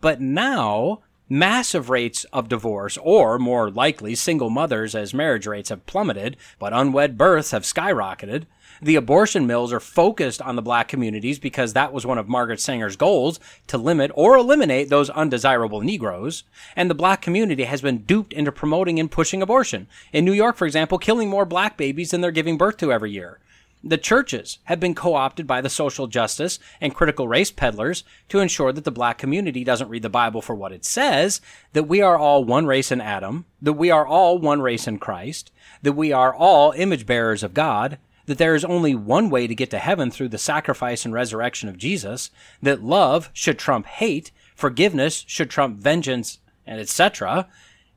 But 0.00 0.22
now, 0.22 1.02
massive 1.28 1.90
rates 1.90 2.24
of 2.32 2.48
divorce, 2.48 2.98
or 3.02 3.38
more 3.38 3.70
likely, 3.70 4.14
single 4.14 4.50
mothers 4.50 4.94
as 4.94 5.14
marriage 5.14 5.46
rates 5.46 5.70
have 5.70 5.86
plummeted, 5.86 6.36
but 6.58 6.72
unwed 6.72 7.16
births 7.16 7.50
have 7.50 7.62
skyrocketed. 7.62 8.46
The 8.82 8.96
abortion 8.96 9.46
mills 9.46 9.72
are 9.72 9.80
focused 9.80 10.42
on 10.42 10.56
the 10.56 10.62
black 10.62 10.88
communities 10.88 11.38
because 11.38 11.72
that 11.72 11.92
was 11.92 12.04
one 12.04 12.18
of 12.18 12.28
Margaret 12.28 12.60
Sanger's 12.60 12.96
goals 12.96 13.38
to 13.68 13.78
limit 13.78 14.10
or 14.14 14.36
eliminate 14.36 14.90
those 14.90 15.10
undesirable 15.10 15.80
Negroes. 15.80 16.42
And 16.76 16.90
the 16.90 16.94
black 16.94 17.22
community 17.22 17.64
has 17.64 17.80
been 17.80 17.98
duped 17.98 18.32
into 18.32 18.52
promoting 18.52 18.98
and 18.98 19.10
pushing 19.10 19.40
abortion. 19.42 19.86
In 20.12 20.24
New 20.24 20.32
York, 20.32 20.56
for 20.56 20.66
example, 20.66 20.98
killing 20.98 21.30
more 21.30 21.46
black 21.46 21.76
babies 21.76 22.10
than 22.10 22.20
they're 22.20 22.30
giving 22.30 22.58
birth 22.58 22.76
to 22.78 22.92
every 22.92 23.12
year. 23.12 23.38
The 23.86 23.98
churches 23.98 24.60
have 24.64 24.80
been 24.80 24.94
co 24.94 25.14
opted 25.14 25.46
by 25.46 25.60
the 25.60 25.68
social 25.68 26.06
justice 26.06 26.58
and 26.80 26.94
critical 26.94 27.28
race 27.28 27.50
peddlers 27.50 28.02
to 28.30 28.40
ensure 28.40 28.72
that 28.72 28.84
the 28.84 28.90
black 28.90 29.18
community 29.18 29.62
doesn't 29.62 29.90
read 29.90 30.00
the 30.00 30.08
Bible 30.08 30.40
for 30.40 30.54
what 30.54 30.72
it 30.72 30.86
says, 30.86 31.42
that 31.74 31.86
we 31.86 32.00
are 32.00 32.16
all 32.16 32.44
one 32.44 32.64
race 32.64 32.90
in 32.90 33.02
Adam, 33.02 33.44
that 33.60 33.74
we 33.74 33.90
are 33.90 34.06
all 34.06 34.38
one 34.38 34.62
race 34.62 34.88
in 34.88 34.98
Christ, 34.98 35.52
that 35.82 35.92
we 35.92 36.12
are 36.12 36.34
all 36.34 36.72
image 36.72 37.04
bearers 37.04 37.42
of 37.42 37.52
God, 37.52 37.98
that 38.24 38.38
there 38.38 38.54
is 38.54 38.64
only 38.64 38.94
one 38.94 39.28
way 39.28 39.46
to 39.46 39.54
get 39.54 39.68
to 39.72 39.78
heaven 39.78 40.10
through 40.10 40.30
the 40.30 40.38
sacrifice 40.38 41.04
and 41.04 41.12
resurrection 41.12 41.68
of 41.68 41.76
Jesus, 41.76 42.30
that 42.62 42.82
love 42.82 43.28
should 43.34 43.58
trump 43.58 43.84
hate, 43.84 44.30
forgiveness 44.54 45.26
should 45.28 45.50
trump 45.50 45.76
vengeance, 45.76 46.38
and 46.66 46.80
etc. 46.80 47.48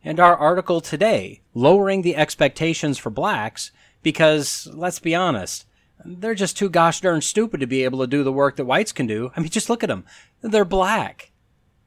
And 0.04 0.20
our 0.20 0.36
article 0.36 0.82
today, 0.82 1.44
lowering 1.54 2.02
the 2.02 2.18
expectations 2.18 2.98
for 2.98 3.10
blacks, 3.10 3.72
because 4.04 4.68
let's 4.74 5.00
be 5.00 5.16
honest, 5.16 5.66
they're 6.08 6.36
just 6.36 6.58
too 6.58 6.70
gosh 6.70 7.02
darn 7.02 7.22
stupid 7.22 7.60
to 7.60 7.68
be 7.68 7.84
able 7.84 8.00
to 8.00 8.08
do 8.08 8.24
the 8.24 8.32
work 8.32 8.56
that 8.56 8.66
whites 8.66 8.92
can 8.92 9.08
do. 9.08 9.32
I 9.36 9.40
mean, 9.40 9.50
just 9.50 9.70
look 9.70 9.84
at 9.84 9.88
them. 9.88 10.06
They're 10.42 10.66
black. 10.66 11.32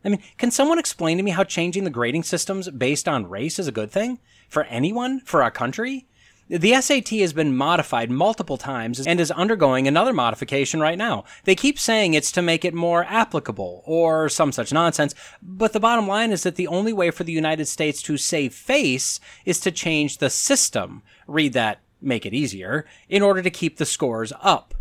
I 0.05 0.09
mean, 0.09 0.23
can 0.39 0.51
someone 0.51 0.79
explain 0.79 1.16
to 1.18 1.23
me 1.23 1.31
how 1.33 1.45
changing 1.45 1.85
the 1.85 1.91
grading 1.91 2.23
systems 2.23 2.71
based 2.71 3.09
on 3.09 3.29
race 3.29 3.59
is 3.59 3.68
a 3.68 3.73
good 3.73 3.91
thing? 3.91 4.18
For 4.49 4.64
anyone? 4.64 5.21
For 5.21 5.43
our 5.43 5.51
country? 5.51 6.07
The 6.49 6.81
SAT 6.81 7.11
has 7.11 7.33
been 7.33 7.57
modified 7.57 8.11
multiple 8.11 8.57
times 8.57 9.07
and 9.07 9.21
is 9.21 9.31
undergoing 9.31 9.87
another 9.87 10.12
modification 10.12 10.81
right 10.81 10.99
now. 10.99 11.25
They 11.45 11.55
keep 11.55 11.79
saying 11.79 12.14
it's 12.14 12.33
to 12.33 12.43
make 12.43 12.64
it 12.64 12.75
more 12.75 13.05
applicable 13.05 13.85
or 13.87 14.29
some 14.29 14.51
such 14.51 14.73
nonsense, 14.73 15.14
but 15.41 15.73
the 15.73 15.79
bottom 15.79 16.09
line 16.09 16.33
is 16.33 16.43
that 16.43 16.57
the 16.57 16.66
only 16.66 16.93
way 16.93 17.12
for 17.12 17.23
the 17.23 17.31
United 17.31 17.66
States 17.66 18.03
to 18.03 18.16
save 18.16 18.53
face 18.53 19.21
is 19.45 19.61
to 19.61 19.71
change 19.71 20.18
the 20.18 20.29
system. 20.29 21.03
Read 21.29 21.53
that 21.53 21.83
make 22.01 22.27
it 22.27 22.35
easier, 22.35 22.87
in 23.09 23.23
order 23.23 23.43
to 23.43 23.51
keep 23.51 23.77
the 23.77 23.87
scores 23.87 24.33
up. 24.41 24.75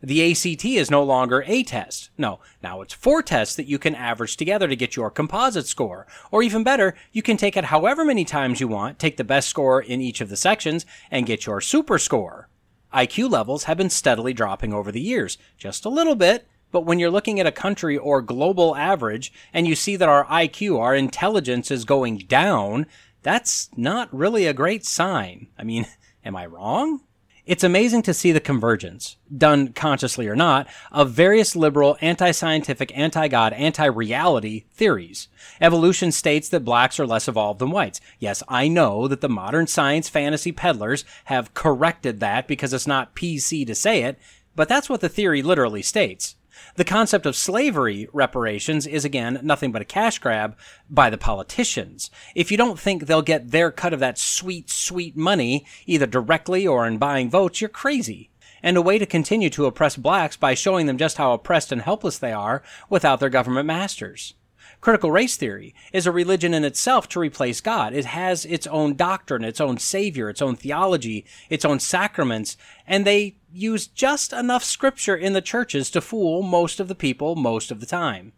The 0.00 0.30
ACT 0.30 0.64
is 0.64 0.92
no 0.92 1.02
longer 1.02 1.42
a 1.46 1.64
test. 1.64 2.10
No, 2.16 2.38
now 2.62 2.82
it's 2.82 2.94
four 2.94 3.20
tests 3.20 3.56
that 3.56 3.66
you 3.66 3.78
can 3.78 3.96
average 3.96 4.36
together 4.36 4.68
to 4.68 4.76
get 4.76 4.94
your 4.94 5.10
composite 5.10 5.66
score. 5.66 6.06
Or 6.30 6.42
even 6.42 6.62
better, 6.62 6.94
you 7.10 7.20
can 7.20 7.36
take 7.36 7.56
it 7.56 7.64
however 7.64 8.04
many 8.04 8.24
times 8.24 8.60
you 8.60 8.68
want, 8.68 9.00
take 9.00 9.16
the 9.16 9.24
best 9.24 9.48
score 9.48 9.82
in 9.82 10.00
each 10.00 10.20
of 10.20 10.28
the 10.28 10.36
sections, 10.36 10.86
and 11.10 11.26
get 11.26 11.46
your 11.46 11.60
super 11.60 11.98
score. 11.98 12.48
IQ 12.94 13.30
levels 13.30 13.64
have 13.64 13.76
been 13.76 13.90
steadily 13.90 14.32
dropping 14.32 14.72
over 14.72 14.92
the 14.92 15.00
years, 15.00 15.36
just 15.58 15.84
a 15.84 15.90
little 15.90 16.14
bit, 16.14 16.46
but 16.70 16.86
when 16.86 16.98
you're 16.98 17.10
looking 17.10 17.40
at 17.40 17.46
a 17.46 17.52
country 17.52 17.98
or 17.98 18.22
global 18.22 18.76
average 18.76 19.32
and 19.52 19.66
you 19.66 19.74
see 19.74 19.96
that 19.96 20.08
our 20.08 20.24
IQ, 20.26 20.78
our 20.78 20.94
intelligence 20.94 21.70
is 21.70 21.84
going 21.84 22.18
down, 22.18 22.86
that's 23.22 23.68
not 23.76 24.14
really 24.14 24.46
a 24.46 24.54
great 24.54 24.86
sign. 24.86 25.48
I 25.58 25.64
mean, 25.64 25.86
Am 26.28 26.36
I 26.36 26.44
wrong? 26.44 27.00
It's 27.46 27.64
amazing 27.64 28.02
to 28.02 28.12
see 28.12 28.32
the 28.32 28.38
convergence, 28.38 29.16
done 29.34 29.72
consciously 29.72 30.28
or 30.28 30.36
not, 30.36 30.68
of 30.92 31.10
various 31.10 31.56
liberal, 31.56 31.96
anti 32.02 32.32
scientific, 32.32 32.92
anti 32.94 33.28
God, 33.28 33.54
anti 33.54 33.86
reality 33.86 34.64
theories. 34.70 35.28
Evolution 35.58 36.12
states 36.12 36.50
that 36.50 36.66
blacks 36.66 37.00
are 37.00 37.06
less 37.06 37.28
evolved 37.28 37.60
than 37.60 37.70
whites. 37.70 38.02
Yes, 38.18 38.42
I 38.46 38.68
know 38.68 39.08
that 39.08 39.22
the 39.22 39.30
modern 39.30 39.66
science 39.68 40.10
fantasy 40.10 40.52
peddlers 40.52 41.06
have 41.24 41.54
corrected 41.54 42.20
that 42.20 42.46
because 42.46 42.74
it's 42.74 42.86
not 42.86 43.16
PC 43.16 43.66
to 43.66 43.74
say 43.74 44.02
it, 44.02 44.18
but 44.54 44.68
that's 44.68 44.90
what 44.90 45.00
the 45.00 45.08
theory 45.08 45.40
literally 45.40 45.80
states. 45.80 46.36
The 46.76 46.84
concept 46.84 47.26
of 47.26 47.36
slavery 47.36 48.08
reparations 48.12 48.86
is 48.86 49.04
again 49.04 49.40
nothing 49.42 49.72
but 49.72 49.82
a 49.82 49.84
cash 49.86 50.18
grab 50.18 50.56
by 50.88 51.10
the 51.10 51.18
politicians. 51.18 52.10
If 52.34 52.50
you 52.50 52.56
don't 52.56 52.78
think 52.78 53.06
they'll 53.06 53.22
get 53.22 53.50
their 53.50 53.70
cut 53.70 53.92
of 53.92 54.00
that 54.00 54.18
sweet, 54.18 54.70
sweet 54.70 55.16
money, 55.16 55.66
either 55.86 56.06
directly 56.06 56.66
or 56.66 56.86
in 56.86 56.98
buying 56.98 57.30
votes, 57.30 57.60
you're 57.60 57.68
crazy. 57.68 58.30
And 58.62 58.76
a 58.76 58.82
way 58.82 58.98
to 58.98 59.06
continue 59.06 59.50
to 59.50 59.66
oppress 59.66 59.96
blacks 59.96 60.36
by 60.36 60.54
showing 60.54 60.86
them 60.86 60.98
just 60.98 61.16
how 61.16 61.32
oppressed 61.32 61.70
and 61.70 61.82
helpless 61.82 62.18
they 62.18 62.32
are 62.32 62.62
without 62.88 63.20
their 63.20 63.28
government 63.28 63.66
masters. 63.66 64.34
Critical 64.80 65.10
race 65.10 65.36
theory 65.36 65.74
is 65.92 66.06
a 66.06 66.12
religion 66.12 66.54
in 66.54 66.64
itself 66.64 67.08
to 67.08 67.20
replace 67.20 67.60
God. 67.60 67.92
It 67.92 68.04
has 68.04 68.44
its 68.44 68.66
own 68.68 68.94
doctrine, 68.94 69.42
its 69.42 69.60
own 69.60 69.78
savior, 69.78 70.30
its 70.30 70.40
own 70.40 70.54
theology, 70.54 71.24
its 71.50 71.64
own 71.64 71.80
sacraments, 71.80 72.56
and 72.86 73.04
they 73.04 73.36
use 73.52 73.88
just 73.88 74.32
enough 74.32 74.62
scripture 74.62 75.16
in 75.16 75.32
the 75.32 75.40
churches 75.40 75.90
to 75.90 76.00
fool 76.00 76.42
most 76.42 76.78
of 76.78 76.86
the 76.86 76.94
people 76.94 77.34
most 77.34 77.70
of 77.72 77.80
the 77.80 77.86
time 77.86 78.32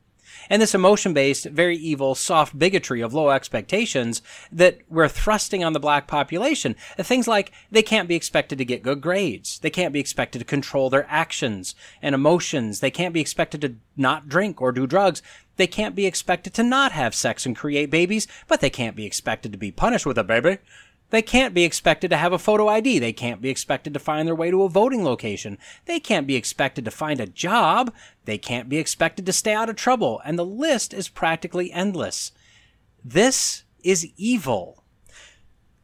and 0.48 0.60
this 0.60 0.74
emotion 0.74 1.12
based, 1.12 1.44
very 1.46 1.76
evil, 1.76 2.14
soft 2.14 2.58
bigotry 2.58 3.00
of 3.00 3.12
low 3.12 3.30
expectations 3.30 4.22
that 4.50 4.78
we're 4.88 5.08
thrusting 5.08 5.62
on 5.62 5.72
the 5.72 5.80
black 5.80 6.06
population. 6.06 6.74
Things 6.98 7.28
like 7.28 7.52
they 7.70 7.82
can't 7.82 8.08
be 8.08 8.14
expected 8.14 8.58
to 8.58 8.64
get 8.64 8.82
good 8.82 9.00
grades. 9.00 9.58
They 9.58 9.70
can't 9.70 9.92
be 9.92 10.00
expected 10.00 10.38
to 10.38 10.44
control 10.44 10.90
their 10.90 11.06
actions 11.08 11.74
and 12.00 12.14
emotions. 12.14 12.80
They 12.80 12.90
can't 12.90 13.14
be 13.14 13.20
expected 13.20 13.60
to 13.60 13.76
not 13.96 14.28
drink 14.28 14.60
or 14.60 14.72
do 14.72 14.86
drugs. 14.86 15.22
They 15.60 15.66
can't 15.66 15.94
be 15.94 16.06
expected 16.06 16.54
to 16.54 16.62
not 16.62 16.92
have 16.92 17.14
sex 17.14 17.44
and 17.44 17.54
create 17.54 17.90
babies, 17.90 18.26
but 18.48 18.62
they 18.62 18.70
can't 18.70 18.96
be 18.96 19.04
expected 19.04 19.52
to 19.52 19.58
be 19.58 19.70
punished 19.70 20.06
with 20.06 20.16
a 20.16 20.24
baby. 20.24 20.56
They 21.10 21.20
can't 21.20 21.52
be 21.52 21.64
expected 21.64 22.08
to 22.08 22.16
have 22.16 22.32
a 22.32 22.38
photo 22.38 22.66
ID. 22.66 22.98
They 22.98 23.12
can't 23.12 23.42
be 23.42 23.50
expected 23.50 23.92
to 23.92 24.00
find 24.00 24.26
their 24.26 24.34
way 24.34 24.50
to 24.50 24.62
a 24.62 24.70
voting 24.70 25.04
location. 25.04 25.58
They 25.84 26.00
can't 26.00 26.26
be 26.26 26.34
expected 26.34 26.86
to 26.86 26.90
find 26.90 27.20
a 27.20 27.26
job. 27.26 27.92
They 28.24 28.38
can't 28.38 28.70
be 28.70 28.78
expected 28.78 29.26
to 29.26 29.34
stay 29.34 29.52
out 29.52 29.68
of 29.68 29.76
trouble. 29.76 30.22
And 30.24 30.38
the 30.38 30.46
list 30.46 30.94
is 30.94 31.10
practically 31.10 31.70
endless. 31.72 32.32
This 33.04 33.64
is 33.84 34.08
evil. 34.16 34.82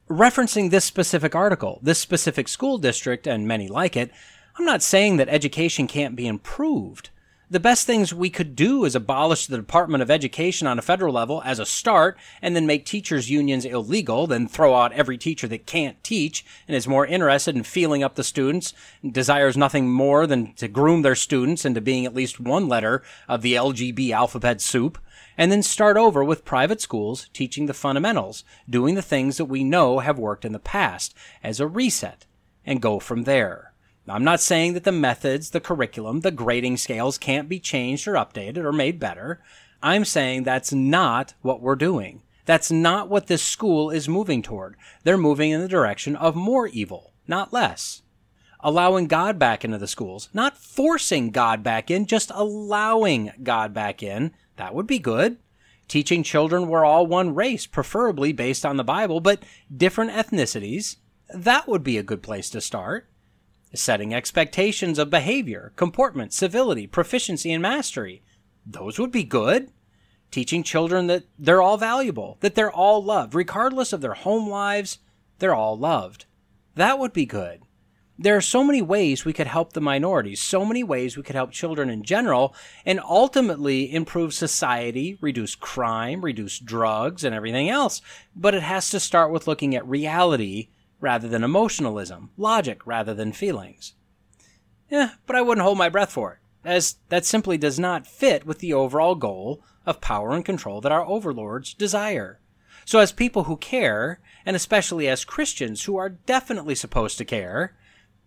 Referencing 0.08 0.70
this 0.70 0.86
specific 0.86 1.34
article, 1.34 1.80
this 1.82 1.98
specific 1.98 2.48
school 2.48 2.78
district, 2.78 3.26
and 3.26 3.46
many 3.46 3.68
like 3.68 3.94
it, 3.94 4.10
I'm 4.58 4.64
not 4.64 4.82
saying 4.82 5.18
that 5.18 5.28
education 5.28 5.86
can't 5.86 6.16
be 6.16 6.26
improved 6.26 7.10
the 7.48 7.60
best 7.60 7.86
things 7.86 8.12
we 8.12 8.28
could 8.28 8.56
do 8.56 8.84
is 8.84 8.96
abolish 8.96 9.46
the 9.46 9.56
Department 9.56 10.02
of 10.02 10.10
Education 10.10 10.66
on 10.66 10.80
a 10.80 10.82
federal 10.82 11.14
level 11.14 11.42
as 11.44 11.60
a 11.60 11.66
start 11.66 12.18
and 12.42 12.56
then 12.56 12.66
make 12.66 12.84
teachers' 12.84 13.30
unions 13.30 13.64
illegal, 13.64 14.26
then 14.26 14.48
throw 14.48 14.74
out 14.74 14.92
every 14.92 15.16
teacher 15.16 15.46
that 15.46 15.64
can't 15.64 16.02
teach 16.02 16.44
and 16.66 16.76
is 16.76 16.88
more 16.88 17.06
interested 17.06 17.54
in 17.54 17.62
feeling 17.62 18.02
up 18.02 18.16
the 18.16 18.24
students, 18.24 18.74
desires 19.08 19.56
nothing 19.56 19.88
more 19.88 20.26
than 20.26 20.54
to 20.54 20.66
groom 20.66 21.02
their 21.02 21.14
students 21.14 21.64
into 21.64 21.80
being 21.80 22.04
at 22.04 22.14
least 22.14 22.40
one 22.40 22.66
letter 22.66 23.02
of 23.28 23.42
the 23.42 23.54
LGB 23.54 24.10
alphabet 24.10 24.60
soup, 24.60 24.98
and 25.38 25.52
then 25.52 25.62
start 25.62 25.96
over 25.96 26.24
with 26.24 26.44
private 26.44 26.80
schools 26.80 27.28
teaching 27.32 27.66
the 27.66 27.74
fundamentals, 27.74 28.42
doing 28.68 28.96
the 28.96 29.02
things 29.02 29.36
that 29.36 29.44
we 29.44 29.62
know 29.62 30.00
have 30.00 30.18
worked 30.18 30.44
in 30.44 30.52
the 30.52 30.58
past 30.58 31.14
as 31.44 31.60
a 31.60 31.66
reset, 31.68 32.26
and 32.64 32.82
go 32.82 32.98
from 32.98 33.22
there. 33.22 33.72
I'm 34.08 34.24
not 34.24 34.40
saying 34.40 34.74
that 34.74 34.84
the 34.84 34.92
methods, 34.92 35.50
the 35.50 35.60
curriculum, 35.60 36.20
the 36.20 36.30
grading 36.30 36.76
scales 36.76 37.18
can't 37.18 37.48
be 37.48 37.58
changed 37.58 38.06
or 38.06 38.12
updated 38.12 38.58
or 38.58 38.72
made 38.72 39.00
better. 39.00 39.42
I'm 39.82 40.04
saying 40.04 40.44
that's 40.44 40.72
not 40.72 41.34
what 41.42 41.60
we're 41.60 41.76
doing. 41.76 42.22
That's 42.44 42.70
not 42.70 43.08
what 43.08 43.26
this 43.26 43.42
school 43.42 43.90
is 43.90 44.08
moving 44.08 44.42
toward. 44.42 44.76
They're 45.02 45.18
moving 45.18 45.50
in 45.50 45.60
the 45.60 45.68
direction 45.68 46.14
of 46.14 46.36
more 46.36 46.68
evil, 46.68 47.14
not 47.26 47.52
less. 47.52 48.02
Allowing 48.60 49.08
God 49.08 49.40
back 49.40 49.64
into 49.64 49.78
the 49.78 49.88
schools, 49.88 50.28
not 50.32 50.56
forcing 50.56 51.30
God 51.30 51.64
back 51.64 51.90
in, 51.90 52.06
just 52.06 52.30
allowing 52.32 53.32
God 53.42 53.74
back 53.74 54.02
in. 54.02 54.32
That 54.56 54.74
would 54.74 54.86
be 54.86 55.00
good. 55.00 55.38
Teaching 55.88 56.22
children 56.22 56.68
we're 56.68 56.84
all 56.84 57.06
one 57.06 57.34
race, 57.34 57.66
preferably 57.66 58.32
based 58.32 58.64
on 58.64 58.76
the 58.76 58.84
Bible, 58.84 59.20
but 59.20 59.42
different 59.76 60.12
ethnicities. 60.12 60.96
That 61.34 61.66
would 61.66 61.82
be 61.82 61.98
a 61.98 62.04
good 62.04 62.22
place 62.22 62.48
to 62.50 62.60
start 62.60 63.08
setting 63.74 64.14
expectations 64.14 64.98
of 64.98 65.10
behavior, 65.10 65.72
comportment, 65.76 66.32
civility, 66.32 66.86
proficiency, 66.86 67.52
and 67.52 67.62
mastery. 67.62 68.22
Those 68.64 68.98
would 68.98 69.12
be 69.12 69.24
good. 69.24 69.70
Teaching 70.30 70.62
children 70.62 71.06
that 71.06 71.24
they're 71.38 71.62
all 71.62 71.76
valuable, 71.76 72.36
that 72.40 72.54
they're 72.54 72.72
all 72.72 73.02
loved, 73.02 73.34
regardless 73.34 73.92
of 73.92 74.00
their 74.00 74.14
home 74.14 74.48
lives, 74.48 74.98
they're 75.38 75.54
all 75.54 75.78
loved. 75.78 76.24
That 76.74 76.98
would 76.98 77.12
be 77.12 77.26
good. 77.26 77.62
There 78.18 78.36
are 78.36 78.42
so 78.42 78.64
many 78.64 78.80
ways 78.80 79.24
we 79.24 79.34
could 79.34 79.46
help 79.46 79.72
the 79.74 79.80
minorities, 79.80 80.40
so 80.40 80.64
many 80.64 80.82
ways 80.82 81.16
we 81.16 81.22
could 81.22 81.36
help 81.36 81.52
children 81.52 81.90
in 81.90 82.02
general, 82.02 82.54
and 82.86 82.98
ultimately 82.98 83.92
improve 83.92 84.32
society, 84.32 85.18
reduce 85.20 85.54
crime, 85.54 86.24
reduce 86.24 86.58
drugs, 86.58 87.24
and 87.24 87.34
everything 87.34 87.68
else. 87.68 88.00
But 88.34 88.54
it 88.54 88.62
has 88.62 88.88
to 88.90 89.00
start 89.00 89.30
with 89.30 89.46
looking 89.46 89.76
at 89.76 89.86
reality 89.86 90.68
rather 91.00 91.28
than 91.28 91.44
emotionalism, 91.44 92.30
logic 92.36 92.86
rather 92.86 93.14
than 93.14 93.32
feelings. 93.32 93.94
Yeah, 94.90 95.12
but 95.26 95.36
I 95.36 95.42
wouldn't 95.42 95.64
hold 95.64 95.78
my 95.78 95.88
breath 95.88 96.12
for 96.12 96.32
it, 96.34 96.38
as 96.64 96.96
that 97.08 97.24
simply 97.24 97.58
does 97.58 97.78
not 97.78 98.06
fit 98.06 98.46
with 98.46 98.60
the 98.60 98.72
overall 98.72 99.14
goal 99.14 99.62
of 99.84 100.00
power 100.00 100.32
and 100.32 100.44
control 100.44 100.80
that 100.80 100.92
our 100.92 101.04
overlords 101.04 101.74
desire. 101.74 102.40
So, 102.84 103.00
as 103.00 103.12
people 103.12 103.44
who 103.44 103.56
care, 103.56 104.20
and 104.44 104.54
especially 104.54 105.08
as 105.08 105.24
Christians 105.24 105.84
who 105.84 105.96
are 105.96 106.08
definitely 106.08 106.76
supposed 106.76 107.18
to 107.18 107.24
care, 107.24 107.76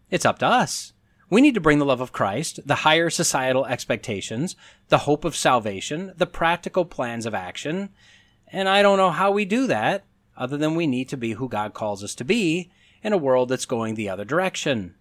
it's 0.10 0.26
up 0.26 0.40
to 0.40 0.46
us. 0.46 0.94
We 1.30 1.42
need 1.42 1.54
to 1.54 1.62
bring 1.62 1.80
the 1.80 1.86
love 1.86 2.02
of 2.02 2.12
Christ, 2.12 2.60
the 2.66 2.76
higher 2.76 3.10
societal 3.10 3.66
expectations, 3.66 4.56
the 4.90 5.00
hope 5.00 5.24
of 5.24 5.36
salvation, 5.36 6.14
the 6.18 6.26
practical 6.26 6.86
plans 6.86 7.26
of 7.26 7.36
action, 7.36 7.90
and 8.52 8.68
I 8.68 8.82
don't 8.82 8.98
know 8.98 9.12
how 9.12 9.32
we 9.32 9.46
do 9.46 9.68
that 9.68 10.04
other 10.40 10.58
than 10.58 10.74
we 10.74 10.88
need 10.88 11.10
to 11.10 11.18
be 11.18 11.34
who 11.34 11.48
God 11.48 11.76
calls 11.76 12.04
us 12.04 12.16
to 12.16 12.24
be 12.24 12.72
in 13.04 13.14
a 13.14 13.18
world 13.18 13.50
that's 13.50 13.66
going 13.66 13.94
the 13.96 14.10
other 14.10 14.26
direction. 14.26 14.96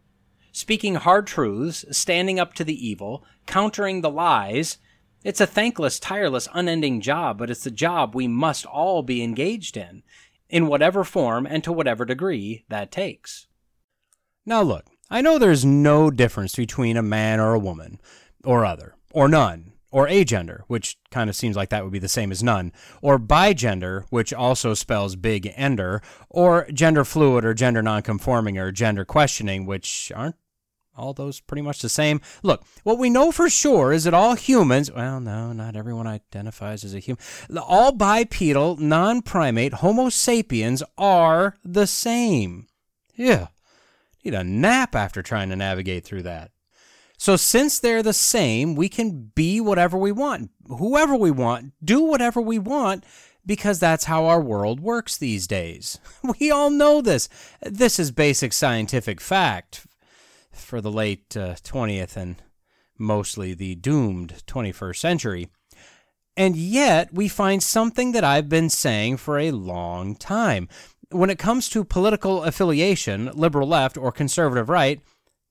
speaking 0.52 0.96
hard 0.96 1.26
truths, 1.26 1.84
standing 1.90 2.40
up 2.40 2.54
to 2.54 2.64
the 2.64 2.88
evil, 2.88 3.24
countering 3.46 4.00
the 4.00 4.10
lies. 4.10 4.78
It's 5.24 5.40
a 5.40 5.46
thankless, 5.46 5.98
tireless, 5.98 6.48
unending 6.52 7.00
job, 7.00 7.38
but 7.38 7.50
it's 7.50 7.64
the 7.64 7.70
job 7.70 8.14
we 8.14 8.28
must 8.28 8.66
all 8.66 9.02
be 9.02 9.22
engaged 9.22 9.76
in, 9.76 10.02
in 10.48 10.66
whatever 10.66 11.04
form 11.04 11.46
and 11.46 11.62
to 11.64 11.72
whatever 11.72 12.04
degree 12.04 12.64
that 12.68 12.90
takes. 12.90 13.46
Now, 14.46 14.62
look, 14.62 14.86
I 15.10 15.20
know 15.20 15.38
there's 15.38 15.64
no 15.64 16.10
difference 16.10 16.54
between 16.54 16.96
a 16.96 17.02
man 17.02 17.40
or 17.40 17.54
a 17.54 17.58
woman, 17.58 18.00
or 18.44 18.64
other, 18.64 18.94
or 19.12 19.28
none, 19.28 19.72
or 19.90 20.06
agender, 20.06 20.60
which 20.66 20.98
kind 21.10 21.30
of 21.30 21.36
seems 21.36 21.56
like 21.56 21.70
that 21.70 21.82
would 21.82 21.92
be 21.92 21.98
the 21.98 22.08
same 22.08 22.30
as 22.30 22.42
none, 22.42 22.72
or 23.00 23.18
bigender, 23.18 24.04
which 24.10 24.32
also 24.32 24.74
spells 24.74 25.16
big 25.16 25.52
ender, 25.56 26.02
or 26.28 26.66
gender 26.72 27.04
fluid 27.04 27.44
or 27.44 27.54
gender 27.54 27.82
nonconforming 27.82 28.58
or 28.58 28.70
gender 28.70 29.04
questioning, 29.04 29.64
which 29.66 30.12
aren't 30.14 30.36
all 30.98 31.12
those 31.12 31.40
pretty 31.40 31.62
much 31.62 31.80
the 31.80 31.88
same. 31.88 32.20
Look, 32.42 32.64
what 32.82 32.98
we 32.98 33.08
know 33.08 33.30
for 33.30 33.48
sure 33.48 33.92
is 33.92 34.04
that 34.04 34.14
all 34.14 34.34
humans, 34.34 34.92
well, 34.92 35.20
no, 35.20 35.52
not 35.52 35.76
everyone 35.76 36.06
identifies 36.06 36.84
as 36.84 36.94
a 36.94 36.98
human, 36.98 37.22
all 37.56 37.92
bipedal, 37.92 38.76
non 38.76 39.22
primate 39.22 39.74
Homo 39.74 40.08
sapiens 40.08 40.82
are 40.98 41.54
the 41.64 41.86
same. 41.86 42.66
Yeah. 43.14 43.48
Need 44.24 44.34
a 44.34 44.44
nap 44.44 44.94
after 44.94 45.22
trying 45.22 45.48
to 45.50 45.56
navigate 45.56 46.04
through 46.04 46.22
that. 46.22 46.50
So, 47.20 47.34
since 47.34 47.80
they're 47.80 48.02
the 48.02 48.12
same, 48.12 48.76
we 48.76 48.88
can 48.88 49.32
be 49.34 49.60
whatever 49.60 49.98
we 49.98 50.12
want, 50.12 50.50
whoever 50.68 51.16
we 51.16 51.32
want, 51.32 51.72
do 51.84 52.00
whatever 52.00 52.40
we 52.40 52.60
want, 52.60 53.04
because 53.44 53.80
that's 53.80 54.04
how 54.04 54.26
our 54.26 54.40
world 54.40 54.78
works 54.78 55.16
these 55.16 55.46
days. 55.48 55.98
We 56.38 56.52
all 56.52 56.70
know 56.70 57.02
this. 57.02 57.28
This 57.60 57.98
is 57.98 58.12
basic 58.12 58.52
scientific 58.52 59.20
fact 59.20 59.86
for 60.52 60.80
the 60.80 60.92
late 60.92 61.36
uh, 61.36 61.54
20th 61.54 62.16
and 62.16 62.36
mostly 62.96 63.52
the 63.52 63.74
doomed 63.74 64.42
21st 64.46 64.96
century. 64.96 65.48
And 66.36 66.54
yet, 66.54 67.12
we 67.12 67.26
find 67.26 67.60
something 67.60 68.12
that 68.12 68.22
I've 68.22 68.48
been 68.48 68.70
saying 68.70 69.16
for 69.16 69.40
a 69.40 69.50
long 69.50 70.14
time. 70.14 70.68
When 71.10 71.30
it 71.30 71.38
comes 71.38 71.68
to 71.70 71.82
political 71.82 72.44
affiliation, 72.44 73.32
liberal 73.34 73.66
left 73.66 73.96
or 73.96 74.12
conservative 74.12 74.68
right, 74.68 75.00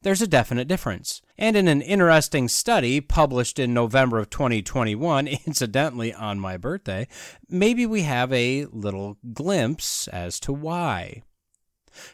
there's 0.01 0.21
a 0.21 0.27
definite 0.27 0.67
difference. 0.67 1.21
And 1.37 1.55
in 1.55 1.67
an 1.67 1.81
interesting 1.81 2.47
study 2.47 3.01
published 3.01 3.59
in 3.59 3.73
November 3.73 4.19
of 4.19 4.29
2021, 4.29 5.27
incidentally 5.45 6.13
on 6.13 6.39
my 6.39 6.57
birthday, 6.57 7.07
maybe 7.49 7.85
we 7.85 8.03
have 8.03 8.31
a 8.31 8.65
little 8.65 9.17
glimpse 9.33 10.07
as 10.09 10.39
to 10.41 10.53
why. 10.53 11.23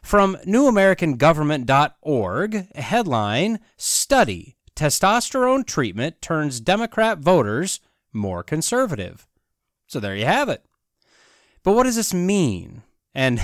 From 0.02 0.38
newamericangovernment.org, 0.48 2.76
headline 2.76 3.60
Study 3.78 4.56
Testosterone 4.76 5.66
Treatment 5.66 6.22
Turns 6.22 6.60
Democrat 6.60 7.20
Voters 7.20 7.80
More 8.12 8.44
Conservative. 8.44 9.28
So 9.88 10.00
there 10.00 10.16
you 10.16 10.26
have 10.26 10.50
it. 10.50 10.66
But 11.64 11.74
what 11.74 11.84
does 11.84 11.96
this 11.96 12.14
mean? 12.14 12.84
And 13.14 13.40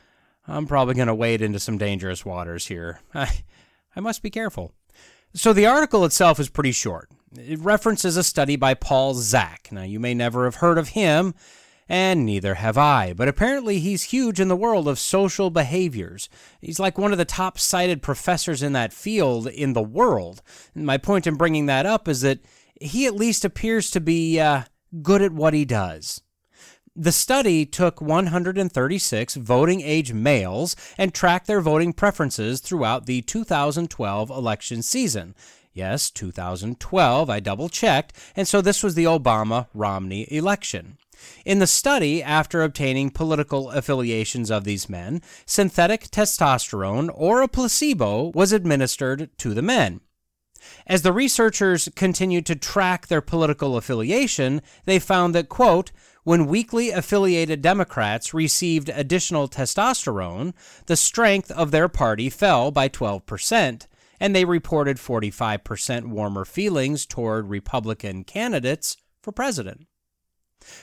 I'm 0.46 0.66
probably 0.66 0.94
going 0.94 1.08
to 1.08 1.14
wade 1.14 1.42
into 1.42 1.58
some 1.58 1.78
dangerous 1.78 2.24
waters 2.24 2.66
here. 2.66 3.00
I, 3.14 3.44
I 3.96 4.00
must 4.00 4.22
be 4.22 4.30
careful. 4.30 4.72
So 5.34 5.52
the 5.52 5.66
article 5.66 6.04
itself 6.04 6.38
is 6.38 6.48
pretty 6.48 6.72
short. 6.72 7.10
It 7.36 7.58
references 7.58 8.16
a 8.16 8.22
study 8.22 8.56
by 8.56 8.74
Paul 8.74 9.14
Zak. 9.14 9.68
Now, 9.72 9.82
you 9.82 9.98
may 9.98 10.14
never 10.14 10.44
have 10.44 10.56
heard 10.56 10.78
of 10.78 10.90
him, 10.90 11.34
and 11.88 12.24
neither 12.24 12.54
have 12.54 12.78
I, 12.78 13.12
but 13.12 13.28
apparently 13.28 13.78
he's 13.80 14.04
huge 14.04 14.38
in 14.38 14.48
the 14.48 14.56
world 14.56 14.86
of 14.86 14.98
social 14.98 15.50
behaviors. 15.50 16.28
He's 16.60 16.78
like 16.78 16.96
one 16.96 17.12
of 17.12 17.18
the 17.18 17.24
top 17.24 17.58
cited 17.58 18.02
professors 18.02 18.62
in 18.62 18.72
that 18.72 18.92
field 18.92 19.48
in 19.48 19.72
the 19.72 19.82
world. 19.82 20.40
And 20.74 20.86
my 20.86 20.96
point 20.96 21.26
in 21.26 21.34
bringing 21.34 21.66
that 21.66 21.86
up 21.86 22.08
is 22.08 22.20
that 22.20 22.38
he 22.80 23.06
at 23.06 23.14
least 23.14 23.44
appears 23.44 23.90
to 23.90 24.00
be 24.00 24.38
uh, 24.38 24.62
good 25.02 25.20
at 25.20 25.32
what 25.32 25.54
he 25.54 25.64
does. 25.64 26.22
The 26.96 27.10
study 27.10 27.66
took 27.66 28.00
136 28.00 29.34
voting 29.34 29.80
age 29.80 30.12
males 30.12 30.76
and 30.96 31.12
tracked 31.12 31.48
their 31.48 31.60
voting 31.60 31.92
preferences 31.92 32.60
throughout 32.60 33.06
the 33.06 33.20
2012 33.22 34.30
election 34.30 34.80
season. 34.80 35.34
Yes, 35.72 36.08
2012, 36.08 37.28
I 37.28 37.40
double 37.40 37.68
checked, 37.68 38.12
and 38.36 38.46
so 38.46 38.60
this 38.60 38.84
was 38.84 38.94
the 38.94 39.06
Obama 39.06 39.66
Romney 39.74 40.32
election. 40.32 40.98
In 41.44 41.58
the 41.58 41.66
study, 41.66 42.22
after 42.22 42.62
obtaining 42.62 43.10
political 43.10 43.70
affiliations 43.70 44.48
of 44.48 44.62
these 44.62 44.88
men, 44.88 45.20
synthetic 45.46 46.02
testosterone 46.12 47.10
or 47.12 47.42
a 47.42 47.48
placebo 47.48 48.30
was 48.36 48.52
administered 48.52 49.36
to 49.38 49.52
the 49.52 49.62
men. 49.62 50.00
As 50.86 51.02
the 51.02 51.12
researchers 51.12 51.88
continued 51.94 52.46
to 52.46 52.56
track 52.56 53.06
their 53.06 53.20
political 53.20 53.76
affiliation, 53.76 54.62
they 54.84 54.98
found 54.98 55.34
that, 55.34 55.48
quote, 55.48 55.92
when 56.24 56.46
weakly 56.46 56.90
affiliated 56.90 57.60
Democrats 57.60 58.32
received 58.32 58.88
additional 58.88 59.46
testosterone, 59.48 60.54
the 60.86 60.96
strength 60.96 61.50
of 61.50 61.70
their 61.70 61.88
party 61.88 62.30
fell 62.30 62.70
by 62.70 62.88
12%, 62.88 63.86
and 64.20 64.34
they 64.34 64.44
reported 64.44 64.96
45% 64.96 66.06
warmer 66.06 66.44
feelings 66.46 67.04
toward 67.04 67.50
Republican 67.50 68.24
candidates 68.24 68.96
for 69.22 69.32
president. 69.32 69.86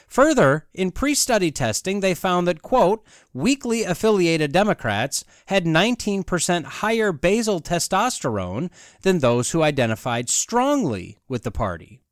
Further, 0.08 0.66
in 0.74 0.90
pre 0.90 1.14
study 1.14 1.50
testing, 1.50 2.00
they 2.00 2.14
found 2.14 2.46
that, 2.46 2.62
quote, 2.62 3.04
weakly 3.32 3.84
affiliated 3.84 4.52
Democrats 4.52 5.24
had 5.46 5.64
19% 5.64 6.64
higher 6.64 7.12
basal 7.12 7.60
testosterone 7.60 8.70
than 9.02 9.18
those 9.18 9.50
who 9.50 9.62
identified 9.62 10.28
strongly 10.28 11.18
with 11.28 11.42
the 11.42 11.50
party. 11.50 12.02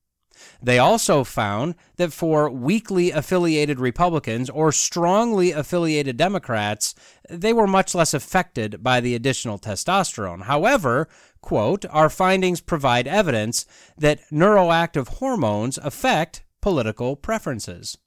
They 0.63 0.79
also 0.79 1.25
found 1.25 1.75
that 1.97 2.13
for 2.13 2.51
weakly 2.51 3.11
affiliated 3.11 3.81
Republicans 3.81 4.51
or 4.51 4.73
strongly 4.73 5.53
affiliated 5.53 6.17
Democrats, 6.17 6.95
they 7.29 7.53
were 7.53 7.67
much 7.67 7.95
less 7.95 8.15
affected 8.15 8.83
by 8.83 9.01
the 9.01 9.15
additional 9.15 9.59
testosterone. 9.59 10.45
However, 10.45 11.09
quote, 11.41 11.85
our 11.91 12.11
findings 12.11 12.61
provide 12.61 13.07
evidence 13.07 13.67
that 13.99 14.21
neuroactive 14.31 15.09
hormones 15.09 15.79
affect 15.79 16.43
political 16.61 17.17
preferences. 17.17 17.99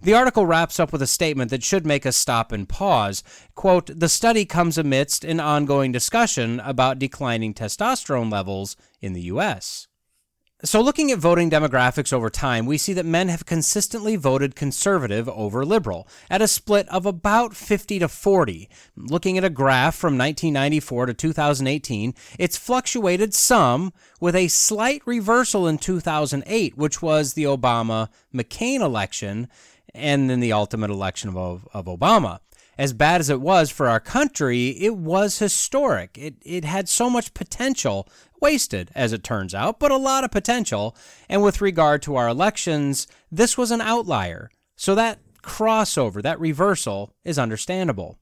The 0.00 0.14
article 0.14 0.46
wraps 0.46 0.78
up 0.78 0.92
with 0.92 1.02
a 1.02 1.06
statement 1.06 1.50
that 1.50 1.64
should 1.64 1.86
make 1.86 2.04
us 2.04 2.16
stop 2.16 2.52
and 2.52 2.68
pause. 2.68 3.22
Quote, 3.54 3.90
the 3.98 4.08
study 4.08 4.44
comes 4.44 4.76
amidst 4.76 5.24
an 5.24 5.40
ongoing 5.40 5.92
discussion 5.92 6.60
about 6.60 6.98
declining 6.98 7.54
testosterone 7.54 8.30
levels 8.30 8.76
in 9.00 9.12
the 9.14 9.22
U.S. 9.22 9.88
So, 10.64 10.80
looking 10.80 11.10
at 11.10 11.18
voting 11.18 11.50
demographics 11.50 12.12
over 12.12 12.30
time, 12.30 12.66
we 12.66 12.78
see 12.78 12.92
that 12.92 13.04
men 13.04 13.28
have 13.28 13.44
consistently 13.44 14.14
voted 14.14 14.54
conservative 14.54 15.28
over 15.28 15.64
liberal 15.64 16.06
at 16.30 16.40
a 16.40 16.46
split 16.46 16.88
of 16.88 17.04
about 17.04 17.56
50 17.56 17.98
to 17.98 18.06
40. 18.06 18.68
Looking 18.94 19.36
at 19.36 19.42
a 19.42 19.50
graph 19.50 19.96
from 19.96 20.16
1994 20.16 21.06
to 21.06 21.14
2018, 21.14 22.14
it's 22.38 22.56
fluctuated 22.56 23.34
some 23.34 23.92
with 24.20 24.36
a 24.36 24.46
slight 24.46 25.02
reversal 25.04 25.66
in 25.66 25.78
2008, 25.78 26.78
which 26.78 27.02
was 27.02 27.34
the 27.34 27.42
Obama 27.42 28.08
McCain 28.32 28.82
election 28.82 29.48
and 29.92 30.30
then 30.30 30.38
the 30.38 30.52
ultimate 30.52 30.90
election 30.90 31.36
of, 31.36 31.66
of 31.74 31.86
Obama 31.86 32.38
as 32.78 32.92
bad 32.92 33.20
as 33.20 33.28
it 33.28 33.40
was 33.40 33.70
for 33.70 33.88
our 33.88 34.00
country, 34.00 34.68
it 34.70 34.96
was 34.96 35.38
historic. 35.38 36.16
It, 36.18 36.36
it 36.42 36.64
had 36.64 36.88
so 36.88 37.10
much 37.10 37.34
potential, 37.34 38.08
wasted, 38.42 38.90
as 38.94 39.14
it 39.14 39.24
turns 39.24 39.54
out, 39.54 39.78
but 39.78 39.90
a 39.90 39.96
lot 39.96 40.24
of 40.24 40.30
potential. 40.30 40.94
And 41.28 41.42
with 41.42 41.62
regard 41.62 42.02
to 42.02 42.16
our 42.16 42.28
elections, 42.28 43.06
this 43.30 43.56
was 43.56 43.70
an 43.70 43.80
outlier. 43.80 44.50
So 44.76 44.94
that 44.96 45.20
crossover, 45.42 46.20
that 46.22 46.40
reversal, 46.40 47.14
is 47.24 47.38
understandable. 47.38 48.18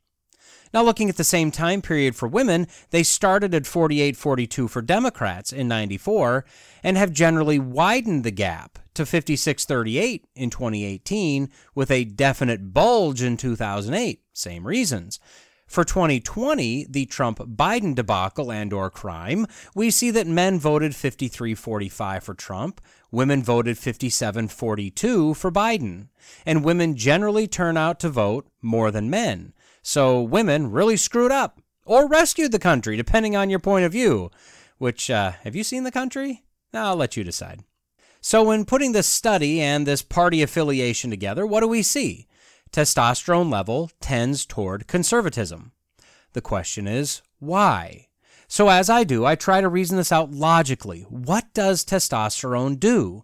Now, 0.72 0.84
looking 0.84 1.08
at 1.08 1.16
the 1.16 1.24
same 1.24 1.50
time 1.50 1.82
period 1.82 2.14
for 2.14 2.28
women, 2.28 2.68
they 2.90 3.02
started 3.02 3.54
at 3.54 3.66
48 3.66 4.16
42 4.16 4.68
for 4.68 4.82
Democrats 4.82 5.52
in 5.52 5.66
94 5.66 6.44
and 6.84 6.96
have 6.96 7.12
generally 7.12 7.58
widened 7.58 8.22
the 8.22 8.30
gap 8.30 8.78
to 8.94 9.04
56 9.04 9.64
38 9.64 10.26
in 10.36 10.50
2018 10.50 11.50
with 11.74 11.90
a 11.90 12.04
definite 12.04 12.72
bulge 12.72 13.20
in 13.20 13.36
2008. 13.36 14.22
Same 14.32 14.66
reasons. 14.66 15.18
For 15.70 15.84
2020, 15.84 16.86
the 16.90 17.06
Trump 17.06 17.38
Biden 17.38 17.94
debacle 17.94 18.50
and 18.50 18.72
or 18.72 18.90
crime, 18.90 19.46
we 19.72 19.92
see 19.92 20.10
that 20.10 20.26
men 20.26 20.58
voted 20.58 20.90
53-45 20.90 22.24
for 22.24 22.34
Trump, 22.34 22.80
women 23.12 23.40
voted 23.40 23.76
57-42 23.76 25.36
for 25.36 25.52
Biden, 25.52 26.08
and 26.44 26.64
women 26.64 26.96
generally 26.96 27.46
turn 27.46 27.76
out 27.76 28.00
to 28.00 28.08
vote 28.08 28.48
more 28.60 28.90
than 28.90 29.10
men. 29.10 29.52
So 29.80 30.20
women 30.20 30.72
really 30.72 30.96
screwed 30.96 31.30
up 31.30 31.60
or 31.86 32.08
rescued 32.08 32.50
the 32.50 32.58
country, 32.58 32.96
depending 32.96 33.36
on 33.36 33.48
your 33.48 33.60
point 33.60 33.84
of 33.84 33.92
view. 33.92 34.32
Which, 34.78 35.08
uh, 35.08 35.34
have 35.44 35.54
you 35.54 35.62
seen 35.62 35.84
the 35.84 35.92
country? 35.92 36.42
I'll 36.74 36.96
let 36.96 37.16
you 37.16 37.22
decide. 37.22 37.62
So, 38.20 38.42
when 38.42 38.64
putting 38.64 38.90
this 38.90 39.06
study 39.06 39.60
and 39.60 39.86
this 39.86 40.02
party 40.02 40.42
affiliation 40.42 41.10
together, 41.10 41.46
what 41.46 41.60
do 41.60 41.68
we 41.68 41.82
see? 41.82 42.26
Testosterone 42.72 43.50
level 43.50 43.90
tends 44.00 44.46
toward 44.46 44.86
conservatism. 44.86 45.72
The 46.34 46.40
question 46.40 46.86
is, 46.86 47.22
why? 47.40 48.06
So, 48.46 48.68
as 48.68 48.88
I 48.88 49.04
do, 49.04 49.24
I 49.24 49.34
try 49.34 49.60
to 49.60 49.68
reason 49.68 49.96
this 49.96 50.12
out 50.12 50.30
logically. 50.30 51.02
What 51.08 51.52
does 51.52 51.84
testosterone 51.84 52.78
do? 52.78 53.22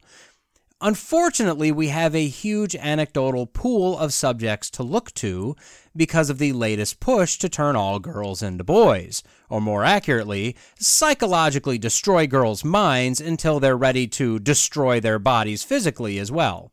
Unfortunately, 0.81 1.73
we 1.73 1.89
have 1.89 2.15
a 2.15 2.29
huge 2.29 2.77
anecdotal 2.77 3.47
pool 3.47 3.97
of 3.97 4.13
subjects 4.13 4.69
to 4.71 4.83
look 4.83 5.13
to 5.15 5.57
because 5.97 6.29
of 6.29 6.39
the 6.39 6.53
latest 6.53 7.01
push 7.01 7.39
to 7.39 7.49
turn 7.49 7.77
all 7.77 7.99
girls 7.99 8.43
into 8.43 8.63
boys, 8.63 9.23
or 9.49 9.61
more 9.61 9.85
accurately, 9.85 10.55
psychologically 10.79 11.79
destroy 11.79 12.27
girls' 12.27 12.63
minds 12.63 13.21
until 13.21 13.59
they're 13.59 13.77
ready 13.77 14.07
to 14.07 14.39
destroy 14.39 15.01
their 15.01 15.19
bodies 15.19 15.63
physically 15.63 16.19
as 16.19 16.31
well. 16.31 16.71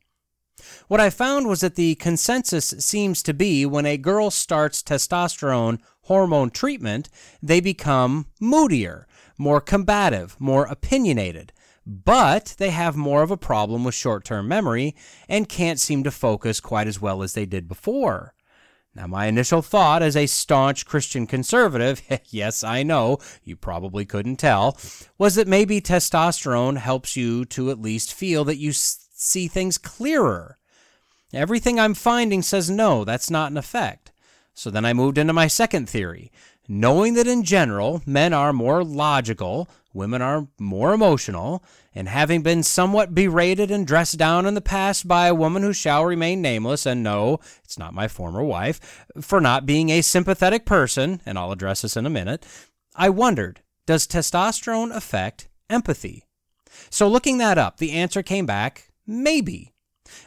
What 0.93 1.01
I 1.01 1.09
found 1.09 1.47
was 1.47 1.61
that 1.61 1.73
the 1.73 1.95
consensus 1.95 2.67
seems 2.77 3.23
to 3.23 3.33
be 3.33 3.65
when 3.65 3.87
a 3.87 3.97
girl 3.97 4.29
starts 4.29 4.83
testosterone 4.83 5.79
hormone 6.03 6.51
treatment, 6.51 7.09
they 7.41 7.59
become 7.59 8.27
moodier, 8.39 9.07
more 9.35 9.59
combative, 9.59 10.35
more 10.39 10.67
opinionated 10.67 11.51
but 11.83 12.53
they 12.59 12.69
have 12.69 12.95
more 12.95 13.23
of 13.23 13.31
a 13.31 13.37
problem 13.37 13.83
with 13.83 13.95
short 13.95 14.23
term 14.23 14.47
memory 14.47 14.95
and 15.27 15.49
can't 15.49 15.79
seem 15.79 16.03
to 16.03 16.11
focus 16.11 16.59
quite 16.59 16.85
as 16.85 17.01
well 17.01 17.23
as 17.23 17.33
they 17.33 17.47
did 17.47 17.67
before. 17.67 18.35
Now, 18.93 19.07
my 19.07 19.25
initial 19.25 19.63
thought 19.63 20.03
as 20.03 20.15
a 20.15 20.27
staunch 20.27 20.85
Christian 20.85 21.25
conservative, 21.25 22.03
yes, 22.29 22.63
I 22.63 22.83
know, 22.83 23.17
you 23.43 23.55
probably 23.55 24.05
couldn't 24.05 24.35
tell, 24.35 24.77
was 25.17 25.33
that 25.33 25.47
maybe 25.47 25.81
testosterone 25.81 26.77
helps 26.77 27.17
you 27.17 27.45
to 27.45 27.71
at 27.71 27.81
least 27.81 28.13
feel 28.13 28.43
that 28.43 28.59
you 28.59 28.73
see 28.73 29.47
things 29.47 29.79
clearer. 29.79 30.59
Everything 31.33 31.79
I'm 31.79 31.93
finding 31.93 32.41
says 32.41 32.69
no, 32.69 33.03
that's 33.03 33.29
not 33.29 33.51
an 33.51 33.57
effect. 33.57 34.11
So 34.53 34.69
then 34.69 34.85
I 34.85 34.93
moved 34.93 35.17
into 35.17 35.33
my 35.33 35.47
second 35.47 35.89
theory. 35.89 36.31
Knowing 36.67 37.15
that 37.15 37.27
in 37.27 37.43
general, 37.43 38.01
men 38.05 38.31
are 38.31 38.53
more 38.53 38.83
logical, 38.83 39.67
women 39.93 40.21
are 40.21 40.47
more 40.57 40.93
emotional, 40.93 41.61
and 41.93 42.07
having 42.07 42.41
been 42.41 42.63
somewhat 42.63 43.13
berated 43.13 43.69
and 43.69 43.85
dressed 43.85 44.17
down 44.17 44.45
in 44.45 44.53
the 44.53 44.61
past 44.61 45.05
by 45.07 45.27
a 45.27 45.35
woman 45.35 45.61
who 45.61 45.73
shall 45.73 46.05
remain 46.05 46.41
nameless, 46.41 46.85
and 46.85 47.03
no, 47.03 47.39
it's 47.65 47.77
not 47.77 47.93
my 47.93 48.07
former 48.07 48.43
wife, 48.43 49.05
for 49.19 49.41
not 49.41 49.65
being 49.65 49.89
a 49.89 50.01
sympathetic 50.01 50.65
person, 50.65 51.21
and 51.25 51.37
I'll 51.37 51.51
address 51.51 51.81
this 51.81 51.97
in 51.97 52.05
a 52.05 52.09
minute, 52.09 52.45
I 52.95 53.09
wondered 53.09 53.59
does 53.85 54.07
testosterone 54.07 54.95
affect 54.95 55.49
empathy? 55.69 56.23
So, 56.89 57.07
looking 57.09 57.37
that 57.39 57.57
up, 57.57 57.77
the 57.77 57.91
answer 57.91 58.23
came 58.23 58.45
back 58.45 58.89
maybe. 59.05 59.72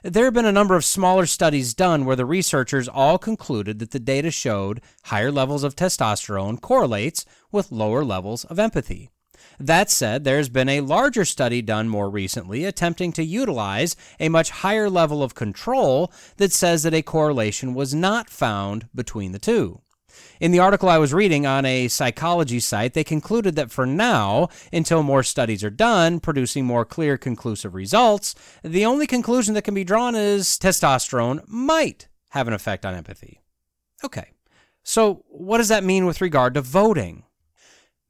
There 0.02 0.24
have 0.24 0.34
been 0.34 0.44
a 0.44 0.52
number 0.52 0.74
of 0.74 0.84
smaller 0.84 1.26
studies 1.26 1.74
done 1.74 2.04
where 2.04 2.16
the 2.16 2.24
researchers 2.24 2.88
all 2.88 3.18
concluded 3.18 3.78
that 3.78 3.90
the 3.90 3.98
data 3.98 4.30
showed 4.30 4.80
higher 5.04 5.32
levels 5.32 5.64
of 5.64 5.76
testosterone 5.76 6.60
correlates 6.60 7.24
with 7.50 7.72
lower 7.72 8.04
levels 8.04 8.44
of 8.44 8.58
empathy. 8.58 9.10
That 9.58 9.90
said, 9.90 10.24
there's 10.24 10.48
been 10.48 10.68
a 10.68 10.80
larger 10.80 11.24
study 11.24 11.62
done 11.62 11.88
more 11.88 12.10
recently 12.10 12.64
attempting 12.64 13.12
to 13.12 13.24
utilize 13.24 13.96
a 14.20 14.28
much 14.28 14.50
higher 14.50 14.90
level 14.90 15.22
of 15.22 15.34
control 15.34 16.12
that 16.36 16.52
says 16.52 16.82
that 16.82 16.94
a 16.94 17.02
correlation 17.02 17.72
was 17.72 17.94
not 17.94 18.28
found 18.28 18.88
between 18.94 19.32
the 19.32 19.38
two. 19.38 19.80
In 20.40 20.50
the 20.50 20.58
article 20.58 20.88
I 20.88 20.98
was 20.98 21.14
reading 21.14 21.46
on 21.46 21.64
a 21.64 21.88
psychology 21.88 22.60
site, 22.60 22.94
they 22.94 23.04
concluded 23.04 23.56
that 23.56 23.70
for 23.70 23.86
now, 23.86 24.48
until 24.72 25.02
more 25.02 25.22
studies 25.22 25.64
are 25.64 25.70
done, 25.70 26.20
producing 26.20 26.66
more 26.66 26.84
clear, 26.84 27.16
conclusive 27.16 27.74
results, 27.74 28.34
the 28.62 28.84
only 28.84 29.06
conclusion 29.06 29.54
that 29.54 29.62
can 29.62 29.74
be 29.74 29.84
drawn 29.84 30.14
is 30.14 30.58
testosterone 30.58 31.46
might 31.46 32.08
have 32.30 32.48
an 32.48 32.54
effect 32.54 32.84
on 32.84 32.94
empathy. 32.94 33.40
Okay, 34.04 34.32
so 34.82 35.24
what 35.28 35.58
does 35.58 35.68
that 35.68 35.84
mean 35.84 36.04
with 36.04 36.20
regard 36.20 36.54
to 36.54 36.60
voting? 36.60 37.24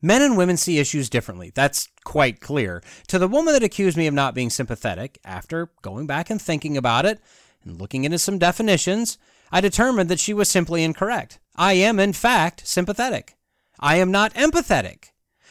Men 0.02 0.20
and 0.20 0.36
women 0.36 0.56
see 0.56 0.78
issues 0.78 1.08
differently. 1.08 1.52
That's 1.54 1.88
quite 2.04 2.40
clear. 2.40 2.82
To 3.08 3.18
the 3.18 3.28
woman 3.28 3.54
that 3.54 3.62
accused 3.62 3.96
me 3.96 4.06
of 4.06 4.14
not 4.14 4.34
being 4.34 4.50
sympathetic, 4.50 5.18
after 5.24 5.70
going 5.82 6.06
back 6.06 6.28
and 6.28 6.42
thinking 6.42 6.76
about 6.76 7.06
it 7.06 7.20
and 7.64 7.80
looking 7.80 8.04
into 8.04 8.18
some 8.18 8.38
definitions, 8.38 9.16
I 9.50 9.60
determined 9.60 10.08
that 10.10 10.20
she 10.20 10.34
was 10.34 10.48
simply 10.48 10.82
incorrect. 10.82 11.38
I 11.54 11.74
am, 11.74 11.98
in 11.98 12.12
fact, 12.12 12.66
sympathetic. 12.66 13.36
I 13.78 13.96
am 13.96 14.10
not 14.10 14.34
empathetic. 14.34 15.10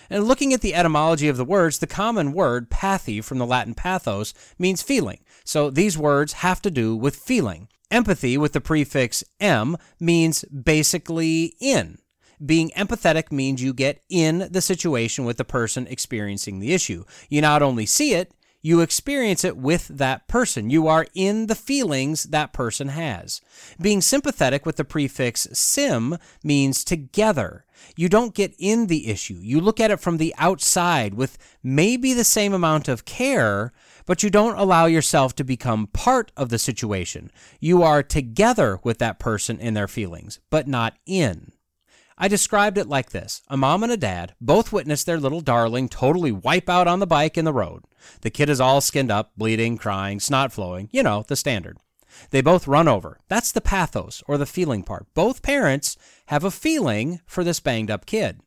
And 0.09 0.25
looking 0.25 0.53
at 0.53 0.61
the 0.61 0.75
etymology 0.75 1.27
of 1.27 1.37
the 1.37 1.45
words, 1.45 1.79
the 1.79 1.87
common 1.87 2.33
word 2.33 2.69
pathy 2.69 3.21
from 3.21 3.39
the 3.39 3.45
Latin 3.45 3.73
pathos 3.73 4.33
means 4.59 4.81
feeling. 4.81 5.19
So 5.43 5.69
these 5.69 5.97
words 5.97 6.33
have 6.33 6.61
to 6.63 6.71
do 6.71 6.95
with 6.95 7.15
feeling. 7.15 7.67
Empathy 7.89 8.37
with 8.37 8.53
the 8.53 8.61
prefix 8.61 9.23
em 9.39 9.77
means 9.99 10.43
basically 10.45 11.55
in. 11.59 11.97
Being 12.43 12.71
empathetic 12.71 13.31
means 13.31 13.63
you 13.63 13.73
get 13.73 14.01
in 14.09 14.49
the 14.51 14.61
situation 14.61 15.23
with 15.23 15.37
the 15.37 15.45
person 15.45 15.87
experiencing 15.87 16.59
the 16.59 16.73
issue. 16.73 17.05
You 17.29 17.41
not 17.41 17.61
only 17.61 17.85
see 17.85 18.13
it, 18.13 18.33
you 18.65 18.81
experience 18.81 19.43
it 19.43 19.55
with 19.55 19.87
that 19.89 20.27
person. 20.27 20.71
You 20.71 20.87
are 20.87 21.05
in 21.13 21.45
the 21.45 21.53
feelings 21.53 22.23
that 22.23 22.51
person 22.51 22.87
has. 22.87 23.39
Being 23.79 24.01
sympathetic 24.01 24.65
with 24.65 24.77
the 24.77 24.83
prefix 24.83 25.47
sim 25.53 26.17
means 26.43 26.83
together. 26.83 27.65
You 27.95 28.09
don't 28.09 28.33
get 28.33 28.55
in 28.57 28.87
the 28.87 29.07
issue. 29.07 29.37
You 29.39 29.61
look 29.61 29.79
at 29.79 29.91
it 29.91 29.99
from 29.99 30.17
the 30.17 30.33
outside 30.39 31.13
with 31.13 31.37
maybe 31.61 32.11
the 32.11 32.23
same 32.23 32.53
amount 32.53 32.87
of 32.87 33.05
care, 33.05 33.71
but 34.07 34.23
you 34.23 34.31
don't 34.31 34.57
allow 34.57 34.87
yourself 34.87 35.35
to 35.35 35.43
become 35.43 35.85
part 35.85 36.31
of 36.35 36.49
the 36.49 36.57
situation. 36.57 37.29
You 37.59 37.83
are 37.83 38.01
together 38.01 38.79
with 38.81 38.97
that 38.97 39.19
person 39.19 39.59
in 39.59 39.75
their 39.75 39.87
feelings, 39.87 40.39
but 40.49 40.67
not 40.67 40.95
in. 41.05 41.51
I 42.17 42.29
described 42.29 42.77
it 42.77 42.87
like 42.87 43.09
this 43.09 43.41
A 43.49 43.57
mom 43.57 43.83
and 43.83 43.91
a 43.91 43.97
dad 43.97 44.35
both 44.39 44.71
witnessed 44.71 45.05
their 45.05 45.19
little 45.19 45.41
darling 45.41 45.89
totally 45.89 46.31
wipe 46.31 46.69
out 46.69 46.87
on 46.87 46.99
the 46.99 47.07
bike 47.07 47.37
in 47.37 47.45
the 47.45 47.53
road. 47.53 47.83
The 48.21 48.29
kid 48.29 48.49
is 48.49 48.61
all 48.61 48.79
skinned 48.79 49.11
up, 49.11 49.31
bleeding, 49.35 49.77
crying, 49.77 50.19
snot 50.19 50.53
flowing, 50.53 50.89
you 50.91 51.03
know, 51.03 51.25
the 51.27 51.35
standard. 51.35 51.77
They 52.29 52.41
both 52.41 52.67
run 52.67 52.87
over. 52.87 53.19
That's 53.27 53.51
the 53.51 53.59
pathos, 53.59 54.23
or 54.27 54.37
the 54.37 54.45
feeling 54.45 54.83
part. 54.83 55.07
Both 55.13 55.41
parents 55.41 55.97
have 56.27 56.45
a 56.45 56.51
feeling 56.51 57.19
for 57.25 57.43
this 57.43 57.59
banged 57.59 57.91
up 57.91 58.05
kid. 58.05 58.39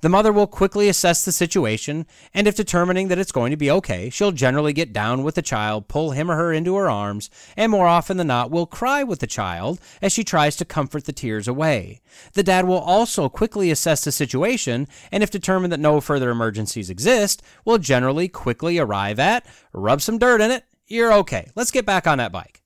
The 0.00 0.08
mother 0.08 0.32
will 0.32 0.46
quickly 0.46 0.88
assess 0.88 1.24
the 1.24 1.32
situation, 1.32 2.06
and 2.34 2.46
if 2.46 2.56
determining 2.56 3.08
that 3.08 3.18
it's 3.18 3.32
going 3.32 3.50
to 3.50 3.56
be 3.56 3.70
okay, 3.70 4.10
she'll 4.10 4.32
generally 4.32 4.72
get 4.72 4.92
down 4.92 5.22
with 5.22 5.34
the 5.34 5.42
child, 5.42 5.88
pull 5.88 6.12
him 6.12 6.30
or 6.30 6.36
her 6.36 6.52
into 6.52 6.76
her 6.76 6.90
arms, 6.90 7.30
and 7.56 7.70
more 7.70 7.86
often 7.86 8.16
than 8.16 8.26
not 8.26 8.50
will 8.50 8.66
cry 8.66 9.02
with 9.02 9.20
the 9.20 9.26
child 9.26 9.80
as 10.02 10.12
she 10.12 10.24
tries 10.24 10.56
to 10.56 10.64
comfort 10.64 11.04
the 11.04 11.12
tears 11.12 11.48
away. 11.48 12.00
The 12.32 12.42
dad 12.42 12.66
will 12.66 12.78
also 12.78 13.28
quickly 13.28 13.70
assess 13.70 14.04
the 14.04 14.12
situation, 14.12 14.88
and 15.12 15.22
if 15.22 15.30
determined 15.30 15.72
that 15.72 15.80
no 15.80 16.00
further 16.00 16.30
emergencies 16.30 16.90
exist, 16.90 17.42
will 17.64 17.78
generally 17.78 18.28
quickly 18.28 18.78
arrive 18.78 19.18
at 19.18 19.46
rub 19.72 20.00
some 20.00 20.18
dirt 20.18 20.40
in 20.40 20.50
it, 20.50 20.64
you're 20.86 21.12
okay, 21.12 21.48
let's 21.54 21.70
get 21.70 21.86
back 21.86 22.06
on 22.06 22.18
that 22.18 22.32
bike. 22.32 22.62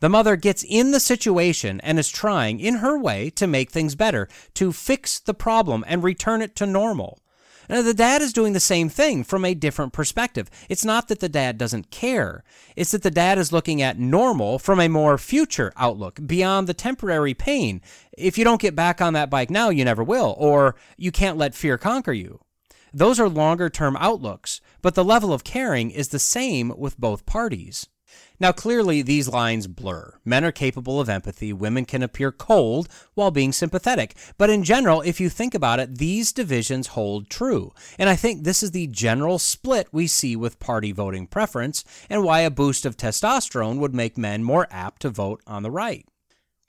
The 0.00 0.08
mother 0.10 0.36
gets 0.36 0.62
in 0.62 0.90
the 0.90 1.00
situation 1.00 1.80
and 1.80 1.98
is 1.98 2.10
trying, 2.10 2.60
in 2.60 2.76
her 2.76 2.98
way, 2.98 3.30
to 3.30 3.46
make 3.46 3.70
things 3.70 3.94
better, 3.94 4.28
to 4.54 4.72
fix 4.72 5.18
the 5.18 5.34
problem 5.34 5.84
and 5.86 6.02
return 6.02 6.42
it 6.42 6.54
to 6.56 6.66
normal. 6.66 7.20
Now, 7.68 7.82
the 7.82 7.94
dad 7.94 8.22
is 8.22 8.32
doing 8.32 8.52
the 8.52 8.60
same 8.60 8.88
thing 8.88 9.24
from 9.24 9.44
a 9.44 9.54
different 9.54 9.92
perspective. 9.92 10.50
It's 10.68 10.84
not 10.84 11.08
that 11.08 11.20
the 11.20 11.28
dad 11.28 11.58
doesn't 11.58 11.90
care, 11.90 12.44
it's 12.76 12.92
that 12.92 13.02
the 13.02 13.10
dad 13.10 13.38
is 13.38 13.52
looking 13.52 13.82
at 13.82 13.98
normal 13.98 14.58
from 14.58 14.80
a 14.80 14.88
more 14.88 15.18
future 15.18 15.72
outlook, 15.76 16.20
beyond 16.24 16.66
the 16.66 16.74
temporary 16.74 17.34
pain. 17.34 17.80
If 18.16 18.38
you 18.38 18.44
don't 18.44 18.60
get 18.60 18.76
back 18.76 19.00
on 19.00 19.14
that 19.14 19.30
bike 19.30 19.50
now, 19.50 19.70
you 19.70 19.84
never 19.84 20.04
will, 20.04 20.36
or 20.38 20.76
you 20.96 21.10
can't 21.10 21.38
let 21.38 21.54
fear 21.54 21.76
conquer 21.78 22.12
you. 22.12 22.40
Those 22.92 23.18
are 23.18 23.28
longer 23.28 23.68
term 23.68 23.96
outlooks, 23.98 24.60
but 24.80 24.94
the 24.94 25.04
level 25.04 25.32
of 25.32 25.42
caring 25.42 25.90
is 25.90 26.08
the 26.08 26.18
same 26.18 26.72
with 26.76 27.00
both 27.00 27.26
parties. 27.26 27.88
Now, 28.38 28.52
clearly, 28.52 29.02
these 29.02 29.28
lines 29.28 29.66
blur. 29.66 30.18
Men 30.24 30.44
are 30.44 30.52
capable 30.52 31.00
of 31.00 31.08
empathy, 31.08 31.52
women 31.52 31.84
can 31.84 32.02
appear 32.02 32.30
cold 32.30 32.88
while 33.14 33.30
being 33.30 33.52
sympathetic. 33.52 34.16
But 34.36 34.50
in 34.50 34.64
general, 34.64 35.00
if 35.00 35.20
you 35.20 35.28
think 35.28 35.54
about 35.54 35.80
it, 35.80 35.98
these 35.98 36.32
divisions 36.32 36.88
hold 36.88 37.30
true. 37.30 37.72
And 37.98 38.08
I 38.08 38.16
think 38.16 38.44
this 38.44 38.62
is 38.62 38.72
the 38.72 38.86
general 38.86 39.38
split 39.38 39.88
we 39.92 40.06
see 40.06 40.36
with 40.36 40.60
party 40.60 40.92
voting 40.92 41.26
preference 41.26 41.84
and 42.10 42.22
why 42.22 42.40
a 42.40 42.50
boost 42.50 42.84
of 42.84 42.96
testosterone 42.96 43.78
would 43.78 43.94
make 43.94 44.18
men 44.18 44.44
more 44.44 44.66
apt 44.70 45.02
to 45.02 45.10
vote 45.10 45.40
on 45.46 45.62
the 45.62 45.70
right. 45.70 46.06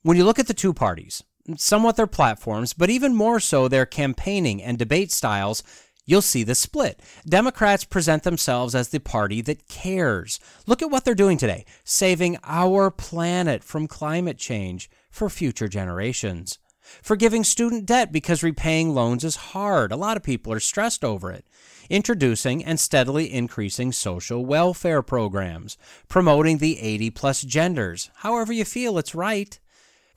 When 0.03 0.15
you 0.15 0.23
look 0.23 0.39
at 0.39 0.47
the 0.47 0.53
two 0.53 0.73
parties, 0.73 1.23
somewhat 1.55 1.95
their 1.95 2.07
platforms, 2.07 2.73
but 2.73 2.89
even 2.89 3.15
more 3.15 3.39
so 3.39 3.67
their 3.67 3.85
campaigning 3.85 4.61
and 4.61 4.77
debate 4.77 5.11
styles, 5.11 5.63
you'll 6.07 6.23
see 6.23 6.43
the 6.43 6.55
split. 6.55 6.99
Democrats 7.29 7.83
present 7.83 8.23
themselves 8.23 8.73
as 8.73 8.89
the 8.89 8.99
party 8.99 9.41
that 9.41 9.67
cares. 9.67 10.39
Look 10.65 10.81
at 10.81 10.89
what 10.89 11.05
they're 11.05 11.13
doing 11.13 11.37
today 11.37 11.65
saving 11.83 12.39
our 12.43 12.89
planet 12.89 13.63
from 13.63 13.87
climate 13.87 14.39
change 14.39 14.89
for 15.11 15.29
future 15.29 15.67
generations. 15.67 16.57
Forgiving 17.03 17.43
student 17.43 17.85
debt 17.85 18.11
because 18.11 18.41
repaying 18.41 18.95
loans 18.95 19.23
is 19.23 19.35
hard. 19.35 19.91
A 19.91 19.97
lot 19.97 20.17
of 20.17 20.23
people 20.23 20.53
are 20.53 20.59
stressed 20.59 21.03
over 21.03 21.31
it. 21.31 21.45
Introducing 21.89 22.63
and 22.63 22.79
steadily 22.79 23.31
increasing 23.31 23.91
social 23.91 24.45
welfare 24.45 25.01
programs. 25.01 25.77
Promoting 26.07 26.57
the 26.57 26.79
80 26.79 27.09
plus 27.11 27.41
genders. 27.41 28.09
However, 28.15 28.53
you 28.53 28.65
feel 28.65 28.97
it's 28.97 29.13
right 29.13 29.59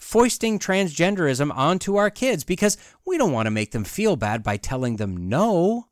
foisting 0.01 0.59
transgenderism 0.59 1.55
onto 1.55 1.97
our 1.97 2.11
kids 2.11 2.43
because 2.43 2.77
we 3.07 3.17
don't 3.17 3.33
want 3.33 3.47
to 3.47 3.51
make 3.51 3.71
them 3.71 3.85
feel 3.85 4.17
bad 4.17 4.43
by 4.43 4.57
telling 4.57 4.97
them 4.97 5.29
no. 5.29 5.87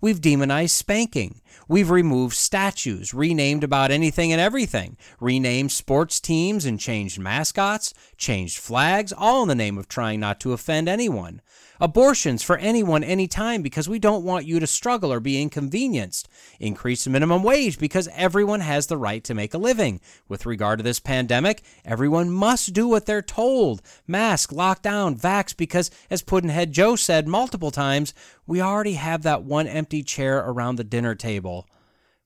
We've 0.00 0.20
demonized 0.20 0.76
spanking. 0.76 1.40
We've 1.68 1.90
removed 1.90 2.34
statues, 2.34 3.14
renamed 3.14 3.64
about 3.64 3.90
anything 3.90 4.32
and 4.32 4.40
everything, 4.40 4.96
renamed 5.20 5.72
sports 5.72 6.20
teams 6.20 6.64
and 6.64 6.78
changed 6.78 7.18
mascots, 7.18 7.94
changed 8.16 8.58
flags, 8.58 9.12
all 9.12 9.42
in 9.42 9.48
the 9.48 9.54
name 9.54 9.78
of 9.78 9.88
trying 9.88 10.20
not 10.20 10.40
to 10.40 10.52
offend 10.52 10.88
anyone. 10.88 11.40
Abortions 11.80 12.42
for 12.42 12.56
anyone, 12.56 13.02
anytime, 13.02 13.60
because 13.60 13.88
we 13.88 13.98
don't 13.98 14.24
want 14.24 14.46
you 14.46 14.60
to 14.60 14.66
struggle 14.66 15.12
or 15.12 15.18
be 15.18 15.42
inconvenienced. 15.42 16.28
Increase 16.60 17.02
the 17.04 17.10
minimum 17.10 17.42
wage 17.42 17.78
because 17.78 18.08
everyone 18.14 18.60
has 18.60 18.86
the 18.86 18.96
right 18.96 19.24
to 19.24 19.34
make 19.34 19.54
a 19.54 19.58
living. 19.58 20.00
With 20.28 20.46
regard 20.46 20.78
to 20.78 20.84
this 20.84 21.00
pandemic, 21.00 21.62
everyone 21.84 22.30
must 22.30 22.72
do 22.72 22.86
what 22.86 23.06
they're 23.06 23.22
told. 23.22 23.82
Mask, 24.06 24.50
lockdown, 24.50 25.20
vax, 25.20 25.56
because 25.56 25.90
as 26.10 26.22
Puddinhead 26.22 26.70
Joe 26.70 26.94
said 26.94 27.26
multiple 27.26 27.72
times, 27.72 28.14
we 28.46 28.60
already 28.60 28.94
have 28.94 29.22
that 29.22 29.42
one 29.42 29.66
empty 29.66 30.02
chair 30.02 30.38
around 30.38 30.76
the 30.76 30.84
dinner 30.84 31.14
table. 31.14 31.43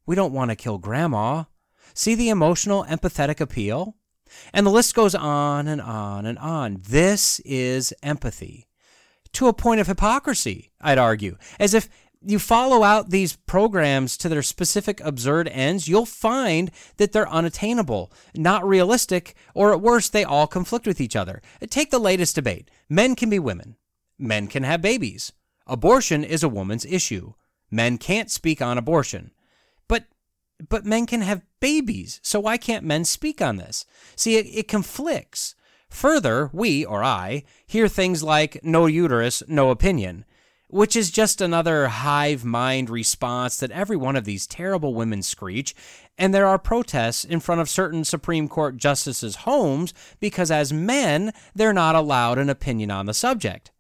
We 0.07 0.15
don't 0.15 0.33
want 0.33 0.51
to 0.51 0.57
kill 0.57 0.79
grandma. 0.79 1.45
See 1.95 2.15
the 2.15 2.29
emotional, 2.29 2.85
empathetic 2.85 3.41
appeal? 3.41 3.97
And 4.53 4.67
the 4.67 4.71
list 4.71 4.95
goes 4.95 5.15
on 5.15 5.67
and 5.69 5.81
on 5.81 6.27
and 6.27 6.39
on. 6.39 6.83
This 6.89 7.41
is 7.41 7.93
empathy 8.03 8.69
to 9.33 9.49
a 9.49 9.53
point 9.53 9.81
of 9.81 9.87
hypocrisy, 9.87 10.73
I'd 10.81 10.99
argue. 10.99 11.37
As 11.59 11.75
if 11.75 11.89
you 12.21 12.39
follow 12.39 12.83
out 12.83 13.11
these 13.11 13.37
programs 13.37 14.17
to 14.19 14.29
their 14.29 14.43
specific 14.43 15.01
absurd 15.01 15.49
ends, 15.49 15.87
you'll 15.87 16.07
find 16.07 16.71
that 16.97 17.13
they're 17.13 17.29
unattainable, 17.29 18.13
not 18.35 18.67
realistic, 18.67 19.35
or 19.55 19.73
at 19.73 19.81
worst, 19.81 20.13
they 20.13 20.25
all 20.25 20.47
conflict 20.47 20.87
with 20.87 21.01
each 21.01 21.15
other. 21.15 21.41
Take 21.71 21.91
the 21.91 21.99
latest 21.99 22.35
debate 22.35 22.71
men 22.89 23.15
can 23.15 23.31
be 23.31 23.39
women, 23.39 23.77
men 24.19 24.49
can 24.49 24.65
have 24.65 24.83
babies. 24.83 25.33
Abortion 25.67 26.25
is 26.25 26.43
a 26.43 26.49
woman's 26.49 26.87
issue. 26.87 27.35
Men 27.71 27.99
can't 27.99 28.31
speak 28.31 28.63
on 28.63 28.79
abortion. 28.79 29.33
But 29.89 30.05
but 30.69 30.85
men 30.85 31.07
can 31.07 31.21
have 31.21 31.47
babies, 31.61 32.21
so 32.23 32.41
why 32.41 32.57
can't 32.57 32.85
men 32.85 33.05
speak 33.05 33.41
on 33.41 33.57
this? 33.57 33.85
See, 34.17 34.37
it, 34.37 34.47
it 34.47 34.69
conflicts. 34.69 35.55
Further, 35.91 36.51
we, 36.53 36.85
or 36.85 37.03
I, 37.03 37.45
hear 37.67 37.89
things 37.89 38.23
like 38.23 38.63
no 38.63 38.87
uterus, 38.87 39.43
no 39.49 39.71
opinion, 39.71 40.25
which 40.69 40.95
is 40.95 41.11
just 41.11 41.41
another 41.41 41.89
hive 41.89 42.45
mind 42.45 42.91
response 42.91 43.57
that 43.59 43.71
every 43.71 43.97
one 43.97 44.17
of 44.17 44.25
these 44.25 44.47
terrible 44.47 44.95
women 44.95 45.23
screech, 45.23 45.75
and 46.19 46.35
there 46.35 46.47
are 46.47 46.59
protests 46.59 47.25
in 47.25 47.41
front 47.41 47.61
of 47.61 47.71
certain 47.71 48.05
Supreme 48.05 48.49
Court 48.49 48.77
justices' 48.77 49.37
homes 49.37 49.95
because 50.21 50.51
as 50.51 50.73
men, 50.73 51.33
they're 51.55 51.73
not 51.73 51.95
allowed 51.95 52.39
an 52.39 52.51
opinion 52.51 52.91
on 52.91 53.07
the 53.07 53.15
subject. 53.15 53.71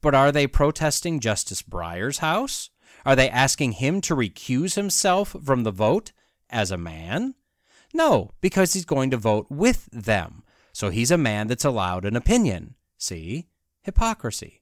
But 0.00 0.16
are 0.16 0.32
they 0.32 0.48
protesting 0.48 1.20
Justice 1.20 1.62
Breyer's 1.62 2.18
house? 2.18 2.70
Are 3.04 3.16
they 3.16 3.28
asking 3.28 3.72
him 3.72 4.00
to 4.02 4.16
recuse 4.16 4.74
himself 4.74 5.36
from 5.44 5.64
the 5.64 5.70
vote 5.70 6.12
as 6.50 6.70
a 6.70 6.78
man? 6.78 7.34
No, 7.92 8.32
because 8.40 8.72
he's 8.72 8.84
going 8.84 9.10
to 9.10 9.16
vote 9.16 9.46
with 9.50 9.88
them. 9.92 10.42
So 10.72 10.90
he's 10.90 11.10
a 11.10 11.18
man 11.18 11.48
that's 11.48 11.64
allowed 11.64 12.04
an 12.04 12.16
opinion. 12.16 12.74
See? 12.96 13.48
Hypocrisy. 13.82 14.61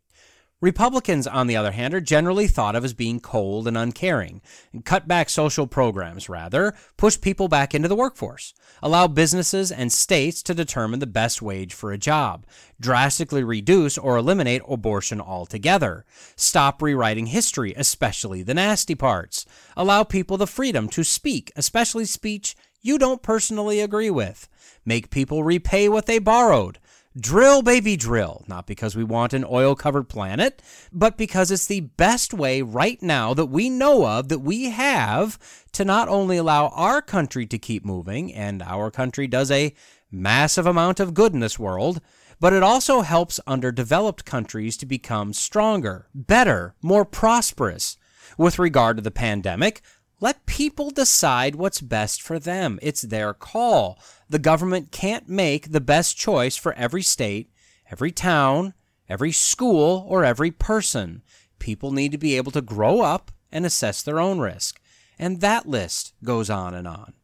Republicans, 0.60 1.26
on 1.26 1.46
the 1.46 1.56
other 1.56 1.72
hand, 1.72 1.94
are 1.94 2.02
generally 2.02 2.46
thought 2.46 2.76
of 2.76 2.84
as 2.84 2.92
being 2.92 3.18
cold 3.18 3.66
and 3.66 3.78
uncaring. 3.78 4.42
Cut 4.84 5.08
back 5.08 5.30
social 5.30 5.66
programs, 5.66 6.28
rather, 6.28 6.74
push 6.98 7.18
people 7.18 7.48
back 7.48 7.74
into 7.74 7.88
the 7.88 7.96
workforce, 7.96 8.52
allow 8.82 9.06
businesses 9.06 9.72
and 9.72 9.90
states 9.90 10.42
to 10.42 10.52
determine 10.52 11.00
the 11.00 11.06
best 11.06 11.40
wage 11.40 11.72
for 11.72 11.92
a 11.92 11.98
job, 11.98 12.46
drastically 12.78 13.42
reduce 13.42 13.96
or 13.96 14.18
eliminate 14.18 14.60
abortion 14.68 15.18
altogether, 15.18 16.04
stop 16.36 16.82
rewriting 16.82 17.26
history, 17.26 17.72
especially 17.74 18.42
the 18.42 18.54
nasty 18.54 18.94
parts, 18.94 19.46
allow 19.78 20.04
people 20.04 20.36
the 20.36 20.46
freedom 20.46 20.88
to 20.88 21.02
speak, 21.02 21.50
especially 21.56 22.04
speech 22.04 22.54
you 22.82 22.98
don't 22.98 23.22
personally 23.22 23.80
agree 23.80 24.10
with, 24.10 24.48
make 24.84 25.10
people 25.10 25.42
repay 25.42 25.88
what 25.88 26.06
they 26.06 26.18
borrowed. 26.18 26.78
Drill, 27.18 27.62
baby, 27.62 27.96
drill. 27.96 28.44
Not 28.46 28.68
because 28.68 28.94
we 28.94 29.02
want 29.02 29.32
an 29.32 29.44
oil 29.48 29.74
covered 29.74 30.08
planet, 30.08 30.62
but 30.92 31.18
because 31.18 31.50
it's 31.50 31.66
the 31.66 31.80
best 31.80 32.32
way 32.32 32.62
right 32.62 33.02
now 33.02 33.34
that 33.34 33.46
we 33.46 33.68
know 33.68 34.06
of, 34.06 34.28
that 34.28 34.38
we 34.38 34.70
have, 34.70 35.36
to 35.72 35.84
not 35.84 36.08
only 36.08 36.36
allow 36.36 36.68
our 36.68 37.02
country 37.02 37.46
to 37.46 37.58
keep 37.58 37.84
moving, 37.84 38.32
and 38.32 38.62
our 38.62 38.92
country 38.92 39.26
does 39.26 39.50
a 39.50 39.74
massive 40.12 40.66
amount 40.66 41.00
of 41.00 41.14
good 41.14 41.32
in 41.34 41.40
this 41.40 41.58
world, 41.58 42.00
but 42.38 42.52
it 42.52 42.62
also 42.62 43.00
helps 43.00 43.40
underdeveloped 43.44 44.24
countries 44.24 44.76
to 44.76 44.86
become 44.86 45.32
stronger, 45.32 46.06
better, 46.14 46.76
more 46.80 47.04
prosperous. 47.04 47.96
With 48.38 48.60
regard 48.60 48.96
to 48.98 49.02
the 49.02 49.10
pandemic, 49.10 49.82
let 50.20 50.46
people 50.46 50.90
decide 50.90 51.56
what's 51.56 51.80
best 51.80 52.22
for 52.22 52.38
them. 52.38 52.78
It's 52.82 53.02
their 53.02 53.34
call. 53.34 53.98
The 54.30 54.38
government 54.38 54.92
can't 54.92 55.28
make 55.28 55.72
the 55.72 55.80
best 55.80 56.16
choice 56.16 56.56
for 56.56 56.72
every 56.74 57.02
state, 57.02 57.50
every 57.90 58.12
town, 58.12 58.74
every 59.08 59.32
school, 59.32 60.06
or 60.08 60.24
every 60.24 60.52
person. 60.52 61.22
People 61.58 61.90
need 61.90 62.12
to 62.12 62.18
be 62.18 62.36
able 62.36 62.52
to 62.52 62.62
grow 62.62 63.00
up 63.00 63.32
and 63.50 63.66
assess 63.66 64.02
their 64.02 64.20
own 64.20 64.38
risk. 64.38 64.80
And 65.18 65.40
that 65.40 65.66
list 65.66 66.14
goes 66.22 66.48
on 66.48 66.74
and 66.74 66.86
on. 66.86 67.14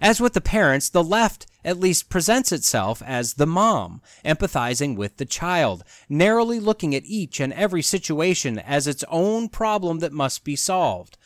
As 0.00 0.20
with 0.20 0.32
the 0.32 0.40
parents, 0.40 0.88
the 0.88 1.04
left 1.04 1.46
at 1.64 1.78
least 1.78 2.08
presents 2.08 2.50
itself 2.50 3.00
as 3.06 3.34
the 3.34 3.46
mom, 3.46 4.02
empathizing 4.24 4.96
with 4.96 5.18
the 5.18 5.24
child, 5.24 5.84
narrowly 6.08 6.58
looking 6.58 6.96
at 6.96 7.04
each 7.04 7.38
and 7.38 7.52
every 7.52 7.82
situation 7.82 8.58
as 8.58 8.88
its 8.88 9.04
own 9.08 9.48
problem 9.48 10.00
that 10.00 10.12
must 10.12 10.42
be 10.42 10.56
solved. 10.56 11.16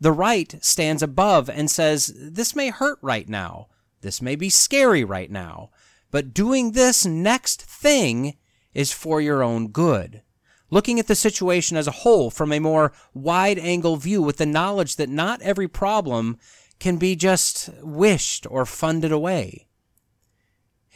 The 0.00 0.10
right 0.10 0.56
stands 0.60 1.04
above 1.04 1.48
and 1.48 1.70
says, 1.70 2.12
This 2.16 2.56
may 2.56 2.70
hurt 2.70 2.98
right 3.00 3.28
now. 3.28 3.68
This 4.00 4.22
may 4.22 4.36
be 4.36 4.50
scary 4.50 5.04
right 5.04 5.30
now. 5.30 5.70
But 6.10 6.34
doing 6.34 6.72
this 6.72 7.06
next 7.06 7.62
thing 7.62 8.36
is 8.74 8.92
for 8.92 9.20
your 9.20 9.42
own 9.42 9.68
good. 9.68 10.22
Looking 10.70 11.00
at 11.00 11.08
the 11.08 11.14
situation 11.14 11.76
as 11.76 11.86
a 11.86 11.92
whole 11.92 12.30
from 12.30 12.52
a 12.52 12.60
more 12.60 12.92
wide 13.12 13.58
angle 13.58 13.96
view 13.96 14.22
with 14.22 14.36
the 14.36 14.46
knowledge 14.46 14.96
that 14.96 15.08
not 15.08 15.42
every 15.42 15.68
problem 15.68 16.38
can 16.78 16.96
be 16.96 17.16
just 17.16 17.70
wished 17.82 18.46
or 18.48 18.64
funded 18.64 19.12
away. 19.12 19.66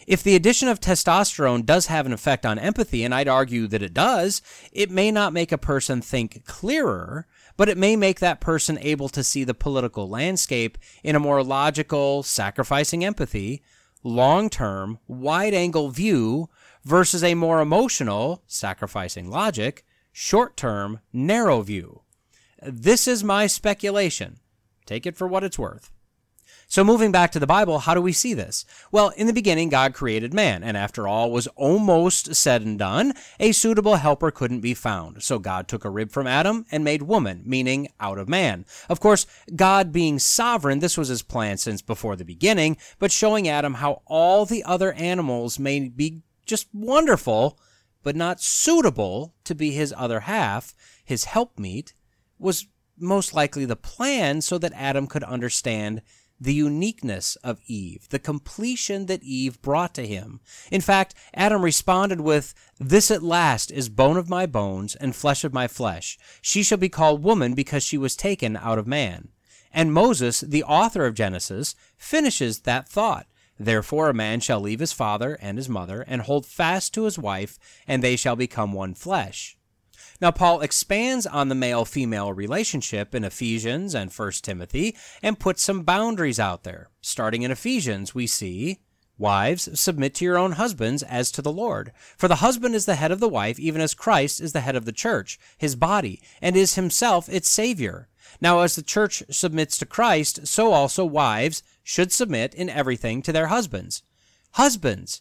If 0.06 0.22
the 0.22 0.34
addition 0.34 0.68
of 0.68 0.80
testosterone 0.80 1.64
does 1.64 1.86
have 1.86 2.06
an 2.06 2.12
effect 2.12 2.44
on 2.44 2.58
empathy, 2.58 3.04
and 3.04 3.14
I'd 3.14 3.28
argue 3.28 3.66
that 3.68 3.82
it 3.82 3.94
does, 3.94 4.42
it 4.70 4.90
may 4.90 5.10
not 5.10 5.32
make 5.32 5.50
a 5.50 5.58
person 5.58 6.02
think 6.02 6.44
clearer, 6.44 7.26
but 7.56 7.68
it 7.68 7.78
may 7.78 7.96
make 7.96 8.20
that 8.20 8.40
person 8.40 8.78
able 8.80 9.08
to 9.08 9.24
see 9.24 9.44
the 9.44 9.54
political 9.54 10.08
landscape 10.08 10.78
in 11.02 11.16
a 11.16 11.20
more 11.20 11.42
logical, 11.42 12.22
sacrificing 12.22 13.04
empathy, 13.04 13.62
long 14.02 14.50
term, 14.50 14.98
wide 15.06 15.54
angle 15.54 15.90
view 15.90 16.48
versus 16.84 17.24
a 17.24 17.34
more 17.34 17.60
emotional, 17.60 18.42
sacrificing 18.46 19.30
logic, 19.30 19.84
short 20.12 20.56
term, 20.56 21.00
narrow 21.12 21.62
view. 21.62 22.02
This 22.62 23.06
is 23.08 23.24
my 23.24 23.46
speculation. 23.46 24.40
Take 24.86 25.06
it 25.06 25.16
for 25.16 25.26
what 25.26 25.44
it's 25.44 25.58
worth. 25.58 25.90
So, 26.68 26.82
moving 26.82 27.12
back 27.12 27.30
to 27.32 27.38
the 27.38 27.46
Bible, 27.46 27.80
how 27.80 27.94
do 27.94 28.00
we 28.00 28.12
see 28.12 28.34
this? 28.34 28.64
Well, 28.90 29.10
in 29.10 29.26
the 29.26 29.32
beginning, 29.32 29.68
God 29.68 29.94
created 29.94 30.34
man, 30.34 30.62
and 30.62 30.76
after 30.76 31.06
all 31.06 31.30
was 31.30 31.46
almost 31.48 32.34
said 32.34 32.62
and 32.62 32.78
done, 32.78 33.14
a 33.38 33.52
suitable 33.52 33.96
helper 33.96 34.30
couldn't 34.30 34.60
be 34.60 34.74
found. 34.74 35.22
So, 35.22 35.38
God 35.38 35.68
took 35.68 35.84
a 35.84 35.90
rib 35.90 36.10
from 36.10 36.26
Adam 36.26 36.66
and 36.70 36.84
made 36.84 37.02
woman, 37.02 37.42
meaning 37.44 37.88
out 38.00 38.18
of 38.18 38.28
man. 38.28 38.64
Of 38.88 39.00
course, 39.00 39.26
God 39.54 39.92
being 39.92 40.18
sovereign, 40.18 40.80
this 40.80 40.98
was 40.98 41.08
his 41.08 41.22
plan 41.22 41.58
since 41.58 41.82
before 41.82 42.16
the 42.16 42.24
beginning, 42.24 42.76
but 42.98 43.12
showing 43.12 43.48
Adam 43.48 43.74
how 43.74 44.02
all 44.06 44.46
the 44.46 44.64
other 44.64 44.92
animals 44.94 45.58
may 45.58 45.88
be 45.88 46.22
just 46.46 46.68
wonderful, 46.72 47.58
but 48.02 48.16
not 48.16 48.40
suitable 48.40 49.34
to 49.44 49.54
be 49.54 49.72
his 49.72 49.94
other 49.96 50.20
half, 50.20 50.74
his 51.04 51.24
helpmeet, 51.24 51.94
was 52.38 52.66
most 52.98 53.34
likely 53.34 53.64
the 53.64 53.76
plan 53.76 54.40
so 54.40 54.58
that 54.58 54.72
Adam 54.74 55.06
could 55.06 55.24
understand 55.24 56.02
the 56.40 56.54
uniqueness 56.54 57.36
of 57.36 57.60
Eve, 57.66 58.08
the 58.10 58.18
completion 58.18 59.06
that 59.06 59.22
Eve 59.22 59.60
brought 59.62 59.94
to 59.94 60.06
him. 60.06 60.40
In 60.70 60.80
fact, 60.80 61.14
Adam 61.32 61.62
responded 61.62 62.20
with, 62.20 62.54
This 62.78 63.10
at 63.10 63.22
last 63.22 63.70
is 63.70 63.88
bone 63.88 64.16
of 64.16 64.28
my 64.28 64.46
bones 64.46 64.94
and 64.94 65.14
flesh 65.14 65.44
of 65.44 65.52
my 65.52 65.68
flesh. 65.68 66.18
She 66.42 66.62
shall 66.62 66.78
be 66.78 66.88
called 66.88 67.22
woman 67.22 67.54
because 67.54 67.82
she 67.82 67.98
was 67.98 68.16
taken 68.16 68.56
out 68.56 68.78
of 68.78 68.86
man. 68.86 69.28
And 69.72 69.92
Moses, 69.92 70.40
the 70.40 70.64
author 70.64 71.06
of 71.06 71.14
Genesis, 71.14 71.74
finishes 71.96 72.60
that 72.60 72.88
thought. 72.88 73.26
Therefore, 73.58 74.08
a 74.08 74.14
man 74.14 74.40
shall 74.40 74.60
leave 74.60 74.80
his 74.80 74.92
father 74.92 75.38
and 75.40 75.58
his 75.58 75.68
mother 75.68 76.02
and 76.02 76.22
hold 76.22 76.46
fast 76.46 76.92
to 76.94 77.04
his 77.04 77.18
wife, 77.18 77.58
and 77.86 78.02
they 78.02 78.16
shall 78.16 78.36
become 78.36 78.72
one 78.72 78.94
flesh. 78.94 79.56
Now, 80.24 80.30
Paul 80.30 80.62
expands 80.62 81.26
on 81.26 81.50
the 81.50 81.54
male 81.54 81.84
female 81.84 82.32
relationship 82.32 83.14
in 83.14 83.24
Ephesians 83.24 83.94
and 83.94 84.10
1 84.10 84.32
Timothy 84.40 84.96
and 85.22 85.38
puts 85.38 85.62
some 85.62 85.82
boundaries 85.82 86.40
out 86.40 86.62
there. 86.62 86.88
Starting 87.02 87.42
in 87.42 87.50
Ephesians, 87.50 88.14
we 88.14 88.26
see 88.26 88.80
Wives, 89.18 89.78
submit 89.78 90.14
to 90.14 90.24
your 90.24 90.38
own 90.38 90.52
husbands 90.52 91.02
as 91.02 91.30
to 91.32 91.42
the 91.42 91.52
Lord. 91.52 91.92
For 92.16 92.26
the 92.26 92.36
husband 92.36 92.74
is 92.74 92.86
the 92.86 92.94
head 92.94 93.12
of 93.12 93.20
the 93.20 93.28
wife, 93.28 93.58
even 93.58 93.82
as 93.82 93.92
Christ 93.92 94.40
is 94.40 94.54
the 94.54 94.62
head 94.62 94.76
of 94.76 94.86
the 94.86 94.92
church, 94.92 95.38
his 95.58 95.76
body, 95.76 96.22
and 96.40 96.56
is 96.56 96.76
himself 96.76 97.28
its 97.28 97.50
Savior. 97.50 98.08
Now, 98.40 98.60
as 98.60 98.76
the 98.76 98.82
church 98.82 99.22
submits 99.28 99.76
to 99.76 99.84
Christ, 99.84 100.46
so 100.46 100.72
also 100.72 101.04
wives 101.04 101.62
should 101.82 102.12
submit 102.12 102.54
in 102.54 102.70
everything 102.70 103.20
to 103.20 103.32
their 103.32 103.48
husbands. 103.48 104.02
Husbands, 104.52 105.20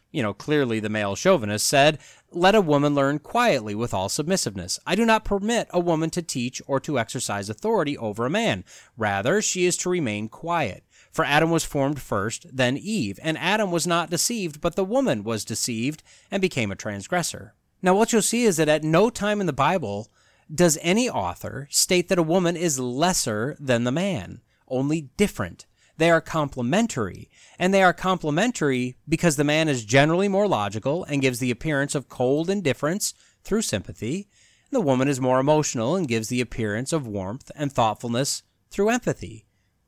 you 0.11 0.21
know, 0.21 0.33
clearly 0.33 0.79
the 0.79 0.89
male 0.89 1.15
chauvinist, 1.15 1.65
said, 1.65 1.99
Let 2.31 2.55
a 2.55 2.61
woman 2.61 2.93
learn 2.93 3.19
quietly 3.19 3.75
with 3.75 3.93
all 3.93 4.09
submissiveness. 4.09 4.79
I 4.85 4.95
do 4.95 5.05
not 5.05 5.25
permit 5.25 5.67
a 5.71 5.79
woman 5.79 6.09
to 6.11 6.21
teach 6.21 6.61
or 6.67 6.79
to 6.81 6.99
exercise 6.99 7.49
authority 7.49 7.97
over 7.97 8.25
a 8.25 8.29
man. 8.29 8.63
Rather, 8.97 9.41
she 9.41 9.65
is 9.65 9.77
to 9.77 9.89
remain 9.89 10.29
quiet. 10.29 10.83
For 11.11 11.25
Adam 11.25 11.49
was 11.49 11.65
formed 11.65 12.01
first, 12.01 12.45
then 12.55 12.77
Eve, 12.77 13.19
and 13.21 13.37
Adam 13.37 13.71
was 13.71 13.85
not 13.85 14.09
deceived, 14.09 14.61
but 14.61 14.75
the 14.75 14.85
woman 14.85 15.23
was 15.23 15.43
deceived 15.43 16.03
and 16.29 16.41
became 16.41 16.71
a 16.71 16.75
transgressor. 16.75 17.53
Now, 17.81 17.95
what 17.95 18.13
you'll 18.13 18.21
see 18.21 18.43
is 18.43 18.57
that 18.57 18.69
at 18.69 18.83
no 18.83 19.09
time 19.09 19.41
in 19.41 19.47
the 19.47 19.53
Bible 19.53 20.09
does 20.53 20.77
any 20.81 21.09
author 21.09 21.67
state 21.71 22.09
that 22.09 22.19
a 22.19 22.23
woman 22.23 22.55
is 22.55 22.79
lesser 22.79 23.55
than 23.59 23.83
the 23.83 23.91
man, 23.91 24.41
only 24.67 25.09
different. 25.17 25.65
They 25.97 26.09
are 26.09 26.21
complementary, 26.21 27.29
and 27.59 27.73
they 27.73 27.83
are 27.83 27.93
complementary 27.93 28.97
because 29.07 29.35
the 29.35 29.43
man 29.43 29.67
is 29.67 29.85
generally 29.85 30.27
more 30.27 30.47
logical 30.47 31.03
and 31.03 31.21
gives 31.21 31.39
the 31.39 31.51
appearance 31.51 31.95
of 31.95 32.09
cold 32.09 32.49
indifference 32.49 33.13
through 33.43 33.61
sympathy. 33.63 34.27
And 34.69 34.77
the 34.77 34.85
woman 34.85 35.07
is 35.07 35.19
more 35.19 35.39
emotional 35.39 35.95
and 35.95 36.07
gives 36.07 36.29
the 36.29 36.41
appearance 36.41 36.93
of 36.93 37.07
warmth 37.07 37.51
and 37.55 37.71
thoughtfulness 37.71 38.43
through 38.69 38.89
empathy. 38.89 39.45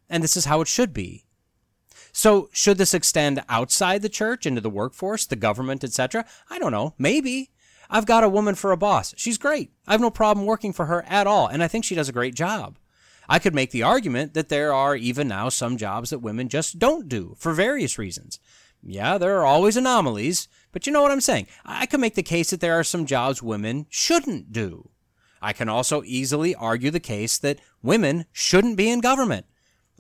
And 0.10 0.24
this 0.24 0.38
is 0.38 0.46
how 0.46 0.62
it 0.62 0.68
should 0.68 0.94
be. 0.94 1.26
So, 2.12 2.50
should 2.54 2.78
this 2.78 2.94
extend 2.94 3.44
outside 3.50 4.04
the 4.04 4.10
church 4.10 4.46
into 4.46 4.62
the 4.62 4.70
workforce, 4.70 5.26
the 5.26 5.36
government, 5.36 5.84
etc.? 5.84 6.26
I 6.50 6.60
don't 6.60 6.72
know. 6.72 6.94
Maybe. 7.00 7.50
I've 7.90 8.06
got 8.06 8.24
a 8.24 8.30
woman 8.30 8.56
for 8.56 8.72
a 8.72 8.78
boss. 8.78 9.14
She's 9.18 9.38
great. 9.38 9.72
I 9.88 9.92
have 9.92 10.02
no 10.02 10.12
problem 10.12 10.46
working 10.46 10.74
for 10.74 10.86
her 10.86 11.04
at 11.08 11.28
all, 11.28 11.48
and 11.48 11.64
I 11.64 11.68
think 11.68 11.86
she 11.86 11.96
does 11.96 12.10
a 12.10 12.14
great 12.14 12.36
job. 12.36 12.78
I 13.28 13.40
could 13.40 13.54
make 13.54 13.72
the 13.72 13.84
argument 13.84 14.34
that 14.34 14.50
there 14.50 14.74
are 14.74 14.96
even 14.96 15.28
now 15.28 15.50
some 15.50 15.78
jobs 15.78 16.10
that 16.10 16.20
women 16.20 16.50
just 16.50 16.80
don't 16.80 17.08
do 17.08 17.36
for 17.38 17.54
various 17.54 17.98
reasons. 17.98 18.40
Yeah, 18.86 19.18
there 19.18 19.38
are 19.40 19.46
always 19.46 19.78
anomalies, 19.78 20.48
but 20.72 20.86
you 20.86 20.92
know 20.92 21.02
what 21.02 21.12
I'm 21.12 21.22
saying. 21.22 21.48
I 21.66 21.86
can 21.86 22.02
make 22.02 22.16
the 22.16 22.24
case 22.24 22.50
that 22.50 22.60
there 22.60 22.78
are 22.78 22.84
some 22.84 23.06
jobs 23.06 23.42
women 23.42 23.86
shouldn't 23.90 24.52
do. 24.52 24.90
I 25.42 25.54
can 25.54 25.70
also 25.70 26.04
easily 26.04 26.54
argue 26.56 26.92
the 26.92 27.00
case 27.00 27.38
that 27.38 27.60
women 27.82 28.26
shouldn't 28.32 28.78
be 28.78 28.90
in 28.90 29.00
government. 29.00 29.46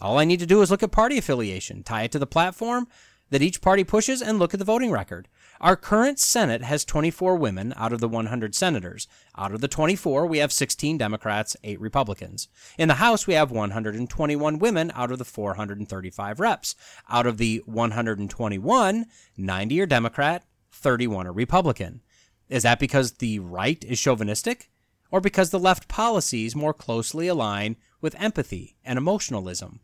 All 0.01 0.17
I 0.17 0.26
need 0.26 0.39
to 0.39 0.45
do 0.45 0.61
is 0.61 0.71
look 0.71 0.84
at 0.84 0.91
party 0.91 1.17
affiliation, 1.17 1.84
tie 1.84 2.03
it 2.03 2.11
to 2.13 2.19
the 2.19 2.28
platform 2.28 2.88
that 3.30 3.41
each 3.41 3.61
party 3.61 3.84
pushes, 3.84 4.21
and 4.21 4.38
look 4.38 4.53
at 4.53 4.59
the 4.59 4.65
voting 4.65 4.91
record. 4.91 5.28
Our 5.61 5.75
current 5.75 6.19
Senate 6.19 6.63
has 6.63 6.83
24 6.83 7.35
women 7.35 7.73
out 7.77 7.93
of 7.93 7.99
the 7.99 8.07
100 8.07 8.55
senators. 8.55 9.07
Out 9.37 9.53
of 9.53 9.61
the 9.61 9.67
24, 9.67 10.25
we 10.25 10.39
have 10.39 10.51
16 10.51 10.97
Democrats, 10.97 11.55
8 11.63 11.79
Republicans. 11.79 12.47
In 12.77 12.87
the 12.87 12.95
House, 12.95 13.27
we 13.27 13.35
have 13.35 13.51
121 13.51 14.59
women 14.59 14.91
out 14.95 15.11
of 15.11 15.19
the 15.19 15.25
435 15.25 16.39
reps. 16.39 16.75
Out 17.09 17.25
of 17.25 17.37
the 17.37 17.61
121, 17.65 19.05
90 19.37 19.81
are 19.81 19.85
Democrat, 19.85 20.43
31 20.71 21.27
are 21.27 21.33
Republican. 21.33 22.01
Is 22.49 22.63
that 22.63 22.79
because 22.79 23.13
the 23.13 23.39
right 23.39 23.83
is 23.85 23.99
chauvinistic? 23.99 24.69
Or 25.11 25.21
because 25.21 25.51
the 25.51 25.59
left 25.59 25.87
policies 25.87 26.55
more 26.55 26.73
closely 26.73 27.27
align 27.27 27.77
with 28.01 28.19
empathy 28.19 28.75
and 28.83 28.97
emotionalism? 28.97 29.79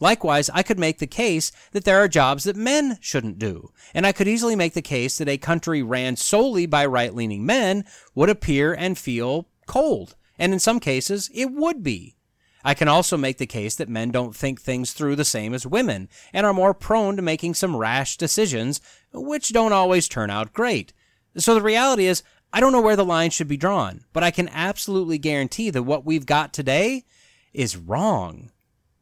Likewise, 0.00 0.50
I 0.50 0.62
could 0.62 0.78
make 0.78 0.98
the 0.98 1.06
case 1.06 1.52
that 1.72 1.84
there 1.84 1.98
are 1.98 2.08
jobs 2.08 2.44
that 2.44 2.56
men 2.56 2.98
shouldn't 3.00 3.38
do. 3.38 3.72
And 3.94 4.06
I 4.06 4.12
could 4.12 4.28
easily 4.28 4.56
make 4.56 4.74
the 4.74 4.82
case 4.82 5.18
that 5.18 5.28
a 5.28 5.38
country 5.38 5.82
ran 5.82 6.16
solely 6.16 6.66
by 6.66 6.86
right 6.86 7.14
leaning 7.14 7.44
men 7.44 7.84
would 8.14 8.30
appear 8.30 8.72
and 8.72 8.96
feel 8.96 9.48
cold. 9.66 10.16
And 10.38 10.52
in 10.52 10.60
some 10.60 10.80
cases, 10.80 11.30
it 11.34 11.52
would 11.52 11.82
be. 11.82 12.14
I 12.64 12.74
can 12.74 12.88
also 12.88 13.16
make 13.16 13.38
the 13.38 13.46
case 13.46 13.76
that 13.76 13.88
men 13.88 14.10
don't 14.10 14.34
think 14.34 14.60
things 14.60 14.92
through 14.92 15.16
the 15.16 15.24
same 15.24 15.54
as 15.54 15.66
women 15.66 16.08
and 16.32 16.44
are 16.44 16.52
more 16.52 16.74
prone 16.74 17.16
to 17.16 17.22
making 17.22 17.54
some 17.54 17.76
rash 17.76 18.16
decisions, 18.16 18.80
which 19.12 19.52
don't 19.52 19.72
always 19.72 20.08
turn 20.08 20.30
out 20.30 20.52
great. 20.52 20.92
So 21.36 21.54
the 21.54 21.62
reality 21.62 22.06
is, 22.06 22.22
I 22.52 22.60
don't 22.60 22.72
know 22.72 22.80
where 22.80 22.96
the 22.96 23.04
line 23.04 23.30
should 23.30 23.48
be 23.48 23.56
drawn, 23.56 24.04
but 24.12 24.24
I 24.24 24.30
can 24.30 24.48
absolutely 24.48 25.18
guarantee 25.18 25.70
that 25.70 25.82
what 25.82 26.04
we've 26.04 26.26
got 26.26 26.52
today 26.52 27.04
is 27.52 27.76
wrong. 27.76 28.50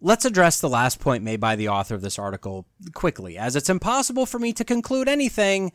Let's 0.01 0.26
address 0.26 0.61
the 0.61 0.68
last 0.68 1.01
point 1.01 1.24
made 1.24 1.40
by 1.40 1.57
the 1.57 1.68
author 1.68 1.94
of 1.94 2.03
this 2.03 2.18
article 2.18 2.66
quickly, 2.92 3.38
as 3.38 3.57
it's 3.57 3.70
impossible 3.70 4.26
for 4.26 4.38
me 4.38 4.53
to 4.53 4.64
conclude 4.64 5.09
anything 5.09 5.72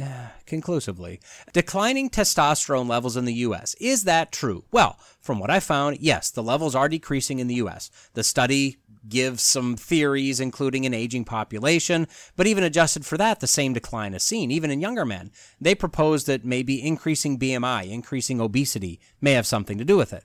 uh, 0.00 0.28
conclusively. 0.46 1.20
Declining 1.52 2.10
testosterone 2.10 2.88
levels 2.88 3.16
in 3.16 3.24
the 3.24 3.34
U.S. 3.34 3.74
Is 3.80 4.04
that 4.04 4.32
true? 4.32 4.64
Well, 4.72 4.98
from 5.20 5.38
what 5.38 5.50
I 5.50 5.60
found, 5.60 5.98
yes, 6.00 6.30
the 6.30 6.42
levels 6.42 6.74
are 6.74 6.88
decreasing 6.88 7.38
in 7.38 7.46
the 7.46 7.56
U.S. 7.56 7.90
The 8.14 8.24
study 8.24 8.78
gives 9.08 9.42
some 9.42 9.76
theories, 9.76 10.40
including 10.40 10.86
an 10.86 10.94
aging 10.94 11.24
population, 11.24 12.06
but 12.36 12.46
even 12.46 12.64
adjusted 12.64 13.04
for 13.04 13.16
that, 13.18 13.40
the 13.40 13.46
same 13.46 13.72
decline 13.72 14.14
is 14.14 14.22
seen, 14.22 14.50
even 14.50 14.70
in 14.70 14.80
younger 14.80 15.04
men. 15.04 15.30
They 15.60 15.74
propose 15.74 16.24
that 16.24 16.44
maybe 16.44 16.84
increasing 16.84 17.38
BMI, 17.38 17.90
increasing 17.90 18.40
obesity, 18.40 19.00
may 19.20 19.32
have 19.32 19.46
something 19.46 19.78
to 19.78 19.84
do 19.84 19.96
with 19.96 20.12
it. 20.12 20.24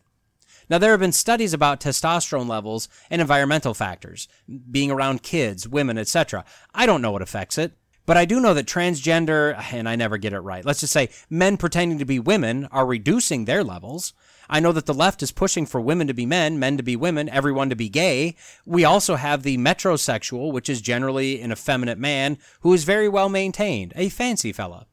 Now, 0.70 0.78
there 0.78 0.91
have 0.91 0.99
been 0.99 1.13
studies 1.13 1.53
about 1.53 1.80
testosterone 1.80 2.47
levels 2.47 2.89
and 3.09 3.22
environmental 3.22 3.74
factors, 3.74 4.28
being 4.70 4.91
around 4.91 5.24
kids, 5.24 5.68
women, 5.68 5.97
etc. 5.97 6.43
I 6.74 6.86
don't 6.86 7.01
know 7.01 7.11
what 7.11 7.22
affects 7.22 7.57
it, 7.57 7.74
but 8.05 8.18
I 8.18 8.26
do 8.26 8.39
know 8.39 8.53
that 8.53 8.65
transgender, 8.65 9.61
and 9.74 9.88
I 9.88 9.95
never 9.95 10.18
get 10.18 10.34
it 10.34 10.39
right, 10.39 10.65
let's 10.65 10.80
just 10.80 10.93
say 10.93 11.09
men 11.30 11.57
pretending 11.57 11.99
to 11.99 12.05
be 12.05 12.20
women 12.20 12.65
are 12.72 12.86
reducing 12.86 13.45
their 13.45 13.63
levels. 13.63 14.13
I 14.49 14.61
know 14.61 14.72
that 14.72 14.86
the 14.86 14.93
left 14.93 15.22
is 15.22 15.32
pushing 15.32 15.65
for 15.65 15.82
women 15.82 16.07
to 16.07 16.13
be 16.13 16.26
men, 16.26 16.57
men 16.57 16.78
to 16.78 16.84
be 16.84 16.95
women, 16.95 17.28
everyone 17.28 17.70
to 17.70 17.76
be 17.76 17.89
gay. 17.89 18.36
We 18.65 18.86
also 18.86 19.15
have 19.15 19.43
the 19.43 19.57
metrosexual, 19.57 20.53
which 20.53 20.70
is 20.70 20.82
generally 20.82 21.41
an 21.41 21.51
effeminate 21.51 21.97
man 21.97 22.38
who 22.61 22.74
is 22.74 22.86
very 22.86 23.09
well 23.09 23.28
maintained, 23.28 23.91
a 23.95 24.07
fancy 24.07 24.53
fella. 24.53 24.88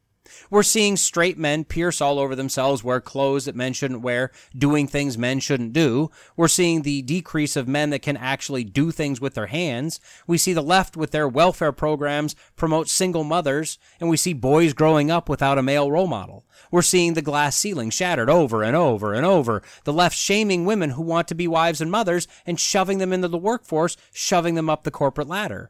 We're 0.49 0.63
seeing 0.63 0.97
straight 0.97 1.37
men 1.37 1.63
pierce 1.63 2.01
all 2.01 2.19
over 2.19 2.35
themselves, 2.35 2.83
wear 2.83 3.01
clothes 3.01 3.45
that 3.45 3.55
men 3.55 3.73
shouldn't 3.73 4.01
wear, 4.01 4.31
doing 4.57 4.87
things 4.87 5.17
men 5.17 5.39
shouldn't 5.39 5.73
do. 5.73 6.11
We're 6.35 6.47
seeing 6.47 6.81
the 6.81 7.01
decrease 7.01 7.55
of 7.55 7.67
men 7.67 7.89
that 7.91 8.01
can 8.01 8.17
actually 8.17 8.63
do 8.63 8.91
things 8.91 9.21
with 9.21 9.33
their 9.33 9.47
hands. 9.47 9.99
We 10.27 10.37
see 10.37 10.53
the 10.53 10.61
left 10.61 10.97
with 10.97 11.11
their 11.11 11.27
welfare 11.27 11.71
programs 11.71 12.35
promote 12.55 12.89
single 12.89 13.23
mothers, 13.23 13.77
and 13.99 14.09
we 14.09 14.17
see 14.17 14.33
boys 14.33 14.73
growing 14.73 15.11
up 15.11 15.29
without 15.29 15.57
a 15.57 15.63
male 15.63 15.91
role 15.91 16.07
model. 16.07 16.45
We're 16.71 16.81
seeing 16.81 17.13
the 17.13 17.21
glass 17.21 17.57
ceiling 17.57 17.89
shattered 17.89 18.29
over 18.29 18.63
and 18.63 18.75
over 18.75 19.13
and 19.13 19.25
over. 19.25 19.61
The 19.83 19.93
left 19.93 20.17
shaming 20.17 20.65
women 20.65 20.91
who 20.91 21.01
want 21.01 21.27
to 21.29 21.35
be 21.35 21.47
wives 21.47 21.81
and 21.81 21.91
mothers 21.91 22.27
and 22.45 22.59
shoving 22.59 22.97
them 22.97 23.13
into 23.13 23.27
the 23.27 23.37
workforce, 23.37 23.97
shoving 24.13 24.55
them 24.55 24.69
up 24.69 24.83
the 24.83 24.91
corporate 24.91 25.27
ladder. 25.27 25.69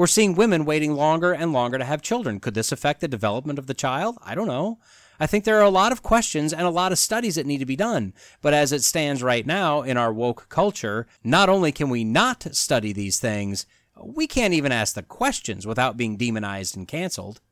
We're 0.00 0.06
seeing 0.06 0.34
women 0.34 0.64
waiting 0.64 0.94
longer 0.94 1.34
and 1.34 1.52
longer 1.52 1.76
to 1.76 1.84
have 1.84 2.00
children. 2.00 2.40
Could 2.40 2.54
this 2.54 2.72
affect 2.72 3.02
the 3.02 3.06
development 3.06 3.58
of 3.58 3.66
the 3.66 3.74
child? 3.74 4.16
I 4.22 4.34
don't 4.34 4.46
know. 4.46 4.78
I 5.20 5.26
think 5.26 5.44
there 5.44 5.58
are 5.58 5.62
a 5.62 5.68
lot 5.68 5.92
of 5.92 6.02
questions 6.02 6.54
and 6.54 6.62
a 6.62 6.70
lot 6.70 6.90
of 6.90 6.98
studies 6.98 7.34
that 7.34 7.44
need 7.44 7.58
to 7.58 7.66
be 7.66 7.76
done. 7.76 8.14
But 8.40 8.54
as 8.54 8.72
it 8.72 8.82
stands 8.82 9.22
right 9.22 9.44
now 9.44 9.82
in 9.82 9.98
our 9.98 10.10
woke 10.10 10.48
culture, 10.48 11.06
not 11.22 11.50
only 11.50 11.70
can 11.70 11.90
we 11.90 12.02
not 12.02 12.56
study 12.56 12.94
these 12.94 13.20
things, 13.20 13.66
we 14.02 14.26
can't 14.26 14.54
even 14.54 14.72
ask 14.72 14.94
the 14.94 15.02
questions 15.02 15.66
without 15.66 15.98
being 15.98 16.16
demonized 16.16 16.78
and 16.78 16.88
canceled. 16.88 17.42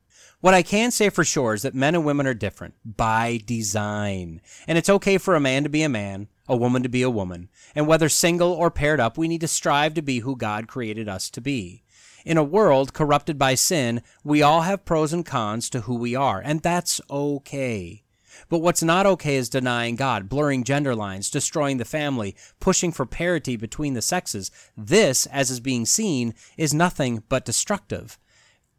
What 0.41 0.55
I 0.55 0.63
can 0.63 0.91
say 0.91 1.11
for 1.11 1.25
sure 1.25 1.53
is 1.53 1.61
that 1.63 1.75
men 1.75 1.95
and 1.95 2.07
women 2.07 2.27
are 2.27 2.33
different 2.33 2.77
by 2.83 3.43
design. 3.45 4.41
And 4.67 4.79
it's 4.79 4.89
okay 4.89 5.19
for 5.19 5.35
a 5.35 5.41
man 5.41 5.65
to 5.65 5.69
be 5.69 5.83
a 5.83 5.89
man, 5.91 6.29
a 6.49 6.57
woman 6.57 6.83
to 6.83 6.89
be 6.89 7.03
a 7.03 7.11
woman. 7.11 7.51
And 7.75 7.87
whether 7.87 8.09
single 8.09 8.53
or 8.53 8.71
paired 8.71 9.01
up, 9.01 9.19
we 9.19 9.29
need 9.29 9.43
to 9.43 9.49
strive 9.49 9.93
to 9.95 10.03
be 10.03 10.21
who 10.21 10.35
God 10.35 10.67
created 10.67 11.11
us 11.11 11.29
to 11.31 11.43
be. 11.43 11.83
In 12.29 12.37
a 12.37 12.45
world 12.45 12.93
corrupted 12.93 13.39
by 13.39 13.55
sin, 13.55 14.03
we 14.23 14.43
all 14.43 14.61
have 14.61 14.85
pros 14.85 15.15
and 15.15 15.25
cons 15.25 15.71
to 15.71 15.81
who 15.81 15.95
we 15.95 16.15
are, 16.15 16.43
and 16.45 16.61
that's 16.61 17.01
okay. 17.09 18.03
But 18.51 18.59
what's 18.59 18.83
not 18.83 19.07
okay 19.07 19.37
is 19.37 19.49
denying 19.49 19.97
God, 19.97 20.29
blurring 20.29 20.63
gender 20.63 20.95
lines, 20.95 21.31
destroying 21.31 21.79
the 21.79 21.87
family, 21.87 22.37
pushing 22.61 22.93
for 22.93 23.07
parity 23.07 23.57
between 23.57 23.95
the 23.95 24.03
sexes. 24.03 24.51
This, 24.77 25.25
as 25.25 25.51
is 25.51 25.61
being 25.61 25.87
seen, 25.87 26.35
is 26.59 26.75
nothing 26.75 27.23
but 27.31 27.47
destructive. 27.47 28.19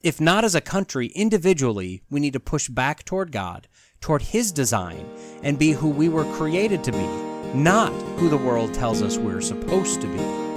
If 0.03 0.21
not 0.21 0.45
as 0.45 0.53
a 0.53 0.61
country, 0.61 1.07
individually, 1.15 2.03
we 2.07 2.19
need 2.19 2.33
to 2.33 2.39
push 2.39 2.69
back 2.69 3.03
toward 3.03 3.31
God, 3.31 3.67
toward 3.99 4.21
His 4.21 4.51
design, 4.51 5.09
and 5.41 5.57
be 5.57 5.71
who 5.71 5.89
we 5.89 6.07
were 6.07 6.31
created 6.35 6.83
to 6.83 6.91
be, 6.91 7.57
not 7.57 7.93
who 8.19 8.29
the 8.29 8.37
world 8.37 8.75
tells 8.75 9.01
us 9.01 9.17
we're 9.17 9.41
supposed 9.41 10.01
to 10.01 10.07
be. 10.07 10.48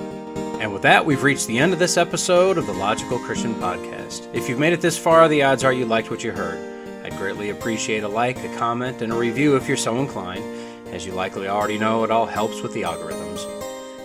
And 0.63 0.73
with 0.73 0.83
that, 0.83 1.05
we've 1.05 1.25
reached 1.25 1.49
the 1.49 1.59
end 1.59 1.73
of 1.73 1.81
this 1.81 1.97
episode 1.97 2.57
of 2.57 2.67
the 2.67 2.73
Logical 2.73 3.19
Christian 3.19 3.53
Podcast. 3.57 4.33
If 4.33 4.49
you've 4.49 4.61
made 4.61 4.73
it 4.73 4.81
this 4.81 4.97
far, 4.97 5.29
the 5.29 5.43
odds 5.43 5.65
are 5.65 5.73
you 5.73 5.85
liked 5.85 6.09
what 6.09 6.23
you 6.23 6.31
heard. 6.31 6.57
I'd 7.05 7.17
greatly 7.17 7.51
appreciate 7.51 8.05
a 8.05 8.09
like, 8.09 8.39
a 8.45 8.57
comment, 8.57 9.03
and 9.03 9.13
a 9.13 9.17
review 9.17 9.57
if 9.57 9.67
you're 9.67 9.77
so 9.77 9.99
inclined. 9.99 10.45
As 10.95 11.05
you 11.05 11.15
likely 11.15 11.49
already 11.49 11.79
know, 11.79 12.05
it 12.05 12.13
all 12.13 12.27
helps 12.27 12.63
with 12.63 12.75
the 12.75 12.83
algorithms. 12.83 13.45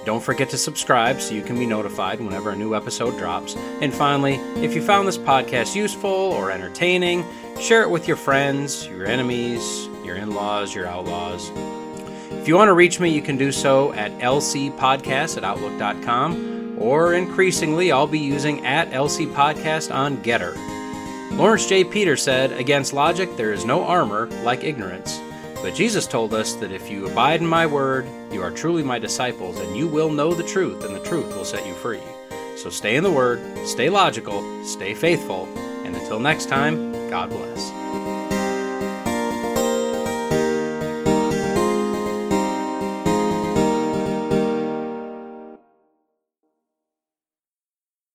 Don't 0.03 0.23
forget 0.23 0.49
to 0.49 0.57
subscribe 0.57 1.21
so 1.21 1.35
you 1.35 1.43
can 1.43 1.59
be 1.59 1.67
notified 1.67 2.19
whenever 2.19 2.49
a 2.49 2.55
new 2.55 2.73
episode 2.73 3.19
drops. 3.19 3.55
And 3.79 3.93
finally, 3.93 4.37
if 4.55 4.73
you 4.73 4.81
found 4.81 5.07
this 5.07 5.19
podcast 5.19 5.75
useful 5.75 6.09
or 6.09 6.49
entertaining, 6.49 7.23
share 7.61 7.83
it 7.83 7.89
with 7.91 8.07
your 8.07 8.17
friends, 8.17 8.87
your 8.87 9.05
enemies, 9.05 9.89
your 10.03 10.15
in 10.15 10.31
laws, 10.31 10.73
your 10.73 10.87
outlaws. 10.87 11.51
If 12.47 12.49
you 12.49 12.55
want 12.55 12.69
to 12.69 12.75
reach 12.75 13.01
me, 13.01 13.09
you 13.09 13.21
can 13.21 13.35
do 13.35 13.51
so 13.51 13.91
at 13.91 14.09
lcpodcast 14.19 15.35
at 15.35 15.43
outlook.com, 15.43 16.77
or 16.79 17.13
increasingly, 17.13 17.91
I'll 17.91 18.07
be 18.07 18.19
using 18.19 18.65
at 18.65 18.89
lcpodcast 18.91 19.93
on 19.93 20.23
GETTR. 20.23 21.37
Lawrence 21.37 21.67
J. 21.67 21.83
Peter 21.83 22.15
said, 22.15 22.53
Against 22.53 22.93
logic 22.93 23.35
there 23.35 23.51
is 23.51 23.65
no 23.65 23.83
armor 23.83 24.27
like 24.43 24.63
ignorance. 24.63 25.19
But 25.55 25.75
Jesus 25.75 26.07
told 26.07 26.33
us 26.33 26.53
that 26.53 26.71
if 26.71 26.89
you 26.89 27.07
abide 27.07 27.41
in 27.41 27.47
my 27.47 27.65
word, 27.65 28.07
you 28.31 28.41
are 28.41 28.51
truly 28.51 28.81
my 28.81 28.97
disciples, 28.97 29.59
and 29.59 29.75
you 29.75 29.85
will 29.85 30.09
know 30.09 30.33
the 30.33 30.41
truth, 30.41 30.85
and 30.85 30.95
the 30.95 31.03
truth 31.03 31.35
will 31.35 31.43
set 31.43 31.67
you 31.67 31.73
free. 31.73 31.99
So 32.55 32.69
stay 32.69 32.95
in 32.95 33.03
the 33.03 33.11
word, 33.11 33.41
stay 33.67 33.89
logical, 33.89 34.63
stay 34.63 34.93
faithful, 34.93 35.49
and 35.83 35.93
until 35.97 36.21
next 36.21 36.45
time, 36.45 36.93
God 37.09 37.29
bless. 37.29 38.06